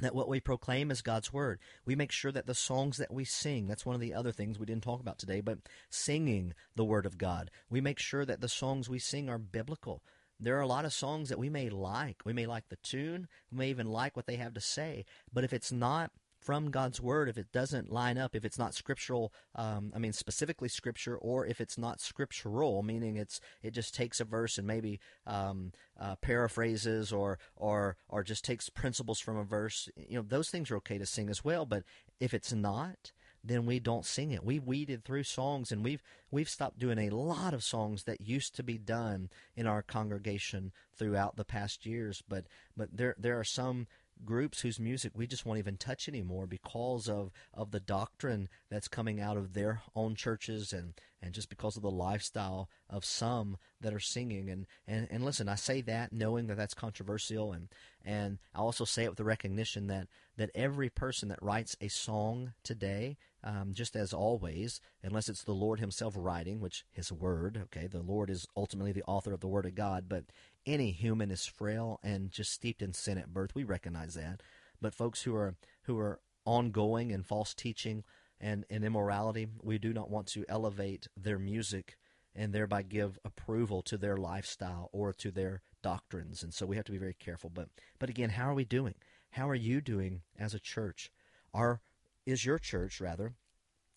that 0.00 0.14
what 0.14 0.28
we 0.28 0.40
proclaim 0.40 0.90
is 0.90 1.02
God's 1.02 1.32
word. 1.32 1.58
We 1.84 1.94
make 1.94 2.12
sure 2.12 2.32
that 2.32 2.46
the 2.46 2.54
songs 2.54 2.96
that 2.98 3.12
we 3.12 3.24
sing, 3.24 3.66
that's 3.66 3.86
one 3.86 3.94
of 3.94 4.00
the 4.00 4.14
other 4.14 4.32
things 4.32 4.58
we 4.58 4.66
didn't 4.66 4.84
talk 4.84 5.00
about 5.00 5.18
today, 5.18 5.40
but 5.40 5.58
singing 5.90 6.54
the 6.76 6.84
word 6.84 7.06
of 7.06 7.18
God. 7.18 7.50
We 7.68 7.80
make 7.80 7.98
sure 7.98 8.24
that 8.24 8.40
the 8.40 8.48
songs 8.48 8.88
we 8.88 8.98
sing 8.98 9.28
are 9.28 9.38
biblical. 9.38 10.02
There 10.40 10.56
are 10.56 10.62
a 10.62 10.68
lot 10.68 10.84
of 10.84 10.92
songs 10.92 11.28
that 11.28 11.38
we 11.38 11.48
may 11.48 11.68
like. 11.68 12.22
We 12.24 12.32
may 12.32 12.46
like 12.46 12.68
the 12.68 12.76
tune, 12.76 13.26
we 13.50 13.58
may 13.58 13.70
even 13.70 13.88
like 13.88 14.16
what 14.16 14.26
they 14.26 14.36
have 14.36 14.54
to 14.54 14.60
say, 14.60 15.04
but 15.32 15.44
if 15.44 15.52
it's 15.52 15.72
not 15.72 16.12
from 16.40 16.70
God's 16.70 17.00
word 17.00 17.28
if 17.28 17.36
it 17.36 17.52
doesn't 17.52 17.92
line 17.92 18.18
up, 18.18 18.34
if 18.34 18.44
it's 18.44 18.58
not 18.58 18.74
scriptural, 18.74 19.32
um, 19.54 19.92
I 19.94 19.98
mean 19.98 20.12
specifically 20.12 20.68
scripture, 20.68 21.16
or 21.16 21.46
if 21.46 21.60
it's 21.60 21.78
not 21.78 22.00
scriptural, 22.00 22.82
meaning 22.82 23.16
it's 23.16 23.40
it 23.62 23.72
just 23.72 23.94
takes 23.94 24.20
a 24.20 24.24
verse 24.24 24.58
and 24.58 24.66
maybe 24.66 25.00
um, 25.26 25.72
uh, 25.98 26.16
paraphrases 26.16 27.12
or 27.12 27.38
or 27.56 27.96
or 28.08 28.22
just 28.22 28.44
takes 28.44 28.68
principles 28.68 29.20
from 29.20 29.36
a 29.36 29.44
verse. 29.44 29.88
You 29.96 30.18
know, 30.18 30.24
those 30.26 30.50
things 30.50 30.70
are 30.70 30.76
okay 30.76 30.98
to 30.98 31.06
sing 31.06 31.28
as 31.28 31.44
well. 31.44 31.66
But 31.66 31.84
if 32.20 32.32
it's 32.32 32.52
not, 32.52 33.12
then 33.44 33.66
we 33.66 33.78
don't 33.78 34.04
sing 34.04 34.30
it. 34.30 34.44
We've 34.44 34.64
weeded 34.64 35.04
through 35.04 35.24
songs 35.24 35.72
and 35.72 35.84
we've 35.84 36.02
we've 36.30 36.48
stopped 36.48 36.78
doing 36.78 36.98
a 36.98 37.14
lot 37.14 37.54
of 37.54 37.64
songs 37.64 38.04
that 38.04 38.20
used 38.20 38.54
to 38.56 38.62
be 38.62 38.78
done 38.78 39.30
in 39.56 39.66
our 39.66 39.82
congregation 39.82 40.72
throughout 40.96 41.36
the 41.36 41.44
past 41.44 41.86
years. 41.86 42.22
But 42.28 42.46
but 42.76 42.96
there 42.96 43.14
there 43.18 43.38
are 43.38 43.44
some 43.44 43.86
groups 44.24 44.60
whose 44.60 44.80
music 44.80 45.12
we 45.14 45.26
just 45.26 45.46
won't 45.46 45.58
even 45.58 45.76
touch 45.76 46.08
anymore 46.08 46.46
because 46.46 47.08
of, 47.08 47.30
of 47.54 47.70
the 47.70 47.80
doctrine 47.80 48.48
that's 48.70 48.88
coming 48.88 49.20
out 49.20 49.36
of 49.36 49.54
their 49.54 49.82
own 49.94 50.14
churches 50.14 50.72
and, 50.72 50.94
and 51.22 51.32
just 51.32 51.48
because 51.48 51.76
of 51.76 51.82
the 51.82 51.90
lifestyle 51.90 52.68
of 52.88 53.04
some 53.04 53.56
that 53.80 53.94
are 53.94 54.00
singing. 54.00 54.50
And, 54.50 54.66
and, 54.86 55.08
and 55.10 55.24
listen, 55.24 55.48
I 55.48 55.54
say 55.54 55.80
that 55.82 56.12
knowing 56.12 56.46
that 56.46 56.56
that's 56.56 56.74
controversial, 56.74 57.52
and, 57.52 57.68
and 58.04 58.38
I 58.54 58.60
also 58.60 58.84
say 58.84 59.04
it 59.04 59.08
with 59.08 59.18
the 59.18 59.24
recognition 59.24 59.86
that, 59.88 60.08
that 60.36 60.50
every 60.54 60.88
person 60.88 61.28
that 61.28 61.42
writes 61.42 61.76
a 61.80 61.88
song 61.88 62.52
today, 62.62 63.16
um, 63.44 63.70
just 63.72 63.94
as 63.96 64.12
always, 64.12 64.80
unless 65.02 65.28
it's 65.28 65.44
the 65.44 65.52
Lord 65.52 65.80
Himself 65.80 66.14
writing, 66.16 66.60
which 66.60 66.84
His 66.92 67.12
Word, 67.12 67.60
okay, 67.64 67.86
the 67.86 68.02
Lord 68.02 68.30
is 68.30 68.46
ultimately 68.56 68.92
the 68.92 69.04
author 69.04 69.32
of 69.32 69.40
the 69.40 69.48
Word 69.48 69.66
of 69.66 69.74
God, 69.74 70.06
but 70.08 70.24
any 70.68 70.92
human 70.92 71.30
is 71.30 71.46
frail 71.46 71.98
and 72.02 72.30
just 72.30 72.52
steeped 72.52 72.82
in 72.82 72.92
sin 72.92 73.18
at 73.18 73.32
birth. 73.32 73.54
We 73.54 73.64
recognize 73.64 74.14
that. 74.14 74.42
But 74.80 74.94
folks 74.94 75.22
who 75.22 75.34
are 75.34 75.56
who 75.82 75.98
are 75.98 76.20
ongoing 76.44 77.10
in 77.10 77.22
false 77.22 77.54
teaching 77.54 78.04
and, 78.40 78.64
and 78.70 78.84
immorality, 78.84 79.48
we 79.62 79.78
do 79.78 79.92
not 79.92 80.10
want 80.10 80.26
to 80.28 80.44
elevate 80.48 81.08
their 81.16 81.38
music 81.38 81.96
and 82.34 82.52
thereby 82.52 82.82
give 82.82 83.18
approval 83.24 83.82
to 83.82 83.96
their 83.96 84.16
lifestyle 84.16 84.90
or 84.92 85.12
to 85.14 85.30
their 85.30 85.62
doctrines. 85.82 86.42
And 86.42 86.54
so 86.54 86.66
we 86.66 86.76
have 86.76 86.84
to 86.84 86.92
be 86.92 86.98
very 86.98 87.14
careful. 87.14 87.50
But 87.50 87.70
but 87.98 88.10
again, 88.10 88.30
how 88.30 88.50
are 88.50 88.54
we 88.54 88.64
doing? 88.64 88.94
How 89.30 89.48
are 89.48 89.54
you 89.54 89.80
doing 89.80 90.22
as 90.38 90.54
a 90.54 90.60
church? 90.60 91.10
Are 91.52 91.80
is 92.26 92.44
your 92.44 92.58
church 92.58 93.00
rather 93.00 93.32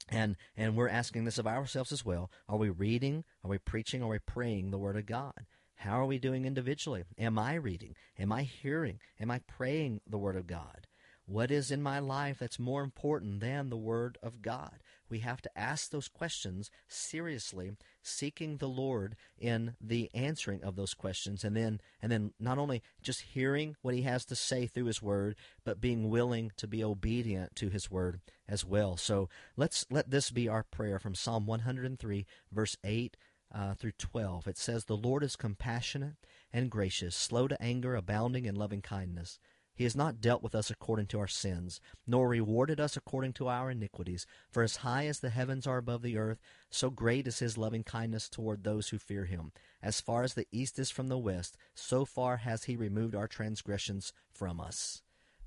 and 0.10 0.36
and 0.58 0.76
we're 0.76 0.90
asking 0.90 1.26
this 1.26 1.38
of 1.38 1.48
ourselves 1.48 1.92
as 1.92 2.06
well. 2.06 2.32
Are 2.50 2.58
we 2.58 2.70
reading? 2.70 3.24
Are 3.44 3.50
we 3.50 3.58
preaching? 3.58 4.02
Are 4.04 4.10
we 4.10 4.20
praying 4.20 4.72
the 4.72 4.78
Word 4.78 4.98
of 4.98 5.06
God? 5.06 5.46
How 5.82 6.00
are 6.00 6.06
we 6.06 6.20
doing 6.20 6.46
individually? 6.46 7.06
Am 7.18 7.40
I 7.40 7.56
reading? 7.56 7.96
Am 8.20 8.32
I 8.32 8.44
hearing? 8.44 9.00
Am 9.20 9.32
I 9.32 9.40
praying 9.40 10.02
the 10.06 10.20
Word 10.20 10.36
of 10.36 10.46
God? 10.46 10.86
What 11.26 11.50
is 11.50 11.72
in 11.72 11.82
my 11.82 11.98
life 11.98 12.38
that's 12.40 12.60
more 12.60 12.84
important 12.84 13.40
than 13.40 13.72
the 13.72 13.78
Word 13.78 14.20
of 14.22 14.44
God? 14.44 14.84
We 15.10 15.20
have 15.20 15.42
to 15.42 15.58
ask 15.58 15.90
those 15.90 16.08
questions 16.08 16.70
seriously, 16.88 17.72
seeking 18.04 18.58
the 18.58 18.70
Lord 18.70 19.16
in 19.40 19.74
the 19.82 20.12
answering 20.14 20.64
of 20.64 20.76
those 20.76 20.94
questions, 20.94 21.44
and 21.44 21.56
then 21.56 21.82
and 22.00 22.12
then 22.12 22.34
not 22.40 22.60
only 22.60 22.84
just 23.02 23.22
hearing 23.22 23.76
what 23.82 23.96
He 23.96 24.04
has 24.04 24.24
to 24.26 24.36
say 24.36 24.68
through 24.68 24.86
His 24.86 25.02
Word, 25.02 25.36
but 25.64 25.82
being 25.82 26.12
willing 26.12 26.52
to 26.58 26.68
be 26.68 26.84
obedient 26.84 27.56
to 27.56 27.70
His 27.70 27.90
Word 27.90 28.22
as 28.48 28.64
well. 28.64 28.98
So 28.98 29.30
let's 29.58 29.88
let 29.90 30.12
this 30.12 30.30
be 30.30 30.48
our 30.48 30.64
prayer 30.64 31.00
from 31.00 31.16
Psalm 31.16 31.48
103, 31.48 32.28
verse 32.52 32.78
8 32.84 33.18
uh, 33.54 33.74
through 33.74 33.94
12. 33.98 34.48
It 34.48 34.58
says, 34.58 34.86
The 34.86 34.98
Lord 34.98 35.24
is 35.24 35.36
compassionate 35.36 36.16
and 36.54 36.70
gracious, 36.70 37.16
slow 37.16 37.48
to 37.48 37.62
anger, 37.62 37.96
abounding 37.96 38.46
in 38.46 38.56
loving 38.56 38.82
kindness. 38.82 39.40
He 39.74 39.86
has 39.86 39.96
not 39.96 40.22
dealt 40.22 40.44
with 40.44 40.54
us 40.54 40.70
according 40.70 41.08
to 41.08 41.20
our 41.20 41.28
sins, 41.28 41.80
nor 42.06 42.28
rewarded 42.28 42.80
us 42.80 42.98
according 42.98 43.34
to 43.34 43.48
our 43.48 43.72
iniquities. 43.72 44.28
For 44.50 44.64
as 44.64 44.78
high 44.78 45.08
as 45.08 45.20
the 45.20 45.30
heavens 45.30 45.66
are 45.66 45.78
above 45.78 46.02
the 46.02 46.18
earth, 46.18 46.40
so 46.70 46.90
great 46.90 47.26
is 47.26 47.40
his 47.40 47.58
loving 47.58 47.84
kindness 47.84 48.30
toward 48.30 48.64
those 48.64 48.90
who 48.90 49.00
fear 49.00 49.26
him. 49.26 49.54
As 49.82 50.02
far 50.02 50.24
as 50.24 50.34
the 50.34 50.48
east 50.52 50.78
is 50.78 50.92
from 50.92 51.08
the 51.08 51.18
west, 51.18 51.58
so 51.74 52.06
far 52.06 52.38
has 52.38 52.66
he 52.66 52.76
removed 52.76 53.16
our 53.16 53.28
transgressions 53.28 54.14
from 54.32 54.60
us. 54.60 55.02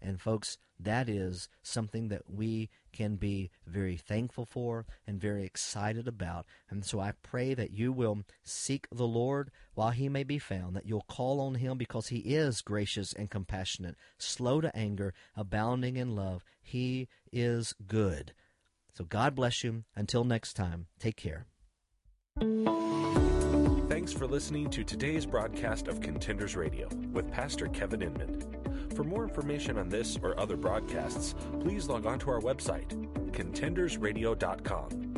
And 0.05 0.21
folks, 0.21 0.59
that 0.79 1.09
is 1.09 1.49
something 1.63 2.09
that 2.09 2.23
we 2.29 2.69
can 2.93 3.17
be 3.17 3.51
very 3.67 3.97
thankful 3.97 4.45
for 4.45 4.87
and 5.07 5.21
very 5.21 5.45
excited 5.45 6.07
about. 6.07 6.47
And 6.69 6.85
so 6.85 7.01
I 7.01 7.13
pray 7.23 7.55
that 7.55 7.73
you 7.73 7.91
will 7.93 8.25
seek 8.43 8.87
the 8.93 9.07
Lord 9.07 9.51
while 9.75 9.91
he 9.91 10.09
may 10.09 10.23
be 10.23 10.39
found, 10.39 10.77
that 10.77 10.87
you'll 10.87 11.07
call 11.09 11.41
on 11.41 11.55
him 11.57 11.79
because 11.79 12.09
he 12.09 12.19
is 12.19 12.61
gracious 12.61 13.13
and 13.13 13.31
compassionate, 13.31 13.97
slow 14.19 14.61
to 14.61 14.77
anger, 14.77 15.15
abounding 15.35 15.97
in 15.97 16.15
love. 16.15 16.45
He 16.61 17.09
is 17.33 17.75
good. 17.87 18.35
So 18.97 19.05
God 19.05 19.35
bless 19.35 19.65
you. 19.65 19.85
Until 19.97 20.25
next 20.25 20.55
time, 20.55 20.87
take 21.01 21.17
care. 21.17 21.47
Thanks 23.89 24.13
for 24.13 24.27
listening 24.27 24.69
to 24.71 24.85
today's 24.85 25.25
broadcast 25.25 25.89
of 25.89 26.01
Contenders 26.01 26.57
Radio 26.57 26.89
with 27.13 27.31
Pastor 27.33 27.69
Kevin 27.69 28.03
Inman. 28.03 28.43
For 28.95 29.05
more 29.05 29.25
information 29.25 29.79
on 29.79 29.89
this 29.89 30.19
or 30.23 30.39
other 30.39 30.57
broadcasts, 30.57 31.35
please 31.61 31.89
log 31.89 32.07
on 32.07 32.19
to 32.21 32.31
our 32.31 32.41
website, 32.41 32.87
contendersradio.com. 33.33 35.15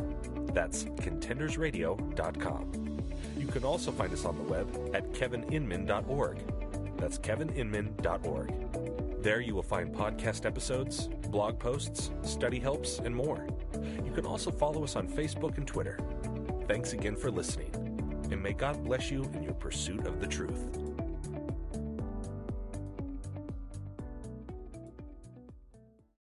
That's 0.53 0.85
contendersradio.com. 0.85 3.01
You 3.37 3.47
can 3.47 3.63
also 3.63 3.91
find 3.91 4.11
us 4.11 4.25
on 4.25 4.37
the 4.37 4.43
web 4.43 4.67
at 4.93 5.11
kevininman.org. 5.13 6.37
That's 6.97 7.19
kevininman.org. 7.19 9.21
There 9.21 9.41
you 9.41 9.53
will 9.53 9.63
find 9.63 9.93
podcast 9.93 10.45
episodes, 10.45 11.09
blog 11.29 11.59
posts, 11.59 12.11
study 12.23 12.59
helps, 12.59 12.99
and 12.99 13.15
more. 13.15 13.45
You 14.03 14.11
can 14.11 14.25
also 14.25 14.49
follow 14.49 14.83
us 14.83 14.95
on 14.95 15.07
Facebook 15.07 15.57
and 15.57 15.67
Twitter. 15.67 15.99
Thanks 16.67 16.93
again 16.93 17.15
for 17.15 17.29
listening, 17.29 17.69
and 18.31 18.41
may 18.41 18.53
God 18.53 18.83
bless 18.83 19.11
you 19.11 19.23
in 19.33 19.43
your 19.43 19.53
pursuit 19.53 20.07
of 20.07 20.19
the 20.19 20.27
truth. 20.27 20.86